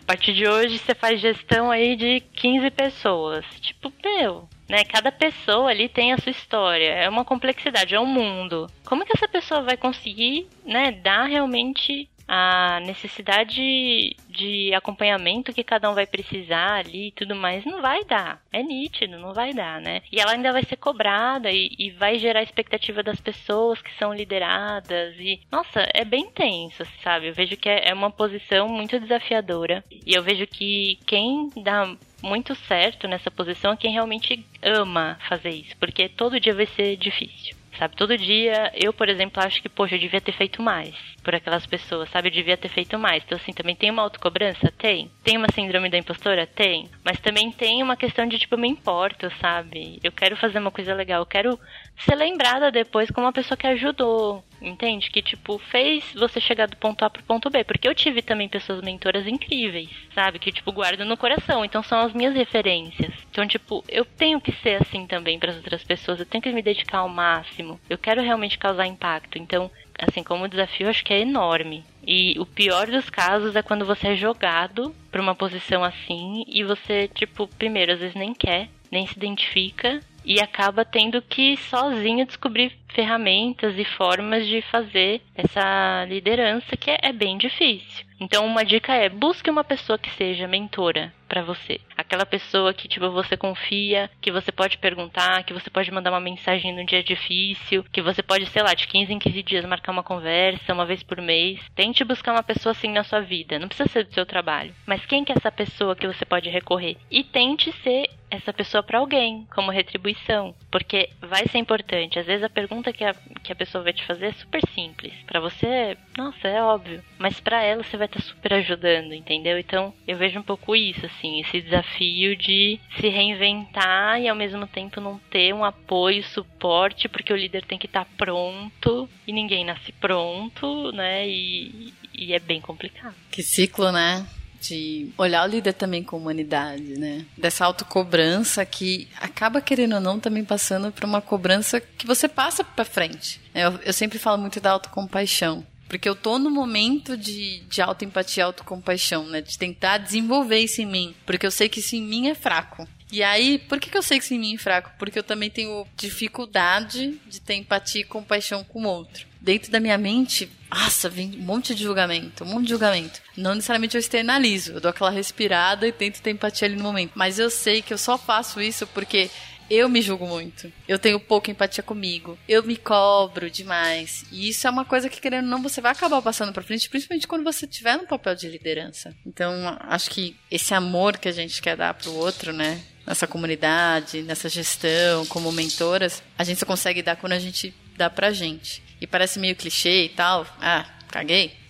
a 0.00 0.04
partir 0.04 0.32
de 0.32 0.48
hoje 0.48 0.78
você 0.78 0.94
faz 0.94 1.20
gestão 1.20 1.70
aí 1.70 1.94
de 1.94 2.20
15 2.34 2.70
pessoas. 2.70 3.44
Tipo, 3.60 3.92
meu, 4.02 4.48
né? 4.68 4.84
Cada 4.84 5.12
pessoa 5.12 5.70
ali 5.70 5.88
tem 5.88 6.12
a 6.12 6.18
sua 6.18 6.30
história, 6.30 6.94
é 6.94 7.08
uma 7.08 7.24
complexidade, 7.24 7.94
é 7.94 8.00
um 8.00 8.06
mundo. 8.06 8.66
Como 8.84 9.04
que 9.04 9.12
essa 9.16 9.28
pessoa 9.28 9.62
vai 9.62 9.76
conseguir, 9.76 10.46
né, 10.64 10.92
dar 10.92 11.24
realmente 11.24 12.08
a 12.26 12.80
necessidade 12.80 14.16
de 14.28 14.74
acompanhamento 14.74 15.52
que 15.52 15.62
cada 15.62 15.90
um 15.90 15.94
vai 15.94 16.06
precisar 16.06 16.78
ali 16.78 17.08
e 17.08 17.12
tudo 17.12 17.34
mais, 17.34 17.64
não 17.64 17.80
vai 17.80 18.04
dar. 18.04 18.40
É 18.52 18.62
nítido, 18.62 19.18
não 19.18 19.32
vai 19.32 19.52
dar, 19.52 19.80
né? 19.80 20.00
E 20.10 20.18
ela 20.18 20.32
ainda 20.32 20.52
vai 20.52 20.64
ser 20.64 20.76
cobrada 20.76 21.50
e, 21.50 21.74
e 21.78 21.90
vai 21.90 22.18
gerar 22.18 22.42
expectativa 22.42 23.02
das 23.02 23.20
pessoas 23.20 23.80
que 23.80 23.94
são 23.98 24.12
lideradas. 24.12 25.14
E, 25.18 25.40
nossa, 25.50 25.86
é 25.92 26.04
bem 26.04 26.30
tenso, 26.30 26.84
sabe? 27.02 27.28
Eu 27.28 27.34
vejo 27.34 27.56
que 27.56 27.68
é, 27.68 27.90
é 27.90 27.94
uma 27.94 28.10
posição 28.10 28.68
muito 28.68 28.98
desafiadora. 28.98 29.84
E 29.90 30.14
eu 30.14 30.22
vejo 30.22 30.46
que 30.46 30.98
quem 31.06 31.50
dá 31.62 31.94
muito 32.24 32.54
certo 32.54 33.06
nessa 33.06 33.30
posição 33.30 33.72
é 33.72 33.76
quem 33.76 33.92
realmente 33.92 34.44
ama 34.62 35.18
fazer 35.28 35.50
isso, 35.50 35.76
porque 35.78 36.08
todo 36.08 36.40
dia 36.40 36.54
vai 36.54 36.66
ser 36.66 36.96
difícil. 36.96 37.54
Sabe, 37.78 37.96
todo 37.96 38.16
dia 38.16 38.70
eu, 38.74 38.92
por 38.92 39.08
exemplo, 39.08 39.42
acho 39.42 39.60
que, 39.60 39.68
poxa, 39.68 39.96
eu 39.96 39.98
devia 39.98 40.20
ter 40.20 40.32
feito 40.32 40.62
mais 40.62 40.94
por 41.24 41.34
aquelas 41.34 41.66
pessoas, 41.66 42.08
sabe? 42.10 42.28
Eu 42.28 42.32
devia 42.32 42.56
ter 42.56 42.68
feito 42.68 42.96
mais. 42.96 43.24
Então, 43.24 43.36
assim, 43.36 43.52
também 43.52 43.74
tem 43.74 43.90
uma 43.90 44.02
autocobrança? 44.02 44.72
Tem. 44.78 45.10
Tem 45.24 45.36
uma 45.36 45.48
síndrome 45.52 45.90
da 45.90 45.98
impostora? 45.98 46.46
Tem. 46.46 46.88
Mas 47.04 47.18
também 47.18 47.50
tem 47.50 47.82
uma 47.82 47.96
questão 47.96 48.26
de, 48.26 48.38
tipo, 48.38 48.54
eu 48.54 48.60
me 48.60 48.68
importo, 48.68 49.28
sabe? 49.40 49.98
Eu 50.04 50.12
quero 50.12 50.36
fazer 50.36 50.58
uma 50.60 50.70
coisa 50.70 50.94
legal, 50.94 51.22
eu 51.22 51.26
quero 51.26 51.58
ser 51.96 52.14
lembrada 52.14 52.70
depois 52.70 53.10
como 53.10 53.26
uma 53.26 53.32
pessoa 53.32 53.56
que 53.56 53.66
ajudou, 53.66 54.44
entende? 54.64 55.10
Que, 55.10 55.22
tipo, 55.22 55.58
fez 55.58 56.04
você 56.14 56.40
chegar 56.40 56.66
do 56.66 56.76
ponto 56.76 57.04
A 57.04 57.10
pro 57.10 57.22
ponto 57.22 57.50
B. 57.50 57.64
Porque 57.64 57.88
eu 57.88 57.94
tive 57.94 58.22
também 58.22 58.48
pessoas 58.48 58.80
mentoras 58.80 59.26
incríveis, 59.26 59.90
sabe? 60.14 60.38
Que, 60.38 60.52
tipo, 60.52 60.72
guardo 60.72 61.04
no 61.04 61.16
coração. 61.16 61.64
Então 61.64 61.82
são 61.82 62.00
as 62.00 62.12
minhas 62.12 62.34
referências. 62.34 63.12
Então, 63.30 63.46
tipo, 63.46 63.84
eu 63.88 64.04
tenho 64.04 64.40
que 64.40 64.52
ser 64.52 64.80
assim 64.80 65.06
também 65.06 65.38
para 65.38 65.50
as 65.50 65.56
outras 65.56 65.84
pessoas. 65.84 66.20
Eu 66.20 66.26
tenho 66.26 66.42
que 66.42 66.52
me 66.52 66.62
dedicar 66.62 66.98
ao 66.98 67.08
máximo. 67.08 67.80
Eu 67.88 67.98
quero 67.98 68.22
realmente 68.22 68.58
causar 68.58 68.86
impacto. 68.86 69.38
Então, 69.38 69.70
assim, 69.98 70.22
como 70.22 70.48
desafio, 70.48 70.88
acho 70.88 71.04
que 71.04 71.12
é 71.12 71.20
enorme. 71.20 71.84
E 72.06 72.38
o 72.38 72.46
pior 72.46 72.86
dos 72.86 73.08
casos 73.08 73.56
é 73.56 73.62
quando 73.62 73.86
você 73.86 74.08
é 74.08 74.16
jogado 74.16 74.94
para 75.10 75.22
uma 75.22 75.34
posição 75.34 75.82
assim 75.82 76.44
e 76.46 76.62
você, 76.62 77.08
tipo, 77.08 77.46
primeiro, 77.46 77.92
às 77.92 78.00
vezes 78.00 78.14
nem 78.14 78.34
quer, 78.34 78.68
nem 78.90 79.06
se 79.06 79.16
identifica 79.16 80.00
e 80.24 80.40
acaba 80.40 80.84
tendo 80.84 81.20
que 81.20 81.56
sozinho 81.56 82.26
descobrir 82.26 82.72
ferramentas 82.94 83.76
e 83.78 83.84
formas 83.84 84.46
de 84.46 84.62
fazer 84.62 85.20
essa 85.34 86.04
liderança 86.08 86.76
que 86.76 86.90
é, 86.90 86.98
é 87.02 87.12
bem 87.12 87.36
difícil. 87.36 88.06
Então, 88.20 88.46
uma 88.46 88.64
dica 88.64 88.94
é 88.94 89.08
busque 89.08 89.50
uma 89.50 89.64
pessoa 89.64 89.98
que 89.98 90.10
seja 90.10 90.46
mentora 90.48 91.12
para 91.28 91.42
você. 91.42 91.80
Aquela 91.96 92.24
pessoa 92.24 92.72
que 92.72 92.86
tipo 92.86 93.10
você 93.10 93.36
confia, 93.36 94.10
que 94.20 94.30
você 94.30 94.52
pode 94.52 94.78
perguntar, 94.78 95.42
que 95.42 95.52
você 95.52 95.68
pode 95.68 95.90
mandar 95.90 96.10
uma 96.10 96.20
mensagem 96.20 96.72
no 96.72 96.86
dia 96.86 97.02
difícil, 97.02 97.84
que 97.92 98.00
você 98.02 98.22
pode, 98.22 98.46
sei 98.46 98.62
lá, 98.62 98.72
de 98.74 98.86
15 98.86 99.12
em 99.12 99.18
15 99.18 99.42
dias 99.42 99.64
marcar 99.64 99.92
uma 99.92 100.02
conversa 100.02 100.72
uma 100.72 100.86
vez 100.86 101.02
por 101.02 101.20
mês. 101.20 101.60
Tente 101.74 102.04
buscar 102.04 102.32
uma 102.32 102.42
pessoa 102.42 102.70
assim 102.70 102.88
na 102.88 103.02
sua 103.02 103.20
vida. 103.20 103.58
Não 103.58 103.68
precisa 103.68 103.88
ser 103.88 104.04
do 104.04 104.14
seu 104.14 104.24
trabalho, 104.24 104.74
mas 104.86 105.04
quem 105.06 105.24
que 105.24 105.32
é 105.32 105.36
essa 105.36 105.50
pessoa 105.50 105.96
que 105.96 106.06
você 106.06 106.24
pode 106.24 106.48
recorrer? 106.48 106.96
E 107.10 107.24
tente 107.24 107.72
ser 107.82 108.08
essa 108.30 108.52
pessoa 108.52 108.82
para 108.82 108.98
alguém, 108.98 109.46
como 109.54 109.70
retribuição, 109.70 110.54
porque 110.70 111.08
vai 111.20 111.46
ser 111.46 111.58
importante. 111.58 112.18
Às 112.18 112.26
vezes 112.26 112.44
a 112.44 112.50
pergunta 112.50 112.92
que 112.92 113.04
a, 113.04 113.14
que 113.42 113.52
a 113.52 113.56
pessoa 113.56 113.84
vai 113.84 113.92
te 113.92 114.04
fazer 114.04 114.26
é 114.26 114.32
super 114.32 114.60
simples. 114.74 115.12
Para 115.26 115.40
você, 115.40 115.96
nossa, 116.16 116.48
é 116.48 116.60
óbvio, 116.62 117.02
mas 117.18 117.40
para 117.40 117.62
ela 117.62 117.82
você 117.82 117.96
vai 117.96 118.03
estar 118.06 118.20
tá 118.20 118.26
super 118.26 118.54
ajudando, 118.54 119.12
entendeu? 119.12 119.58
Então, 119.58 119.92
eu 120.06 120.16
vejo 120.16 120.38
um 120.38 120.42
pouco 120.42 120.74
isso 120.74 121.04
assim, 121.06 121.40
esse 121.40 121.60
desafio 121.60 122.36
de 122.36 122.80
se 123.00 123.08
reinventar 123.08 124.20
e 124.20 124.28
ao 124.28 124.36
mesmo 124.36 124.66
tempo 124.66 125.00
não 125.00 125.18
ter 125.30 125.52
um 125.54 125.64
apoio, 125.64 126.22
suporte, 126.24 127.08
porque 127.08 127.32
o 127.32 127.36
líder 127.36 127.64
tem 127.64 127.78
que 127.78 127.86
estar 127.86 128.04
tá 128.04 128.10
pronto 128.16 129.08
e 129.26 129.32
ninguém 129.32 129.64
nasce 129.64 129.92
pronto, 129.92 130.92
né? 130.92 131.28
E, 131.28 131.92
e 132.12 132.32
é 132.32 132.38
bem 132.38 132.60
complicado. 132.60 133.14
Que 133.30 133.42
ciclo, 133.42 133.90
né? 133.90 134.26
de 134.68 135.12
olhar 135.18 135.46
o 135.46 135.50
líder 135.50 135.74
também 135.74 136.02
com 136.02 136.16
humanidade, 136.16 136.98
né? 136.98 137.26
Dessa 137.36 137.66
autocobrança 137.66 138.64
que 138.64 139.08
acaba 139.20 139.60
querendo 139.60 139.96
ou 139.96 140.00
não 140.00 140.18
também 140.18 140.44
passando 140.44 140.90
por 140.90 141.04
uma 141.04 141.20
cobrança 141.20 141.80
que 141.80 142.06
você 142.06 142.26
passa 142.26 142.64
para 142.64 142.84
frente. 142.84 143.40
Eu, 143.54 143.78
eu 143.84 143.92
sempre 143.92 144.18
falo 144.18 144.38
muito 144.38 144.60
da 144.60 144.70
autocompaixão. 144.70 145.66
Porque 145.88 146.08
eu 146.08 146.14
tô 146.14 146.38
no 146.38 146.50
momento 146.50 147.16
de, 147.16 147.60
de 147.60 147.82
autoempatia 147.82 148.44
autocompaixão, 148.44 149.26
né? 149.26 149.40
De 149.40 149.58
tentar 149.58 149.98
desenvolver 149.98 150.58
isso 150.58 150.80
em 150.80 150.86
mim. 150.86 151.14
Porque 151.26 151.46
eu 151.46 151.50
sei 151.50 151.68
que 151.68 151.80
isso 151.80 151.96
em 151.96 152.02
mim 152.02 152.28
é 152.28 152.34
fraco. 152.34 152.88
E 153.12 153.22
aí, 153.22 153.58
por 153.58 153.78
que, 153.78 153.90
que 153.90 153.96
eu 153.96 154.02
sei 154.02 154.18
que 154.18 154.24
isso 154.24 154.34
em 154.34 154.38
mim 154.38 154.54
é 154.54 154.58
fraco? 154.58 154.90
Porque 154.98 155.18
eu 155.18 155.22
também 155.22 155.50
tenho 155.50 155.86
dificuldade 155.96 157.20
de 157.26 157.40
ter 157.40 157.54
empatia 157.54 158.00
e 158.00 158.04
compaixão 158.04 158.64
com 158.64 158.84
o 158.84 158.88
outro 158.88 159.26
dentro 159.44 159.70
da 159.70 159.78
minha 159.78 159.98
mente, 159.98 160.50
nossa, 160.70 161.10
vem 161.10 161.36
um 161.38 161.42
monte 161.42 161.74
de 161.74 161.84
julgamento, 161.84 162.44
um 162.44 162.46
monte 162.46 162.64
de 162.64 162.70
julgamento. 162.70 163.20
Não 163.36 163.54
necessariamente 163.54 163.94
eu 163.94 164.00
externalizo, 164.00 164.72
eu 164.72 164.80
dou 164.80 164.88
aquela 164.88 165.10
respirada 165.10 165.86
e 165.86 165.92
tento 165.92 166.22
ter 166.22 166.30
empatia 166.30 166.66
ali 166.66 166.76
no 166.76 166.82
momento. 166.82 167.12
Mas 167.14 167.38
eu 167.38 167.50
sei 167.50 167.82
que 167.82 167.92
eu 167.92 167.98
só 167.98 168.16
faço 168.16 168.60
isso 168.60 168.86
porque 168.86 169.30
eu 169.70 169.88
me 169.88 170.00
julgo 170.00 170.26
muito. 170.26 170.72
Eu 170.86 170.98
tenho 170.98 171.18
pouca 171.18 171.50
empatia 171.50 171.82
comigo. 171.82 172.38
Eu 172.48 172.62
me 172.62 172.76
cobro 172.76 173.50
demais. 173.50 174.24
E 174.30 174.48
isso 174.48 174.66
é 174.66 174.70
uma 174.70 174.84
coisa 174.84 175.08
que, 175.08 175.20
querendo 175.20 175.44
ou 175.44 175.50
não, 175.50 175.62
você 175.62 175.80
vai 175.80 175.92
acabar 175.92 176.20
passando 176.22 176.52
pra 176.52 176.62
frente, 176.62 176.88
principalmente 176.88 177.26
quando 177.26 177.44
você 177.44 177.66
estiver 177.66 177.96
no 177.96 178.06
papel 178.06 178.34
de 178.34 178.48
liderança. 178.48 179.14
Então, 179.26 179.52
acho 179.80 180.10
que 180.10 180.36
esse 180.50 180.74
amor 180.74 181.18
que 181.18 181.28
a 181.28 181.32
gente 181.32 181.60
quer 181.60 181.76
dar 181.76 181.94
pro 181.94 182.14
outro, 182.14 182.52
né? 182.52 182.80
Nessa 183.06 183.26
comunidade, 183.26 184.22
nessa 184.22 184.48
gestão, 184.48 185.26
como 185.26 185.52
mentoras, 185.52 186.22
a 186.38 186.44
gente 186.44 186.58
só 186.58 186.64
consegue 186.66 187.02
dar 187.02 187.16
quando 187.16 187.34
a 187.34 187.38
gente 187.38 187.74
dá 187.96 188.08
pra 188.08 188.32
gente 188.32 188.82
e 189.00 189.06
parece 189.06 189.38
meio 189.38 189.54
clichê 189.54 190.04
e 190.04 190.08
tal. 190.08 190.46
Ah, 190.60 190.86
caguei. 191.08 191.63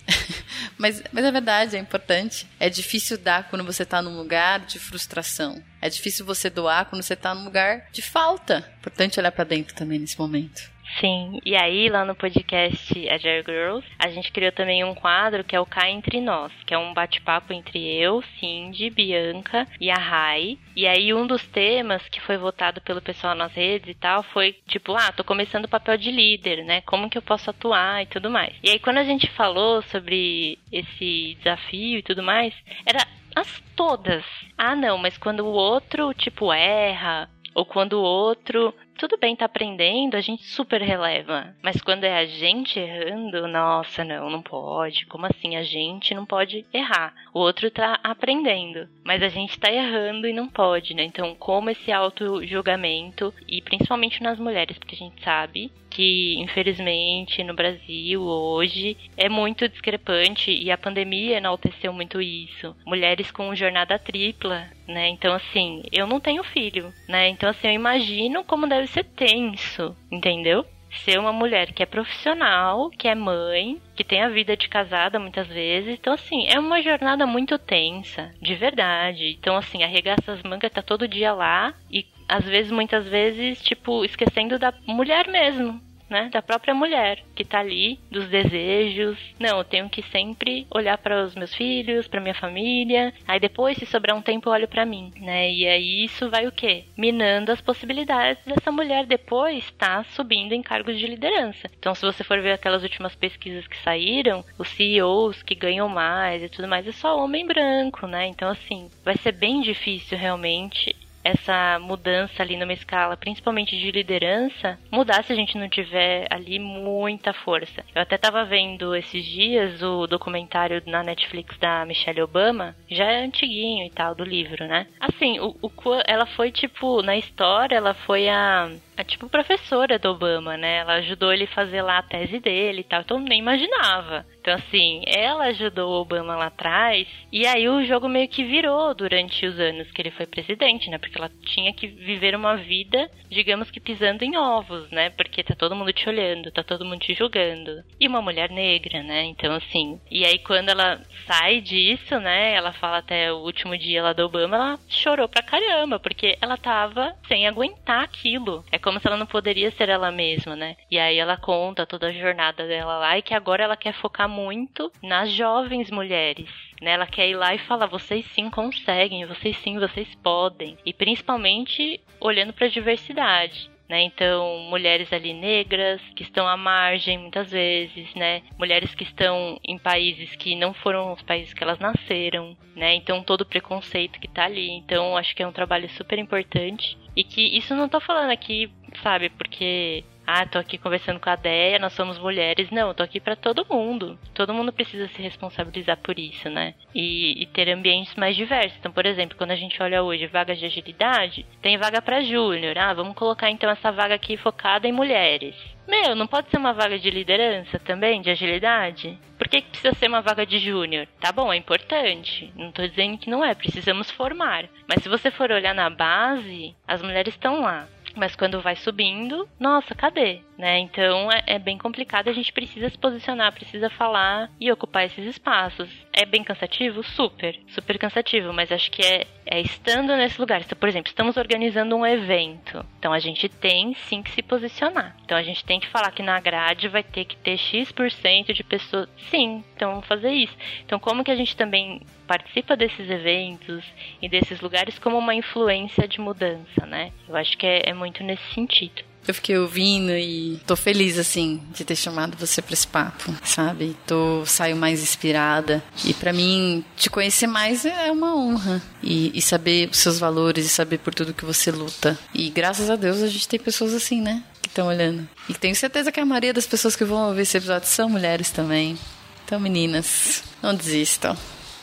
Mas, 0.77 1.01
mas 1.11 1.25
é 1.25 1.31
verdade, 1.31 1.75
é 1.75 1.79
importante. 1.79 2.47
É 2.59 2.69
difícil 2.69 3.17
dar 3.17 3.49
quando 3.49 3.63
você 3.63 3.83
está 3.83 4.01
num 4.01 4.17
lugar 4.17 4.59
de 4.59 4.79
frustração. 4.79 5.61
É 5.81 5.89
difícil 5.89 6.25
você 6.25 6.49
doar 6.49 6.85
quando 6.85 7.03
você 7.03 7.13
está 7.13 7.33
num 7.33 7.45
lugar 7.45 7.87
de 7.91 8.01
falta. 8.01 8.69
Importante 8.79 9.19
olhar 9.19 9.31
para 9.31 9.43
dentro 9.43 9.75
também 9.75 9.99
nesse 9.99 10.17
momento. 10.19 10.74
Sim, 10.99 11.39
e 11.45 11.55
aí 11.55 11.89
lá 11.89 12.05
no 12.05 12.15
podcast 12.15 13.09
Agile 13.09 13.43
Girls, 13.45 13.85
a 13.99 14.09
gente 14.09 14.31
criou 14.31 14.51
também 14.51 14.83
um 14.83 14.95
quadro 14.95 15.43
que 15.43 15.55
é 15.55 15.59
o 15.59 15.65
Cá 15.65 15.89
Entre 15.89 16.21
Nós, 16.21 16.51
que 16.65 16.73
é 16.73 16.77
um 16.77 16.93
bate-papo 16.93 17.51
entre 17.51 17.79
eu, 17.95 18.23
Cindy, 18.39 18.89
Bianca 18.89 19.67
e 19.79 19.89
a 19.89 19.95
Rai. 19.97 20.57
E 20.75 20.87
aí 20.87 21.13
um 21.13 21.27
dos 21.27 21.45
temas 21.47 22.07
que 22.09 22.21
foi 22.21 22.37
votado 22.37 22.81
pelo 22.81 23.01
pessoal 23.01 23.35
nas 23.35 23.53
redes 23.53 23.89
e 23.89 23.93
tal 23.93 24.23
foi 24.23 24.53
tipo, 24.67 24.95
ah, 24.95 25.11
tô 25.11 25.23
começando 25.23 25.65
o 25.65 25.69
papel 25.69 25.97
de 25.97 26.11
líder, 26.11 26.63
né? 26.63 26.81
Como 26.81 27.09
que 27.09 27.17
eu 27.17 27.21
posso 27.21 27.49
atuar 27.49 28.03
e 28.03 28.05
tudo 28.05 28.29
mais. 28.29 28.55
E 28.63 28.69
aí 28.69 28.79
quando 28.79 28.99
a 28.99 29.03
gente 29.03 29.29
falou 29.31 29.81
sobre 29.83 30.59
esse 30.71 31.35
desafio 31.39 31.99
e 31.99 32.03
tudo 32.03 32.23
mais, 32.23 32.53
era 32.85 33.05
as 33.35 33.61
todas. 33.75 34.23
Ah, 34.57 34.75
não, 34.75 34.97
mas 34.97 35.17
quando 35.17 35.41
o 35.41 35.51
outro, 35.51 36.13
tipo, 36.13 36.53
erra, 36.53 37.29
ou 37.53 37.65
quando 37.65 37.93
o 37.93 38.03
outro 38.03 38.73
tudo 38.97 39.17
bem, 39.17 39.35
tá 39.35 39.45
aprendendo, 39.45 40.15
a 40.15 40.21
gente 40.21 40.43
super 40.43 40.81
releva. 40.81 41.55
Mas 41.61 41.81
quando 41.81 42.03
é 42.03 42.17
a 42.17 42.25
gente 42.25 42.79
errando, 42.79 43.47
nossa, 43.47 44.03
não, 44.03 44.29
não 44.29 44.41
pode. 44.41 45.05
Como 45.05 45.25
assim? 45.25 45.55
A 45.55 45.63
gente 45.63 46.13
não 46.13 46.25
pode 46.25 46.65
errar. 46.73 47.13
O 47.33 47.39
outro 47.39 47.69
tá 47.69 47.99
aprendendo, 48.03 48.87
mas 49.03 49.21
a 49.21 49.29
gente 49.29 49.59
tá 49.59 49.71
errando 49.71 50.27
e 50.27 50.33
não 50.33 50.47
pode, 50.47 50.93
né? 50.93 51.03
Então, 51.03 51.35
como 51.35 51.69
esse 51.69 51.91
auto-julgamento, 51.91 53.33
e 53.47 53.61
principalmente 53.61 54.23
nas 54.23 54.39
mulheres, 54.39 54.77
porque 54.77 54.95
a 54.95 54.97
gente 54.97 55.23
sabe 55.23 55.71
que, 55.95 56.35
infelizmente, 56.39 57.41
no 57.41 57.53
Brasil 57.53 58.21
hoje 58.21 58.97
é 59.15 59.29
muito 59.29 59.69
discrepante 59.69 60.51
e 60.51 60.69
a 60.69 60.77
pandemia 60.77 61.37
enalteceu 61.37 61.93
muito 61.93 62.21
isso. 62.21 62.75
Mulheres 62.85 63.31
com 63.31 63.55
jornada 63.55 63.97
tripla, 63.97 64.67
né? 64.87 65.09
Então, 65.09 65.33
assim, 65.33 65.83
eu 65.91 66.07
não 66.07 66.19
tenho 66.19 66.43
filho, 66.43 66.93
né? 67.07 67.29
Então, 67.29 67.49
assim, 67.49 67.67
eu 67.67 67.73
imagino 67.73 68.43
como 68.43 68.67
deve 68.67 68.87
ser 68.87 69.03
tenso, 69.03 69.95
entendeu? 70.11 70.65
ser 71.03 71.19
uma 71.19 71.33
mulher 71.33 71.73
que 71.73 71.83
é 71.83 71.85
profissional, 71.85 72.89
que 72.89 73.07
é 73.07 73.15
mãe, 73.15 73.81
que 73.95 74.03
tem 74.03 74.21
a 74.21 74.29
vida 74.29 74.55
de 74.55 74.69
casada 74.69 75.19
muitas 75.19 75.47
vezes. 75.47 75.97
Então, 75.99 76.13
assim, 76.13 76.47
é 76.47 76.59
uma 76.59 76.81
jornada 76.81 77.25
muito 77.25 77.57
tensa, 77.57 78.33
de 78.41 78.55
verdade. 78.55 79.35
Então, 79.37 79.57
assim, 79.57 79.83
arregaça 79.83 80.31
as 80.31 80.43
mangas, 80.43 80.71
tá 80.71 80.81
todo 80.81 81.07
dia 81.07 81.33
lá 81.33 81.73
e 81.91 82.05
às 82.27 82.43
vezes, 82.43 82.71
muitas 82.71 83.07
vezes, 83.07 83.61
tipo, 83.61 84.03
esquecendo 84.03 84.57
da 84.57 84.73
mulher 84.87 85.27
mesmo, 85.27 85.79
né, 86.09 86.29
da 86.31 86.41
própria 86.41 86.73
mulher 86.73 87.23
que 87.35 87.43
tá 87.43 87.59
ali, 87.59 87.99
dos 88.09 88.27
desejos. 88.27 89.17
Não, 89.39 89.57
eu 89.57 89.63
tenho 89.63 89.89
que 89.89 90.01
sempre 90.03 90.65
olhar 90.69 90.97
para 90.97 91.23
os 91.23 91.35
meus 91.35 91.53
filhos, 91.53 92.07
para 92.07 92.21
minha 92.21 92.33
família. 92.33 93.13
Aí 93.27 93.39
depois, 93.39 93.77
se 93.77 93.85
sobrar 93.85 94.15
um 94.15 94.21
tempo, 94.21 94.49
eu 94.49 94.53
olho 94.53 94.67
para 94.67 94.85
mim, 94.85 95.11
né? 95.17 95.51
E 95.51 95.67
aí 95.67 96.05
isso 96.05 96.29
vai 96.29 96.47
o 96.47 96.51
quê? 96.51 96.85
Minando 96.97 97.51
as 97.51 97.61
possibilidades 97.61 98.43
dessa 98.45 98.71
mulher 98.71 99.05
depois 99.05 99.65
estar 99.65 100.03
tá 100.03 100.09
subindo 100.11 100.53
em 100.53 100.61
cargos 100.61 100.97
de 100.97 101.07
liderança. 101.07 101.69
Então, 101.77 101.93
se 101.93 102.05
você 102.05 102.23
for 102.23 102.41
ver 102.41 102.53
aquelas 102.53 102.83
últimas 102.83 103.15
pesquisas 103.15 103.67
que 103.67 103.77
saíram, 103.77 104.43
os 104.57 104.69
CEOs 104.69 105.43
que 105.43 105.55
ganham 105.55 105.89
mais 105.89 106.43
e 106.43 106.49
tudo 106.49 106.67
mais 106.67 106.87
é 106.87 106.91
só 106.91 107.17
homem 107.17 107.45
branco, 107.45 108.07
né? 108.07 108.27
Então, 108.27 108.49
assim, 108.49 108.89
vai 109.03 109.17
ser 109.17 109.31
bem 109.31 109.61
difícil 109.61 110.17
realmente 110.17 110.95
essa 111.25 111.79
mudança 111.79 112.43
ali 112.43 112.55
numa 112.55 112.71
escala, 112.71 113.17
principalmente 113.17 113.75
de 113.75 113.89
liderança, 113.89 114.77
mudar 114.91 115.23
se 115.23 115.33
a 115.33 115.35
gente 115.35 115.57
não 115.57 115.67
tiver 115.67 116.27
ali 116.29 116.59
muita 116.59 117.33
força. 117.33 117.83
Eu 117.95 118.01
até 118.03 118.15
tava 118.15 118.45
vendo 118.45 118.95
esses 118.95 119.25
dias 119.25 119.81
o 119.81 120.05
documentário 120.05 120.83
na 120.85 121.01
Netflix 121.01 121.57
da 121.57 121.83
Michelle 121.83 122.21
Obama, 122.21 122.75
já 122.87 123.05
é 123.05 123.25
antiguinho 123.25 123.87
e 123.87 123.89
tal, 123.89 124.13
do 124.13 124.23
livro, 124.23 124.67
né? 124.67 124.85
Assim, 124.99 125.39
o, 125.39 125.55
o 125.61 125.71
ela 126.05 126.27
foi 126.27 126.51
tipo, 126.51 127.01
na 127.01 127.17
história, 127.17 127.75
ela 127.75 127.93
foi 127.93 128.29
a 128.29 128.69
a 128.97 129.03
tipo 129.03 129.29
professora 129.29 129.99
do 129.99 130.09
Obama, 130.09 130.57
né? 130.57 130.77
Ela 130.77 130.95
ajudou 130.95 131.33
ele 131.33 131.45
a 131.45 131.47
fazer 131.47 131.81
lá 131.81 131.97
a 131.97 132.03
tese 132.03 132.39
dele 132.39 132.81
e 132.81 132.83
tal. 132.83 133.01
Então 133.01 133.19
nem 133.19 133.39
imaginava. 133.39 134.25
Então, 134.45 134.53
assim, 134.53 135.01
ela 135.07 135.45
ajudou 135.45 135.91
o 135.91 136.01
Obama 136.01 136.35
lá 136.35 136.45
atrás. 136.45 137.07
E 137.31 137.47
aí 137.47 137.67
o 137.67 137.83
jogo 137.83 138.07
meio 138.07 138.27
que 138.27 138.43
virou 138.43 138.93
durante 138.93 139.43
os 139.43 139.59
anos 139.59 139.89
que 139.91 139.99
ele 139.99 140.11
foi 140.11 140.27
presidente, 140.27 140.87
né? 140.87 140.99
Porque 140.99 141.17
ela 141.17 141.31
tinha 141.43 141.73
que 141.73 141.87
viver 141.87 142.35
uma 142.35 142.55
vida, 142.55 143.09
digamos 143.27 143.71
que 143.71 143.79
pisando 143.79 144.23
em 144.23 144.37
ovos, 144.37 144.87
né? 144.91 145.09
Porque 145.09 145.43
tá 145.43 145.55
todo 145.55 145.75
mundo 145.75 145.91
te 145.91 146.07
olhando, 146.07 146.51
tá 146.51 146.61
todo 146.61 146.85
mundo 146.85 146.99
te 146.99 147.15
julgando. 147.15 147.83
E 147.99 148.07
uma 148.07 148.21
mulher 148.21 148.51
negra, 148.51 149.01
né? 149.01 149.23
Então, 149.23 149.51
assim. 149.51 149.99
E 150.11 150.23
aí 150.23 150.37
quando 150.37 150.69
ela 150.69 151.01
sai 151.25 151.59
disso, 151.59 152.19
né? 152.19 152.53
Ela 152.53 152.71
fala 152.71 152.99
até 152.99 153.33
o 153.33 153.37
último 153.37 153.75
dia 153.75 154.03
lá 154.03 154.13
do 154.13 154.25
Obama, 154.25 154.55
ela 154.55 154.79
chorou 154.87 155.27
pra 155.27 155.41
caramba, 155.41 155.99
porque 155.99 156.37
ela 156.39 156.55
tava 156.55 157.15
sem 157.27 157.47
aguentar 157.47 158.03
aquilo. 158.03 158.63
É 158.71 158.77
como 158.85 158.99
se 158.99 159.07
ela 159.07 159.17
não 159.17 159.25
poderia 159.25 159.71
ser 159.71 159.89
ela 159.89 160.11
mesma, 160.11 160.55
né? 160.55 160.77
E 160.91 160.99
aí 160.99 161.17
ela 161.17 161.35
conta 161.35 161.87
toda 161.87 162.09
a 162.09 162.13
jornada 162.13 162.67
dela 162.67 162.99
lá 162.99 163.17
e 163.17 163.23
que 163.23 163.33
agora 163.33 163.63
ela 163.63 163.75
quer 163.75 163.95
focar 163.95 164.29
muito 164.29 164.91
nas 165.01 165.31
jovens 165.31 165.89
mulheres. 165.89 166.47
Né? 166.79 166.91
Ela 166.91 167.07
quer 167.07 167.27
ir 167.27 167.35
lá 167.35 167.55
e 167.55 167.57
falar: 167.57 167.87
vocês 167.87 168.23
sim 168.27 168.47
conseguem, 168.47 169.25
vocês 169.25 169.57
sim, 169.57 169.79
vocês 169.79 170.13
podem. 170.21 170.77
E 170.85 170.93
principalmente 170.93 171.99
olhando 172.21 172.53
para 172.53 172.67
a 172.67 172.69
diversidade. 172.69 173.71
Né? 173.87 174.01
Então, 174.01 174.59
mulheres 174.69 175.13
ali 175.13 175.31
negras 175.31 176.01
que 176.15 176.23
estão 176.23 176.47
à 176.47 176.57
margem 176.57 177.19
muitas 177.19 177.51
vezes, 177.51 178.13
né? 178.15 178.41
Mulheres 178.57 178.95
que 178.95 179.03
estão 179.03 179.59
em 179.63 179.77
países 179.77 180.35
que 180.35 180.55
não 180.55 180.73
foram 180.73 181.13
os 181.13 181.21
países 181.21 181.53
que 181.53 181.63
elas 181.63 181.77
nasceram, 181.77 182.57
né? 182.75 182.95
Então, 182.95 183.21
todo 183.21 183.41
o 183.41 183.45
preconceito 183.45 184.19
que 184.19 184.27
tá 184.27 184.45
ali. 184.45 184.71
Então, 184.71 185.15
acho 185.15 185.35
que 185.35 185.43
é 185.43 185.47
um 185.47 185.51
trabalho 185.51 185.87
super 185.91 186.17
importante 186.17 186.97
e 187.15 187.23
que 187.23 187.55
isso 187.55 187.75
não 187.75 187.87
tô 187.87 187.99
falando 187.99 188.31
aqui, 188.31 188.71
sabe, 189.03 189.29
porque 189.29 190.03
ah, 190.27 190.45
tô 190.45 190.57
aqui 190.57 190.77
conversando 190.77 191.19
com 191.19 191.29
a 191.29 191.35
Deia, 191.35 191.77
nós 191.77 191.93
somos 191.93 192.17
mulheres. 192.17 192.71
Não, 192.71 192.93
tô 192.93 193.03
aqui 193.03 193.19
para 193.19 193.35
todo 193.35 193.65
mundo. 193.69 194.17
Todo 194.33 194.53
mundo 194.53 194.73
precisa 194.73 195.07
se 195.09 195.21
responsabilizar 195.21 195.97
por 195.97 196.17
isso, 196.17 196.49
né? 196.49 196.73
E, 196.93 197.43
e, 197.43 197.45
ter 197.45 197.69
ambientes 197.69 198.15
mais 198.15 198.35
diversos. 198.35 198.77
Então, 198.79 198.91
por 198.91 199.05
exemplo, 199.05 199.37
quando 199.37 199.51
a 199.51 199.55
gente 199.55 199.81
olha 199.81 200.01
hoje 200.01 200.25
vagas 200.27 200.57
de 200.57 200.65
agilidade, 200.65 201.45
tem 201.61 201.77
vaga 201.77 202.01
para 202.01 202.21
júnior. 202.21 202.77
Ah, 202.77 202.93
vamos 202.93 203.15
colocar 203.15 203.49
então 203.49 203.69
essa 203.69 203.91
vaga 203.91 204.15
aqui 204.15 204.35
focada 204.37 204.87
em 204.87 204.91
mulheres. 204.91 205.55
Meu, 205.87 206.15
não 206.15 206.25
pode 206.25 206.49
ser 206.49 206.57
uma 206.57 206.73
vaga 206.73 206.97
de 206.97 207.11
liderança 207.11 207.77
também, 207.77 208.19
de 208.19 208.31
agilidade? 208.31 209.19
Por 209.37 209.47
que, 209.47 209.61
que 209.61 209.69
precisa 209.69 209.93
ser 209.93 210.07
uma 210.07 210.21
vaga 210.21 210.45
de 210.45 210.57
júnior? 210.57 211.07
Tá 211.19 211.31
bom, 211.31 211.53
é 211.53 211.57
importante. 211.57 212.51
Não 212.55 212.71
tô 212.71 212.87
dizendo 212.87 213.19
que 213.19 213.29
não 213.29 213.45
é, 213.45 213.53
precisamos 213.53 214.09
formar. 214.09 214.65
Mas 214.87 215.03
se 215.03 215.09
você 215.09 215.29
for 215.29 215.51
olhar 215.51 215.75
na 215.75 215.89
base, 215.89 216.75
as 216.87 217.01
mulheres 217.03 217.35
estão 217.35 217.61
lá. 217.61 217.87
Mas 218.15 218.35
quando 218.35 218.61
vai 218.61 218.75
subindo, 218.77 219.47
nossa, 219.59 219.93
cadê? 219.93 220.41
Né? 220.57 220.79
Então 220.79 221.29
é, 221.31 221.43
é, 221.47 221.59
bem 221.59 221.77
complicado, 221.77 222.29
a 222.29 222.33
gente 222.33 222.53
precisa 222.53 222.89
se 222.89 222.97
posicionar, 222.97 223.51
precisa 223.51 223.89
falar 223.89 224.49
e 224.59 224.71
ocupar 224.71 225.05
esses 225.05 225.25
espaços. 225.25 225.89
É 226.13 226.25
bem 226.25 226.43
cansativo? 226.43 227.03
Super, 227.03 227.59
super 227.67 227.97
cansativo, 227.97 228.53
mas 228.53 228.71
acho 228.71 228.89
que 228.89 229.01
é, 229.01 229.27
é 229.45 229.59
estando 229.59 230.15
nesse 230.15 230.39
lugar. 230.39 230.61
Então, 230.61 230.77
por 230.77 230.87
exemplo, 230.87 231.09
estamos 231.09 231.35
organizando 231.35 231.95
um 231.95 232.05
evento, 232.05 232.85
então 232.97 233.11
a 233.11 233.19
gente 233.19 233.49
tem 233.49 233.93
sim 234.07 234.23
que 234.23 234.31
se 234.31 234.41
posicionar. 234.41 235.15
Então 235.25 235.37
a 235.37 235.43
gente 235.43 235.63
tem 235.65 235.79
que 235.79 235.87
falar 235.87 236.11
que 236.11 236.23
na 236.23 236.39
grade 236.39 236.87
vai 236.87 237.03
ter 237.03 237.25
que 237.25 237.35
ter 237.35 237.57
X% 237.57 238.53
de 238.53 238.63
pessoas. 238.63 239.09
Sim, 239.29 239.63
então 239.75 239.91
vamos 239.91 240.07
fazer 240.07 240.31
isso. 240.31 240.55
Então, 240.85 240.99
como 240.99 241.23
que 241.23 241.31
a 241.31 241.35
gente 241.35 241.55
também 241.55 242.01
participa 242.25 242.75
desses 242.75 243.09
eventos 243.09 243.83
e 244.21 244.29
desses 244.29 244.61
lugares 244.61 244.97
como 244.99 245.17
uma 245.17 245.35
influência 245.35 246.07
de 246.07 246.19
mudança, 246.19 246.85
né? 246.85 247.11
Eu 247.27 247.35
acho 247.35 247.57
que 247.57 247.65
é, 247.65 247.89
é 247.89 247.93
muito 247.93 248.23
nesse 248.23 248.53
sentido. 248.53 249.03
Eu 249.27 249.33
fiquei 249.33 249.57
ouvindo 249.57 250.11
e 250.11 250.59
tô 250.67 250.75
feliz, 250.75 251.17
assim, 251.17 251.61
de 251.73 251.83
ter 251.83 251.95
chamado 251.95 252.37
você 252.37 252.61
para 252.61 252.73
esse 252.73 252.87
papo, 252.87 253.33
sabe? 253.43 253.95
Tô, 254.05 254.45
saio 254.45 254.75
mais 254.75 255.01
inspirada. 255.01 255.83
E 256.03 256.13
para 256.13 256.31
mim, 256.31 256.83
te 256.95 257.09
conhecer 257.09 257.47
mais 257.47 257.85
é 257.85 258.11
uma 258.11 258.35
honra. 258.35 258.81
E, 259.01 259.31
e, 259.33 259.41
saber 259.41 259.89
os 259.89 259.97
seus 259.97 260.19
valores 260.19 260.65
e 260.65 260.69
saber 260.69 260.99
por 260.99 261.13
tudo 261.13 261.33
que 261.33 261.45
você 261.45 261.71
luta. 261.71 262.17
E 262.33 262.49
graças 262.49 262.89
a 262.89 262.95
Deus 262.95 263.21
a 263.21 263.27
gente 263.27 263.47
tem 263.47 263.59
pessoas 263.59 263.93
assim, 263.93 264.21
né? 264.21 264.43
Que 264.61 264.69
estão 264.69 264.87
olhando. 264.87 265.27
E 265.49 265.53
tenho 265.53 265.75
certeza 265.75 266.11
que 266.11 266.19
a 266.19 266.25
maioria 266.25 266.53
das 266.53 266.65
pessoas 266.65 266.95
que 266.95 267.03
vão 267.03 267.27
ouvir 267.27 267.41
esse 267.41 267.57
episódio 267.57 267.87
são 267.87 268.09
mulheres 268.09 268.49
também. 268.49 268.97
Então, 269.43 269.59
meninas, 269.59 270.43
não 270.61 270.73
desistam. 270.73 271.37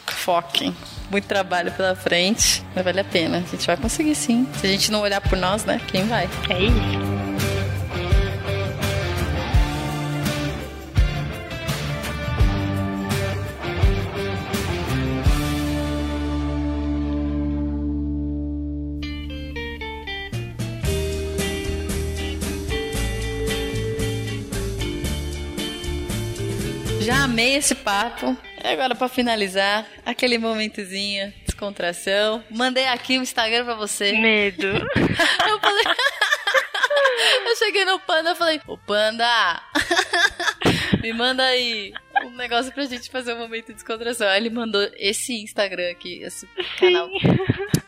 Foquem. 0.07 0.75
Muito 1.11 1.27
trabalho 1.27 1.73
pela 1.73 1.95
frente, 1.95 2.63
mas 2.75 2.85
vale 2.85 3.01
a 3.01 3.05
pena. 3.05 3.39
A 3.39 3.41
gente 3.41 3.67
vai 3.67 3.77
conseguir 3.77 4.15
sim. 4.15 4.47
Se 4.61 4.67
a 4.67 4.71
gente 4.71 4.91
não 4.91 5.01
olhar 5.01 5.21
por 5.21 5.39
nós, 5.39 5.65
né? 5.65 5.81
Quem 5.89 6.07
vai? 6.07 6.29
É 6.49 6.63
isso. 6.63 7.22
Amei 27.33 27.55
esse 27.55 27.75
papo. 27.75 28.37
E 28.63 28.69
agora, 28.69 28.95
para 28.95 29.09
finalizar, 29.09 29.87
aquele 30.05 30.37
momentozinho, 30.37 31.33
descontração. 31.47 32.45
Mandei 32.51 32.87
aqui 32.87 33.19
o 33.19 33.23
Instagram 33.23 33.65
pra 33.65 33.75
você. 33.75 34.13
Medo. 34.13 34.67
Eu 35.49 35.59
falei. 35.59 35.85
Eu 37.47 37.57
cheguei 37.57 37.85
no 37.87 37.99
Panda 38.01 38.33
e 38.33 38.35
falei: 38.35 38.61
Ô 38.67 38.77
Panda, 38.77 39.63
me 41.03 41.13
manda 41.15 41.43
aí 41.45 41.95
um 42.23 42.31
negócio 42.31 42.71
pra 42.73 42.85
gente 42.85 43.11
fazer 43.11 43.33
um 43.33 43.39
momento 43.39 43.69
de 43.69 43.75
descontração. 43.75 44.29
Aí 44.29 44.39
ele 44.39 44.51
mandou 44.51 44.87
esse 44.97 45.33
Instagram 45.43 45.91
aqui, 45.91 46.23
esse 46.23 46.47
canal. 46.79 47.09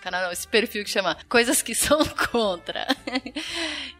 Canal 0.00 0.22
não, 0.22 0.32
esse 0.32 0.48
perfil 0.48 0.84
que 0.84 0.90
chama 0.90 1.18
Coisas 1.28 1.60
que 1.60 1.74
são 1.74 2.02
contra. 2.32 2.86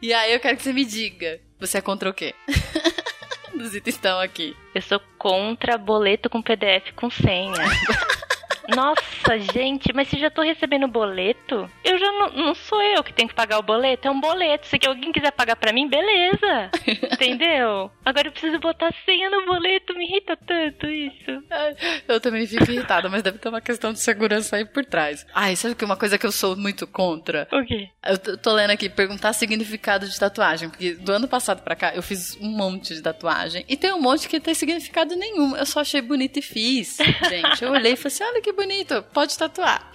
E 0.01 0.11
aí 0.11 0.33
eu 0.33 0.39
quero 0.39 0.57
que 0.57 0.63
você 0.63 0.73
me 0.73 0.85
diga: 0.85 1.39
você 1.59 1.77
é 1.77 1.81
contra 1.81 2.09
o 2.09 2.13
quê? 2.13 2.33
Dos 3.57 3.75
itens 3.75 3.95
estão 3.95 4.19
aqui. 4.19 4.55
Eu 4.73 4.81
sou 4.81 4.99
contra 5.17 5.77
boleto 5.77 6.29
com 6.29 6.41
PDF 6.41 6.91
com 6.95 7.09
senha. 7.09 7.53
Nossa, 8.73 9.37
gente, 9.53 9.93
mas 9.93 10.07
se 10.07 10.17
já 10.17 10.29
tô 10.29 10.41
recebendo 10.41 10.87
boleto, 10.87 11.69
eu 11.83 11.97
já 11.97 12.11
não, 12.11 12.29
não 12.31 12.55
sou 12.55 12.81
eu 12.81 13.03
que 13.03 13.13
tenho 13.13 13.29
que 13.29 13.35
pagar 13.35 13.59
o 13.59 13.63
boleto, 13.63 14.07
é 14.07 14.11
um 14.11 14.19
boleto. 14.19 14.67
Se 14.67 14.79
alguém 14.87 15.11
quiser 15.11 15.31
pagar 15.31 15.55
pra 15.55 15.73
mim, 15.73 15.87
beleza. 15.87 16.71
Entendeu? 17.13 17.91
Agora 18.03 18.27
eu 18.27 18.31
preciso 18.31 18.59
botar 18.59 18.93
senha 19.05 19.29
no 19.29 19.45
boleto, 19.45 19.93
me 19.95 20.05
irrita 20.05 20.37
tanto 20.37 20.87
isso. 20.87 21.43
Eu 22.07 22.19
também 22.19 22.45
fico 22.47 22.69
irritada, 22.69 23.09
mas 23.09 23.23
deve 23.23 23.37
ter 23.37 23.49
uma 23.49 23.61
questão 23.61 23.93
de 23.93 23.99
segurança 23.99 24.55
aí 24.55 24.65
por 24.65 24.85
trás. 24.85 25.25
Ai, 25.33 25.55
sabe 25.55 25.75
que 25.75 25.85
uma 25.85 25.97
coisa 25.97 26.17
que 26.17 26.25
eu 26.25 26.31
sou 26.31 26.55
muito 26.55 26.87
contra? 26.87 27.47
O 27.51 27.63
quê? 27.65 27.89
Eu 28.05 28.37
tô 28.37 28.53
lendo 28.53 28.71
aqui, 28.71 28.89
perguntar 28.89 29.33
significado 29.33 30.07
de 30.07 30.19
tatuagem, 30.19 30.69
porque 30.69 30.93
do 30.93 31.11
ano 31.11 31.27
passado 31.27 31.61
pra 31.61 31.75
cá 31.75 31.93
eu 31.95 32.01
fiz 32.01 32.37
um 32.39 32.49
monte 32.49 32.93
de 32.93 33.01
tatuagem 33.01 33.65
e 33.67 33.75
tem 33.75 33.93
um 33.93 34.01
monte 34.01 34.27
que 34.27 34.37
não 34.37 34.43
tem 34.43 34.53
significado 34.53 35.15
nenhum. 35.15 35.55
Eu 35.55 35.65
só 35.65 35.81
achei 35.81 36.01
bonito 36.01 36.37
e 36.39 36.41
fiz. 36.41 36.97
Gente, 37.29 37.63
eu 37.63 37.71
olhei 37.71 37.93
e 37.93 37.95
falei 37.95 38.13
assim: 38.13 38.23
olha 38.23 38.41
que 38.41 38.51
bonito, 38.55 39.03
pode 39.13 39.37
tatuar. 39.37 39.91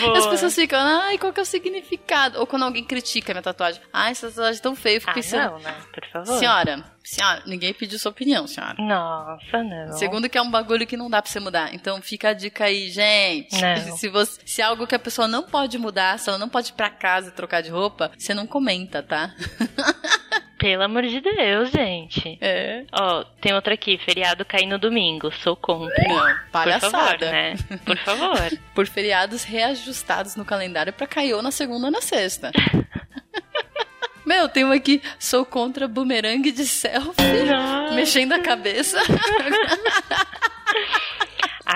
Boa. 0.00 0.18
As 0.18 0.26
pessoas 0.26 0.54
ficam, 0.54 0.78
ai, 0.80 1.18
qual 1.18 1.32
que 1.32 1.40
é 1.40 1.42
o 1.42 1.46
significado? 1.46 2.38
Ou 2.40 2.46
quando 2.46 2.62
alguém 2.64 2.82
critica 2.84 3.32
a 3.32 3.34
minha 3.34 3.42
tatuagem, 3.42 3.80
ai, 3.92 4.12
essa 4.12 4.28
tatuagem 4.28 4.58
é 4.58 4.62
tão 4.62 4.74
feia, 4.74 4.96
eu 4.96 5.00
fico 5.00 5.10
Ah, 5.10 5.14
pensando. 5.14 5.50
não, 5.52 5.58
né? 5.58 5.74
Por 5.92 6.06
favor. 6.10 6.38
Senhora, 6.38 6.84
senhora, 7.02 7.42
ninguém 7.44 7.74
pediu 7.74 7.98
sua 7.98 8.10
opinião, 8.10 8.46
senhora. 8.46 8.74
Nossa, 8.78 9.62
não. 9.62 9.92
Segundo 9.98 10.28
que 10.30 10.38
é 10.38 10.42
um 10.42 10.50
bagulho 10.50 10.86
que 10.86 10.96
não 10.96 11.10
dá 11.10 11.20
pra 11.20 11.30
você 11.30 11.40
mudar. 11.40 11.74
Então 11.74 12.00
fica 12.00 12.30
a 12.30 12.32
dica 12.32 12.64
aí, 12.64 12.88
gente. 12.90 13.60
Não. 13.60 13.96
Se, 13.98 14.08
você, 14.08 14.40
se 14.46 14.62
é 14.62 14.64
algo 14.64 14.86
que 14.86 14.94
a 14.94 14.98
pessoa 14.98 15.28
não 15.28 15.42
pode 15.42 15.76
mudar, 15.76 16.18
se 16.18 16.28
ela 16.30 16.38
não 16.38 16.48
pode 16.48 16.70
ir 16.70 16.74
pra 16.74 16.88
casa 16.88 17.28
e 17.28 17.32
trocar 17.32 17.60
de 17.62 17.68
roupa, 17.70 18.10
você 18.16 18.32
não 18.32 18.46
comenta, 18.46 19.02
tá? 19.02 19.34
Pelo 20.64 20.82
amor 20.82 21.02
de 21.02 21.20
Deus, 21.20 21.70
gente. 21.70 22.38
É. 22.40 22.84
Ó, 22.90 23.22
tem 23.38 23.52
outra 23.52 23.74
aqui, 23.74 23.98
feriado 23.98 24.46
cair 24.46 24.64
no 24.64 24.78
domingo, 24.78 25.30
sou 25.30 25.54
contra. 25.54 25.94
Não, 26.08 26.16
Por 26.16 26.50
palhaçada. 26.50 26.90
favor, 26.90 27.20
né? 27.20 27.54
Por 27.84 27.98
favor. 27.98 28.58
Por 28.74 28.86
feriados 28.86 29.44
reajustados 29.44 30.36
no 30.36 30.44
calendário 30.44 30.90
pra 30.90 31.06
cair 31.06 31.34
ou 31.34 31.42
na 31.42 31.50
segunda 31.50 31.84
ou 31.84 31.92
na 31.92 32.00
sexta. 32.00 32.50
Meu, 34.24 34.48
tem 34.48 34.64
um 34.64 34.72
aqui, 34.72 35.02
sou 35.18 35.44
contra 35.44 35.86
bumerangue 35.86 36.50
de 36.50 36.66
selfie, 36.66 37.44
Nossa. 37.46 37.94
mexendo 37.94 38.32
a 38.32 38.38
cabeça. 38.38 38.98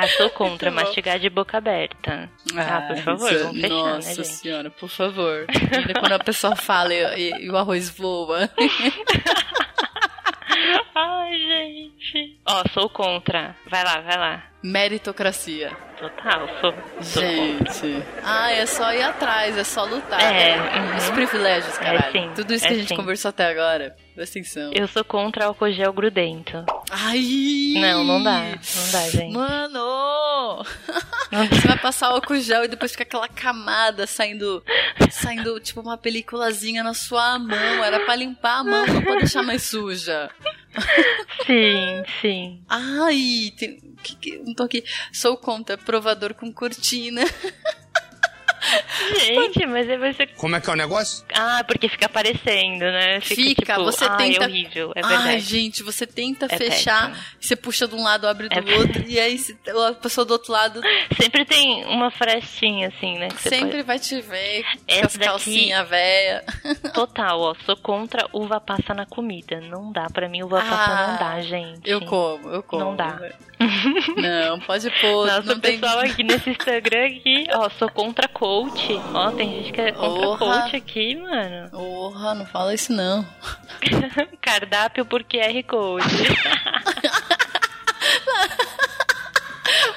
Ah, 0.01 0.07
sou 0.07 0.31
contra 0.37 0.71
mastigar 0.71 1.19
de 1.19 1.29
boca 1.29 1.59
aberta. 1.59 2.31
Ah, 2.57 2.83
por 2.83 2.97
favor, 3.03 3.33
isso- 3.33 3.45
vamos 3.45 3.61
fechar, 3.61 3.75
Nossa 3.75 4.09
né, 4.09 4.15
gente? 4.15 4.29
senhora, 4.29 4.71
por 4.71 4.89
favor. 4.89 5.47
Ainda 5.77 6.01
quando 6.01 6.13
a 6.13 6.19
pessoa 6.21 6.55
fala 6.55 6.95
e, 6.95 7.31
e- 7.31 7.45
e 7.47 7.51
o 7.51 7.57
arroz 7.57 7.91
voa. 7.91 8.49
Ai, 10.95 11.39
gente. 11.39 12.39
Ó, 12.47 12.63
sou 12.73 12.89
contra. 12.89 13.55
Vai 13.67 13.85
lá, 13.85 14.01
vai 14.01 14.17
lá. 14.19 14.45
Meritocracia. 14.63 15.71
Total, 15.99 16.49
sou, 16.61 16.73
sou 17.03 17.23
contra. 17.23 17.73
Gente. 17.73 18.03
Ah, 18.23 18.53
é 18.53 18.67
só 18.67 18.93
ir 18.93 19.03
atrás, 19.03 19.57
é 19.57 19.65
só 19.65 19.85
lutar. 19.85 20.21
É, 20.21 20.57
né? 20.57 20.81
uhum. 20.81 20.97
Os 20.97 21.11
privilégios, 21.11 21.77
caralho. 21.79 22.13
sim, 22.13 22.31
Tudo 22.37 22.55
isso 22.55 22.65
que 22.67 22.73
é 22.73 22.77
a 22.77 22.79
gente 22.79 22.89
sim. 22.89 22.97
conversou 22.97 23.29
até 23.31 23.47
agora. 23.47 23.97
Presta 24.15 24.39
atenção. 24.39 24.71
Eu 24.75 24.87
sou 24.87 25.05
contra 25.05 25.47
álcool 25.47 25.71
gel 25.73 25.93
grudento. 25.93 26.65
Ai! 26.91 27.75
Não, 27.77 28.05
não 28.05 28.23
dá. 28.23 28.41
Não 28.43 28.91
dá, 28.93 29.11
gente. 29.11 29.33
Mano! 29.33 30.65
Você 31.51 31.69
vai 31.69 31.79
passar 31.79 32.09
álcool 32.09 32.39
gel 32.41 32.65
e 32.65 32.69
depois 32.69 32.93
fica 32.93 33.03
aquela 33.03 33.29
camada 33.29 34.07
saindo, 34.07 34.63
saindo 35.11 35.59
tipo 35.61 35.81
uma 35.81 35.97
peliculazinha 35.97 36.83
na 36.85 36.95
sua 36.95 37.39
mão. 37.41 37.85
Era 37.85 38.01
pra 38.01 38.15
limpar 38.17 38.61
a 38.61 38.65
mão, 38.65 38.87
não 38.87 39.03
pode 39.03 39.19
deixar 39.21 39.43
mais 39.43 39.63
suja. 39.63 40.31
Sim, 41.47 42.03
sim. 42.21 42.63
Ai, 42.69 43.53
tem, 43.59 43.79
que, 44.03 44.17
que, 44.17 44.39
não 44.39 44.55
tô 44.55 44.63
aqui. 44.65 44.85
Sou 45.13 45.37
contra 45.37 45.77
provador 45.77 46.35
com 46.35 46.53
cortina. 46.53 47.23
Gente, 49.21 49.67
mas 49.67 49.89
aí 49.89 49.97
você. 49.99 50.27
Como 50.27 50.57
é 50.57 50.61
que 50.61 50.69
é 50.69 50.73
o 50.73 50.77
negócio? 50.77 51.25
Ah, 51.35 51.63
porque 51.67 51.89
fica 51.89 52.07
aparecendo, 52.07 52.81
né? 52.81 53.21
Fica, 53.21 53.65
tipo, 53.75 53.85
você 53.85 54.05
ai, 54.05 54.17
tenta- 54.17 54.45
é 54.45 54.47
horrível, 54.47 54.93
é 54.95 55.01
verdade. 55.03 55.29
Ai, 55.29 55.41
gente, 55.41 55.83
você 55.83 56.07
tenta 56.07 56.47
É 56.51 56.57
fechar, 56.57 57.11
péssimo. 57.11 57.27
você 57.41 57.57
puxa 57.57 57.89
de 57.89 57.95
um 57.95 58.03
lado, 58.03 58.27
abre 58.27 58.49
do 58.49 58.59
É 58.59 58.75
outro, 58.77 59.05
e 59.07 59.19
aí 59.19 59.39
a 59.89 59.93
pessoa 59.95 60.25
do 60.25 60.33
outro 60.33 60.53
lado 60.53 60.81
Sempre 61.21 61.45
tem 61.45 61.85
uma 61.87 62.11
frestinha, 62.11 62.89
assim, 62.89 63.19
né? 63.19 63.29
que 63.29 63.43
você 63.43 63.49
sempre 63.51 63.83
vai 63.83 63.99
te 63.99 64.21
ver 64.21 64.63
com 64.65 64.69
Essa 64.87 65.07
as 65.07 65.13
daqui- 65.15 65.25
calcinhas 65.27 65.89
véia. 65.89 66.45
pode- 66.63 66.93
Total, 66.93 67.41
ó. 67.41 67.55
Sou 67.65 67.77
contra 67.77 68.27
uva 68.33 68.61
passa 68.61 68.93
na 68.95 69.07
comida. 69.07 69.61
Não 69.61 69.91
dá, 69.93 70.09
pra 70.11 70.29
mim 70.29 70.43
uva 70.43 70.61
passa 70.61 70.93
Ah, 70.93 71.07
não 71.09 71.17
dá, 71.19 71.41
gente. 71.43 71.81
Eu 71.89 72.01
como, 72.03 72.49
eu 72.51 72.63
como. 72.63 72.85
Não 72.85 72.97
dá. 72.97 73.19
Não, 74.17 74.61
pode 74.61 74.89
pôr. 75.01 75.27
Nossa, 75.27 75.43
não 75.43 75.57
o 75.57 75.61
tem... 75.61 75.79
pessoal 75.79 76.01
aqui 76.01 76.23
nesse 76.23 76.51
Instagram 76.51 77.07
aqui, 77.07 77.47
ó, 77.55 77.69
sou 77.71 77.91
contra 77.91 78.29
coach. 78.65 79.01
Ó, 79.15 79.31
tem 79.33 79.51
gente 79.51 79.73
que 79.73 79.81
é 79.81 79.93
contra 79.93 80.21
Porra. 80.23 80.39
coach 80.63 80.77
aqui, 80.77 81.17
mano. 81.17 81.71
Porra, 81.71 82.35
não 82.35 82.47
fala 82.47 82.75
isso 82.75 82.93
não. 82.93 83.27
Cardápio 84.41 85.05
por 85.07 85.23
QR 85.25 85.63
Code. 85.67 86.07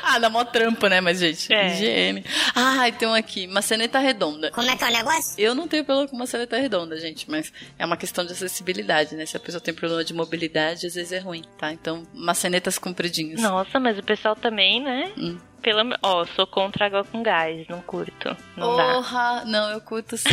Ah, 0.04 0.20
dá 0.20 0.30
mó 0.30 0.44
trampo, 0.44 0.88
né? 0.88 1.00
Mas, 1.00 1.20
gente, 1.20 1.54
É. 1.54 1.68
higiene. 1.74 2.26
Ah, 2.54 2.92
tem 2.92 3.08
um 3.08 3.14
aqui, 3.14 3.48
maçaneta 3.48 3.98
redonda. 4.00 4.52
Como 4.52 4.70
é 4.70 4.76
que 4.76 4.84
é 4.84 4.88
o 4.88 4.92
negócio? 4.92 5.34
Eu 5.38 5.56
não 5.56 5.68
tenho 5.70 5.86
problema 5.86 6.10
com 6.10 6.18
maçaneta 6.18 6.58
redonda, 6.58 7.00
gente, 7.00 7.30
mas 7.32 7.54
é 7.80 7.86
uma 7.86 7.96
questão 7.96 8.26
de 8.26 8.34
acessibilidade, 8.34 9.16
né? 9.16 9.26
Se 9.26 9.38
a 9.38 9.40
pessoa 9.40 9.62
tem 9.62 9.74
problema 9.74 10.04
de 10.04 10.14
mobilidade, 10.14 10.86
às 10.88 10.96
vezes 10.96 11.14
é 11.14 11.20
ruim, 11.20 11.44
tá? 11.58 11.72
Então, 11.72 12.04
maçanetas 12.14 12.78
compridinhas. 12.78 13.40
Nossa, 13.42 13.80
mas 13.80 13.98
o 13.98 14.04
pessoal 14.04 14.36
também, 14.36 14.82
né? 14.84 15.14
Hum. 15.18 15.38
Pelo... 15.62 15.96
Ó, 16.02 16.26
sou 16.36 16.48
contra 16.48 16.88
água 16.88 17.04
com 17.04 17.22
gás, 17.22 17.68
não 17.68 17.82
curto. 17.82 18.36
Não 18.58 18.76
dá. 18.76 18.94
Porra! 18.94 19.44
Não, 19.46 19.70
eu 19.72 19.82
curto 19.82 20.18
sim. 20.18 20.30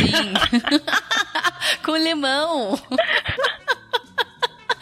com 1.85 1.95
limão. 1.95 2.79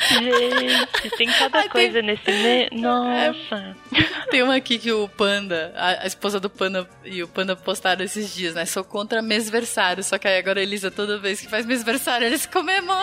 Gente, 0.09 1.09
tem 1.17 1.27
cada 1.27 1.57
Ai, 1.57 1.63
tem- 1.63 1.71
coisa 1.71 2.01
nesse. 2.01 2.31
Me... 2.31 2.69
Nossa. 2.71 3.75
Tem 4.29 4.43
uma 4.43 4.55
aqui 4.57 4.77
que 4.77 4.91
o 4.91 5.07
Panda, 5.07 5.73
a, 5.75 6.03
a 6.03 6.05
esposa 6.05 6.37
do 6.37 6.49
Panda 6.49 6.87
e 7.05 7.23
o 7.23 7.29
Panda 7.29 7.55
postaram 7.55 8.03
esses 8.03 8.35
dias, 8.35 8.53
né? 8.55 8.65
Sou 8.65 8.83
contra 8.83 9.21
mesversário. 9.21 10.03
Só 10.03 10.17
que 10.17 10.27
aí 10.27 10.37
agora 10.37 10.59
a 10.59 10.63
Elisa, 10.63 10.91
toda 10.91 11.17
vez 11.17 11.39
que 11.39 11.47
faz 11.47 11.65
mesversário, 11.65 12.27
eles 12.27 12.45
comemoram. 12.45 12.99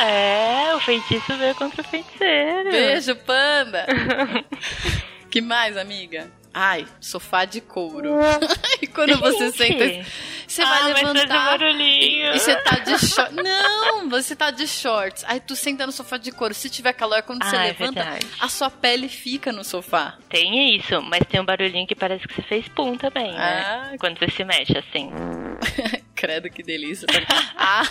É, 0.00 0.74
o 0.74 0.80
feitiço 0.80 1.36
veio 1.36 1.54
contra 1.54 1.80
o 1.80 1.84
feiticeiro. 1.84 2.70
Beijo, 2.72 3.14
Panda! 3.16 3.86
Que 5.30 5.40
mais, 5.40 5.76
amiga? 5.76 6.30
Ai, 6.52 6.86
sofá 7.00 7.44
de 7.44 7.60
couro. 7.60 8.14
e 8.82 8.86
quando 8.86 9.16
você 9.18 9.50
Gente. 9.52 9.56
senta, 9.78 10.10
você 10.46 10.62
ah, 10.62 10.64
vai 10.64 10.92
levantar. 10.94 11.26
barulhinho. 11.58 12.34
E 12.34 12.38
você 12.40 12.56
tá 12.56 12.78
de 12.78 12.98
shorts. 12.98 13.34
Não, 13.36 14.08
você 14.08 14.34
tá 14.34 14.50
de 14.50 14.66
shorts. 14.66 15.24
Aí 15.28 15.38
tu 15.40 15.54
senta 15.54 15.86
no 15.86 15.92
sofá 15.92 16.16
de 16.16 16.32
couro. 16.32 16.54
Se 16.54 16.68
tiver 16.70 16.94
calor, 16.94 17.22
quando 17.22 17.44
você 17.44 17.54
Ah, 17.54 17.64
é 17.64 17.66
levanta, 17.68 18.02
verdade. 18.02 18.26
a 18.40 18.48
sua 18.48 18.70
pele 18.70 19.08
fica 19.08 19.52
no 19.52 19.62
sofá. 19.62 20.16
Tem 20.28 20.74
isso, 20.74 21.00
mas 21.02 21.20
tem 21.28 21.38
um 21.40 21.44
barulhinho 21.44 21.86
que 21.86 21.94
parece 21.94 22.26
que 22.26 22.34
você 22.34 22.42
fez 22.42 22.66
pum 22.68 22.96
também, 22.96 23.30
né? 23.30 23.38
Ah. 23.38 23.92
Quando 24.00 24.18
você 24.18 24.28
se 24.30 24.42
mexe 24.42 24.76
assim. 24.76 25.10
Credo, 26.16 26.50
que 26.50 26.62
delícia. 26.62 27.06
ah, 27.56 27.82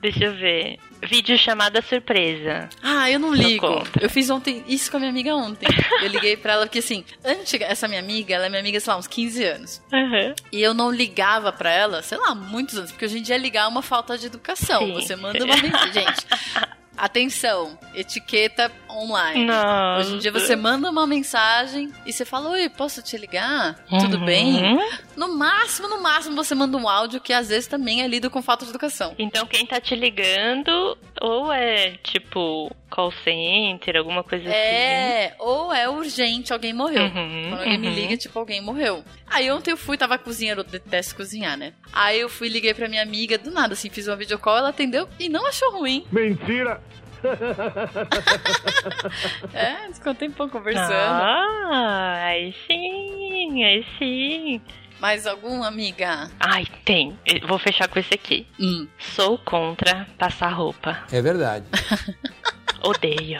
Deixa 0.00 0.24
eu 0.26 0.34
ver. 0.34 0.78
Vídeo 1.02 1.36
chamada 1.38 1.80
surpresa. 1.82 2.68
ah, 2.82 3.10
eu 3.10 3.18
não 3.18 3.32
ligo. 3.34 3.82
Eu 4.00 4.10
fiz 4.10 4.28
ontem 4.30 4.62
isso 4.68 4.90
com 4.90 4.96
a 4.98 5.00
minha 5.00 5.10
amiga 5.10 5.34
ontem. 5.34 5.66
Eu 6.02 6.08
liguei 6.08 6.36
pra 6.36 6.52
ela 6.52 6.66
porque 6.66 6.80
assim, 6.80 7.04
antes, 7.24 7.58
essa 7.60 7.88
minha 7.88 8.00
amiga, 8.00 8.34
ela 8.34 8.46
é 8.46 8.48
minha 8.48 8.60
amiga, 8.60 8.78
sei 8.78 8.92
lá, 8.92 8.98
uns 8.98 9.06
15 9.06 9.44
anos. 9.44 9.82
Uhum. 9.92 10.34
E 10.52 10.62
eu 10.62 10.74
não 10.74 10.90
ligava 10.90 11.52
pra 11.52 11.70
ela, 11.70 12.02
sei 12.02 12.18
lá, 12.18 12.34
muitos 12.34 12.76
anos, 12.76 12.90
porque 12.90 13.04
hoje 13.06 13.18
em 13.18 13.22
dia 13.22 13.36
ligar 13.36 13.64
é 13.64 13.68
uma 13.68 13.82
falta 13.82 14.16
de 14.18 14.26
educação. 14.26 14.80
Sim. 14.86 14.92
Você 14.94 15.16
manda 15.16 15.42
uma 15.44 15.56
mensagem. 15.56 15.92
Gente, 15.92 16.26
atenção, 16.96 17.78
etiqueta 17.94 18.70
online. 18.98 19.44
Nossa. 19.44 20.00
Hoje 20.00 20.14
em 20.14 20.18
dia 20.18 20.32
você 20.32 20.54
manda 20.56 20.90
uma 20.90 21.06
mensagem 21.06 21.90
e 22.06 22.12
você 22.12 22.24
fala: 22.24 22.50
Oi, 22.50 22.68
posso 22.68 23.02
te 23.02 23.16
ligar? 23.16 23.74
Tudo 23.88 24.18
Uhum. 24.18 24.24
bem? 24.24 24.78
No 25.16 25.36
máximo, 25.36 25.88
no 25.88 26.02
máximo, 26.02 26.34
você 26.36 26.54
manda 26.54 26.76
um 26.76 26.88
áudio 26.88 27.20
que 27.20 27.32
às 27.32 27.48
vezes 27.48 27.66
também 27.66 28.02
é 28.02 28.08
lido 28.08 28.30
com 28.30 28.40
falta 28.42 28.64
de 28.64 28.70
educação. 28.70 29.14
Então 29.18 29.46
quem 29.46 29.66
tá 29.66 29.80
te 29.80 29.94
ligando, 29.94 30.96
ou 31.20 31.52
é 31.52 31.92
tipo 32.02 32.70
call 32.90 33.12
center, 33.22 33.96
alguma 33.96 34.24
coisa 34.24 34.48
assim. 34.48 34.56
É, 34.56 35.34
ou 35.38 35.72
é 35.72 35.88
urgente, 35.88 36.52
alguém 36.52 36.72
morreu. 36.72 37.02
Uhum, 37.04 37.46
Quando 37.50 37.60
alguém 37.60 37.78
me 37.78 37.88
uhum. 37.88 37.94
liga, 37.94 38.16
tipo, 38.16 38.36
alguém 38.38 38.60
morreu. 38.60 39.04
Aí 39.28 39.48
ontem 39.50 39.70
eu 39.70 39.76
fui, 39.76 39.96
tava 39.96 40.18
cozinhando, 40.18 40.62
eu 40.62 40.64
detesto 40.64 41.14
cozinhar, 41.14 41.56
né? 41.56 41.72
Aí 41.92 42.18
eu 42.18 42.28
fui, 42.28 42.48
liguei 42.48 42.74
pra 42.74 42.88
minha 42.88 43.02
amiga, 43.02 43.38
do 43.38 43.50
nada, 43.52 43.74
assim, 43.74 43.88
fiz 43.88 44.08
uma 44.08 44.16
videocall, 44.16 44.56
ela 44.58 44.70
atendeu 44.70 45.08
e 45.20 45.28
não 45.28 45.46
achou 45.46 45.70
ruim. 45.72 46.04
Mentira! 46.10 46.82
É, 49.52 49.92
ficou 49.92 50.12
um 50.12 50.14
tempão 50.14 50.48
conversando. 50.48 50.92
Ah, 50.92 52.24
aí 52.24 52.54
sim, 52.66 53.64
aí 53.64 53.84
sim. 53.98 54.60
Mais 55.00 55.26
algum, 55.26 55.62
amiga? 55.62 56.30
Ai, 56.38 56.66
tem. 56.84 57.18
Eu 57.24 57.48
vou 57.48 57.58
fechar 57.58 57.88
com 57.88 57.98
esse 57.98 58.12
aqui. 58.14 58.46
Hum. 58.60 58.86
Sou 58.98 59.38
contra 59.38 60.06
passar 60.18 60.50
roupa. 60.50 60.98
É 61.10 61.22
verdade. 61.22 61.64
Odeio. 62.84 63.38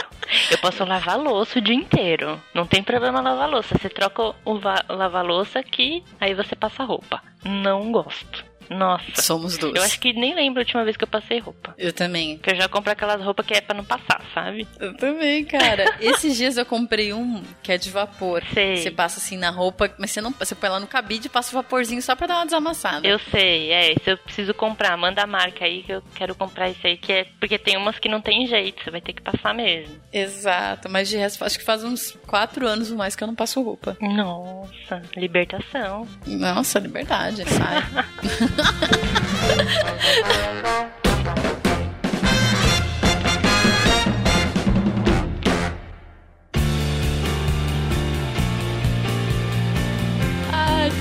Eu 0.50 0.58
posso 0.58 0.84
lavar 0.84 1.18
louça 1.18 1.58
o 1.58 1.62
dia 1.62 1.74
inteiro. 1.74 2.40
Não 2.54 2.66
tem 2.66 2.82
problema 2.82 3.20
lavar 3.20 3.48
louça. 3.48 3.76
Você 3.78 3.88
troca 3.88 4.34
o 4.44 4.60
lavar 4.88 5.24
louça 5.24 5.58
aqui, 5.58 6.02
aí 6.20 6.34
você 6.34 6.56
passa 6.56 6.84
roupa. 6.84 7.22
Não 7.44 7.92
gosto. 7.92 8.49
Nossa. 8.70 9.20
Somos 9.20 9.58
dois. 9.58 9.74
Eu 9.74 9.82
acho 9.82 9.98
que 9.98 10.12
nem 10.12 10.32
lembro 10.34 10.60
a 10.60 10.62
última 10.62 10.84
vez 10.84 10.96
que 10.96 11.02
eu 11.02 11.08
passei 11.08 11.40
roupa. 11.40 11.74
Eu 11.76 11.92
também. 11.92 12.38
Que 12.38 12.52
eu 12.52 12.56
já 12.56 12.68
compro 12.68 12.92
aquelas 12.92 13.20
roupas 13.22 13.44
que 13.44 13.52
é 13.52 13.60
pra 13.60 13.74
não 13.74 13.84
passar, 13.84 14.22
sabe? 14.32 14.66
Eu 14.78 14.96
também, 14.96 15.44
cara. 15.44 15.96
Esses 16.00 16.36
dias 16.36 16.56
eu 16.56 16.64
comprei 16.64 17.12
um 17.12 17.42
que 17.62 17.72
é 17.72 17.78
de 17.78 17.90
vapor. 17.90 18.42
Sei. 18.54 18.76
Você 18.76 18.90
passa 18.90 19.18
assim 19.18 19.36
na 19.36 19.50
roupa, 19.50 19.92
mas 19.98 20.12
você 20.12 20.20
não 20.20 20.30
você 20.30 20.54
põe 20.54 20.70
lá 20.70 20.78
no 20.78 20.86
cabide 20.86 21.26
e 21.26 21.30
passa 21.30 21.50
o 21.50 21.60
vaporzinho 21.60 22.00
só 22.00 22.14
pra 22.14 22.28
dar 22.28 22.36
uma 22.36 22.44
desamassada. 22.44 23.06
Eu 23.06 23.18
sei, 23.18 23.72
é. 23.72 23.94
Se 24.04 24.10
eu 24.12 24.18
preciso 24.18 24.54
comprar, 24.54 24.96
manda 24.96 25.22
a 25.22 25.26
marca 25.26 25.64
aí 25.64 25.82
que 25.82 25.92
eu 25.92 26.02
quero 26.14 26.34
comprar 26.36 26.70
isso 26.70 26.86
aí, 26.86 26.96
que 26.96 27.12
é. 27.12 27.26
Porque 27.40 27.58
tem 27.58 27.76
umas 27.76 27.98
que 27.98 28.08
não 28.08 28.20
tem 28.20 28.46
jeito, 28.46 28.84
você 28.84 28.90
vai 28.90 29.00
ter 29.00 29.12
que 29.12 29.22
passar 29.22 29.52
mesmo. 29.52 30.00
Exato, 30.12 30.88
mas 30.88 31.08
de 31.08 31.16
resto, 31.16 31.44
acho 31.44 31.58
que 31.58 31.64
faz 31.64 31.82
uns 31.82 32.16
quatro 32.26 32.66
anos 32.66 32.90
ou 32.90 32.96
mais 32.96 33.16
que 33.16 33.24
eu 33.24 33.28
não 33.28 33.34
passo 33.34 33.60
roupa. 33.62 33.96
Nossa, 34.00 35.02
libertação. 35.16 36.06
Nossa, 36.26 36.78
liberdade, 36.78 37.42
sai. 37.48 37.80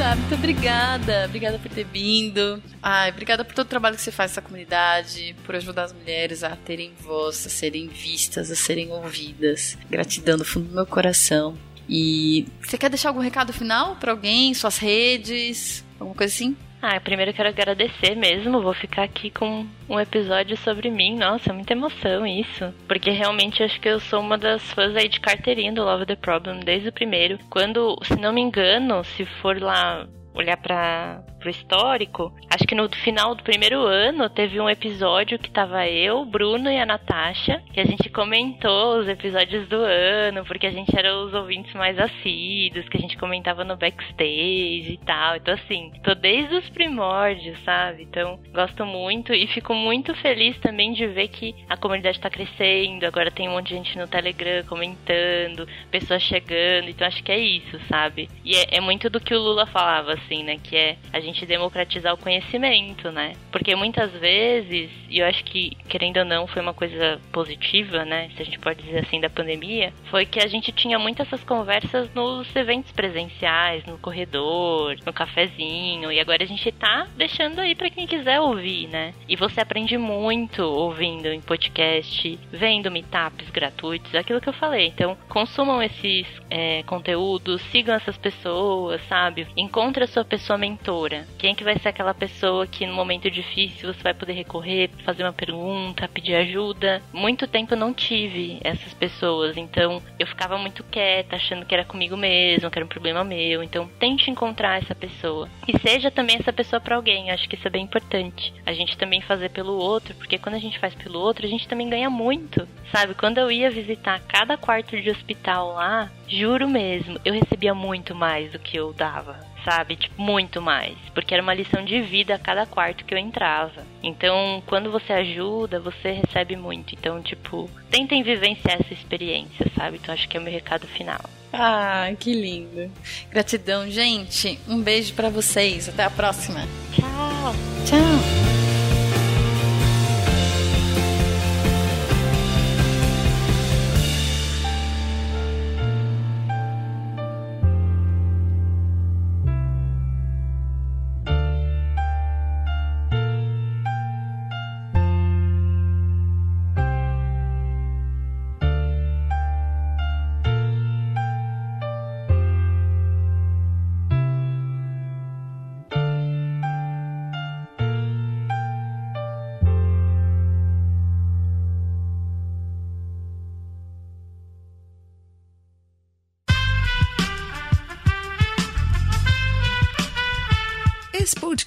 Tá, 0.10 0.16
muito 0.16 0.34
obrigada. 0.34 1.26
Obrigada 1.26 1.60
por 1.60 1.70
ter 1.70 1.84
vindo. 1.84 2.64
Ai, 2.82 3.12
obrigada 3.12 3.46
por 3.46 3.54
todo 3.54 3.68
o 3.68 3.70
trabalho 3.70 3.96
que 3.96 4.02
você 4.02 4.12
faz 4.12 4.32
nessa 4.32 4.42
comunidade, 4.42 5.36
por 5.46 5.56
ajudar 5.56 5.84
as 5.84 5.94
mulheres 5.94 6.44
a 6.44 6.56
terem 6.56 6.94
voz, 7.00 7.46
a 7.46 7.50
serem 7.50 7.88
vistas, 7.88 8.50
a 8.50 8.56
serem 8.56 8.92
ouvidas. 8.92 9.78
Gratidão 9.88 10.36
do 10.36 10.44
fundo 10.44 10.68
do 10.68 10.74
meu 10.74 10.86
coração. 10.88 11.56
E 11.88 12.48
você 12.60 12.76
quer 12.76 12.90
deixar 12.90 13.10
algum 13.10 13.20
recado 13.20 13.54
final 13.54 13.98
para 13.98 14.12
alguém, 14.12 14.52
suas 14.56 14.80
redes, 14.80 15.86
alguma 16.00 16.16
coisa 16.16 16.34
assim? 16.34 16.58
Ah, 16.82 16.98
primeiro 17.00 17.34
quero 17.34 17.50
agradecer 17.50 18.16
mesmo. 18.16 18.62
Vou 18.62 18.74
ficar 18.74 19.04
aqui 19.04 19.30
com 19.30 19.68
um 19.90 20.00
episódio 20.00 20.56
sobre 20.56 20.90
mim. 20.90 21.18
Nossa, 21.18 21.52
muita 21.52 21.74
emoção 21.74 22.26
isso. 22.26 22.74
Porque 22.88 23.12
realmente 23.12 23.62
acho 23.62 23.80
que 23.82 23.90
eu 23.90 24.00
sou 24.00 24.22
uma 24.22 24.38
das 24.38 24.64
fãs 24.72 24.96
aí 24.96 25.10
de 25.10 25.20
carteirinha 25.20 25.74
do 25.74 25.84
Love 25.84 26.06
the 26.06 26.16
Problem 26.16 26.62
desde 26.62 26.88
o 26.88 26.94
primeiro. 26.94 27.38
Quando, 27.50 27.98
se 28.04 28.16
não 28.16 28.32
me 28.32 28.42
engano, 28.42 29.04
se 29.04 29.26
for 29.26 29.62
lá 29.62 30.08
olhar 30.34 30.56
para 30.56 31.22
pro 31.40 31.50
histórico, 31.50 32.34
acho 32.50 32.68
que 32.68 32.76
no 32.76 32.90
final 32.90 33.34
do 33.34 33.44
primeiro 33.44 33.82
ano 33.82 34.30
teve 34.30 34.60
um 34.60 34.70
episódio 34.70 35.40
que 35.40 35.50
tava 35.50 35.88
eu, 35.88 36.26
Bruno 36.26 36.70
e 36.70 36.78
a 36.78 36.86
Natasha, 36.86 37.64
que 37.74 37.80
a 37.80 37.86
gente 37.86 38.10
comentou 38.10 39.00
os 39.00 39.08
episódios 39.08 39.68
do 39.68 39.78
ano, 39.78 40.46
porque 40.46 40.68
a 40.68 40.72
gente 40.72 40.98
era 40.98 41.16
os 41.18 41.34
ouvintes 41.34 41.74
mais 41.74 41.98
assíduos, 41.98 42.88
que 42.90 42.98
a 42.98 43.00
gente 43.00 43.18
comentava 43.18 43.64
no 43.64 43.78
backstage 43.78 44.94
e 44.94 45.00
tal. 45.06 45.38
Então, 45.38 45.54
assim, 45.54 45.92
tô 46.04 46.14
desde 46.14 46.56
os 46.56 46.70
primórdios, 46.70 47.58
sabe? 47.64 48.04
Então, 48.04 48.40
gosto 48.54 48.86
muito 48.86 49.34
e 49.34 49.48
fico 49.48 49.74
muito 49.74 50.14
feliz 50.16 50.58
também 50.60 50.94
de 50.94 51.08
ver 51.08 51.30
que 51.30 51.56
a 51.70 51.78
comunidade 51.78 52.20
tá 52.20 52.30
crescendo. 52.30 53.06
Agora 53.06 53.32
tem 53.32 53.48
um 53.48 53.54
monte 53.54 53.70
de 53.70 53.76
gente 53.76 53.98
no 53.98 54.08
Telegram 54.08 54.64
comentando, 54.66 55.68
pessoas 55.90 56.22
chegando. 56.22 56.90
Então, 56.90 57.08
acho 57.08 57.24
que 57.24 57.32
é 57.32 57.40
isso, 57.40 57.80
sabe? 57.88 58.30
E 58.44 58.56
é, 58.56 58.78
é 58.78 58.82
muito 58.82 59.10
do 59.10 59.20
que 59.20 59.34
o 59.34 59.40
Lula 59.40 59.66
falava, 59.66 60.14
assim, 60.14 60.44
né? 60.44 60.58
Que 60.62 60.76
é 60.76 60.98
a 61.14 61.20
gente 61.20 61.29
democratizar 61.46 62.14
o 62.14 62.18
conhecimento, 62.18 63.12
né? 63.12 63.34
Porque 63.52 63.76
muitas 63.76 64.12
vezes, 64.12 64.92
e 65.10 65.20
eu 65.20 65.26
acho 65.26 65.44
que, 65.46 65.78
querendo 65.88 66.18
ou 66.18 66.26
não, 66.26 66.48
foi 66.48 66.62
uma 66.62 66.74
coisa 66.74 67.20
positiva, 67.32 68.04
né? 68.04 68.30
Se 68.36 68.42
a 68.42 68.46
gente 68.46 68.60
pode 68.60 68.84
dizer 68.84 69.00
assim, 69.00 69.20
da 69.20 69.30
pandemia, 69.30 69.94
foi 70.10 70.26
que 70.26 70.40
a 70.40 70.48
gente 70.48 70.72
tinha 70.72 71.00
muitas 71.00 71.30
essas 71.30 71.44
conversas 71.44 72.12
nos 72.14 72.54
eventos 72.56 72.92
presenciais, 72.92 73.86
no 73.86 74.00
corredor, 74.00 74.98
no 75.06 75.14
cafezinho, 75.14 76.12
e 76.12 76.20
agora 76.20 76.44
a 76.44 76.48
gente 76.48 76.72
tá 76.72 77.08
deixando 77.16 77.60
aí 77.60 77.76
para 77.76 77.90
quem 77.90 78.08
quiser 78.08 78.42
ouvir, 78.42 78.88
né? 78.88 79.14
E 79.28 79.36
você 79.36 79.62
aprende 79.62 79.98
muito 79.98 80.64
ouvindo 80.64 81.28
em 81.28 81.40
podcast, 81.40 82.40
vendo 82.52 82.90
meetups 82.90 83.50
gratuitos, 83.52 84.16
aquilo 84.16 84.42
que 84.42 84.50
eu 84.50 84.54
falei. 84.54 84.88
Então, 84.88 85.16
consumam 85.28 85.82
esses 85.84 86.26
é, 86.50 86.82
conteúdos, 86.84 87.62
sigam 87.72 87.94
essas 87.94 88.18
pessoas, 88.18 89.02
sabe? 89.08 89.48
Encontre 89.56 90.04
a 90.04 90.08
sua 90.08 90.26
pessoa 90.26 90.58
mentora. 90.58 91.19
Quem 91.38 91.56
que 91.56 91.64
vai 91.64 91.78
ser 91.80 91.90
aquela 91.90 92.14
pessoa 92.14 92.68
que 92.68 92.86
no 92.86 92.94
momento 92.94 93.30
difícil 93.30 93.94
você 93.94 94.02
vai 94.02 94.14
poder 94.14 94.34
recorrer, 94.34 94.90
fazer 95.04 95.24
uma 95.24 95.34
pergunta, 95.34 96.08
pedir 96.08 96.36
ajuda? 96.36 97.02
Muito 97.14 97.48
tempo 97.48 97.74
eu 97.74 97.78
não 97.78 97.94
tive 97.94 98.60
essas 98.64 98.94
pessoas, 98.94 99.58
então 99.58 100.02
eu 100.18 100.28
ficava 100.28 100.58
muito 100.58 100.84
quieta, 100.84 101.36
achando 101.36 101.66
que 101.66 101.74
era 101.74 101.86
comigo 101.86 102.16
mesmo, 102.18 102.70
que 102.70 102.78
era 102.78 102.86
um 102.86 102.90
problema 102.90 103.24
meu. 103.24 103.64
Então 103.64 103.90
tente 104.00 104.30
encontrar 104.30 104.82
essa 104.82 104.96
pessoa. 104.96 105.50
E 105.68 105.78
seja 105.80 106.12
também 106.12 106.38
essa 106.38 106.54
pessoa 106.54 106.80
para 106.80 106.96
alguém, 106.96 107.32
acho 107.32 107.48
que 107.48 107.56
isso 107.56 107.68
é 107.68 107.72
bem 107.72 107.84
importante. 107.84 108.54
A 108.66 108.74
gente 108.74 108.98
também 108.98 109.22
fazer 109.22 109.50
pelo 109.50 109.74
outro, 109.74 110.16
porque 110.16 110.38
quando 110.38 110.56
a 110.56 110.60
gente 110.60 110.80
faz 110.80 110.94
pelo 110.96 111.20
outro, 111.20 111.46
a 111.46 111.50
gente 111.50 111.68
também 111.68 111.90
ganha 111.90 112.10
muito. 112.10 112.68
Sabe, 112.92 113.14
quando 113.14 113.38
eu 113.38 113.52
ia 113.52 113.70
visitar 113.70 114.20
cada 114.22 114.58
quarto 114.58 115.00
de 115.00 115.10
hospital 115.10 115.74
lá, 115.74 116.12
juro 116.28 116.68
mesmo, 116.68 117.20
eu 117.24 117.34
recebia 117.34 117.74
muito 117.74 118.16
mais 118.16 118.52
do 118.52 118.60
que 118.60 118.78
eu 118.78 118.94
dava 118.94 119.49
sabe? 119.64 119.96
Tipo, 119.96 120.22
muito 120.22 120.62
mais. 120.62 120.98
Porque 121.14 121.34
era 121.34 121.44
uma 121.44 121.54
lição 121.54 121.84
de 121.84 122.02
vida 122.02 122.36
a 122.36 122.40
cada 122.40 122.66
quarto 122.66 123.06
que 123.06 123.14
eu 123.14 123.18
entrava. 123.18 123.86
Então, 124.04 124.62
quando 124.66 124.92
você 124.92 125.14
ajuda, 125.14 125.80
você 125.80 126.12
recebe 126.12 126.56
muito. 126.56 126.94
Então, 126.94 127.22
tipo, 127.22 127.70
tentem 127.90 128.24
vivenciar 128.24 128.80
essa 128.80 128.94
experiência, 128.94 129.70
sabe? 129.76 129.98
Então, 129.98 130.14
acho 130.14 130.28
que 130.28 130.38
é 130.38 130.40
o 130.40 130.44
meu 130.44 130.54
recado 130.54 130.88
final. 130.88 131.22
Ah, 131.52 132.12
que 132.20 132.34
lindo. 132.34 132.92
Gratidão, 133.32 133.90
gente. 133.90 134.60
Um 134.68 134.82
beijo 134.82 135.14
para 135.14 135.30
vocês. 135.30 135.90
Até 135.90 136.04
a 136.04 136.10
próxima. 136.10 136.62
Tchau. 136.94 137.56
Tchau. 137.86 138.49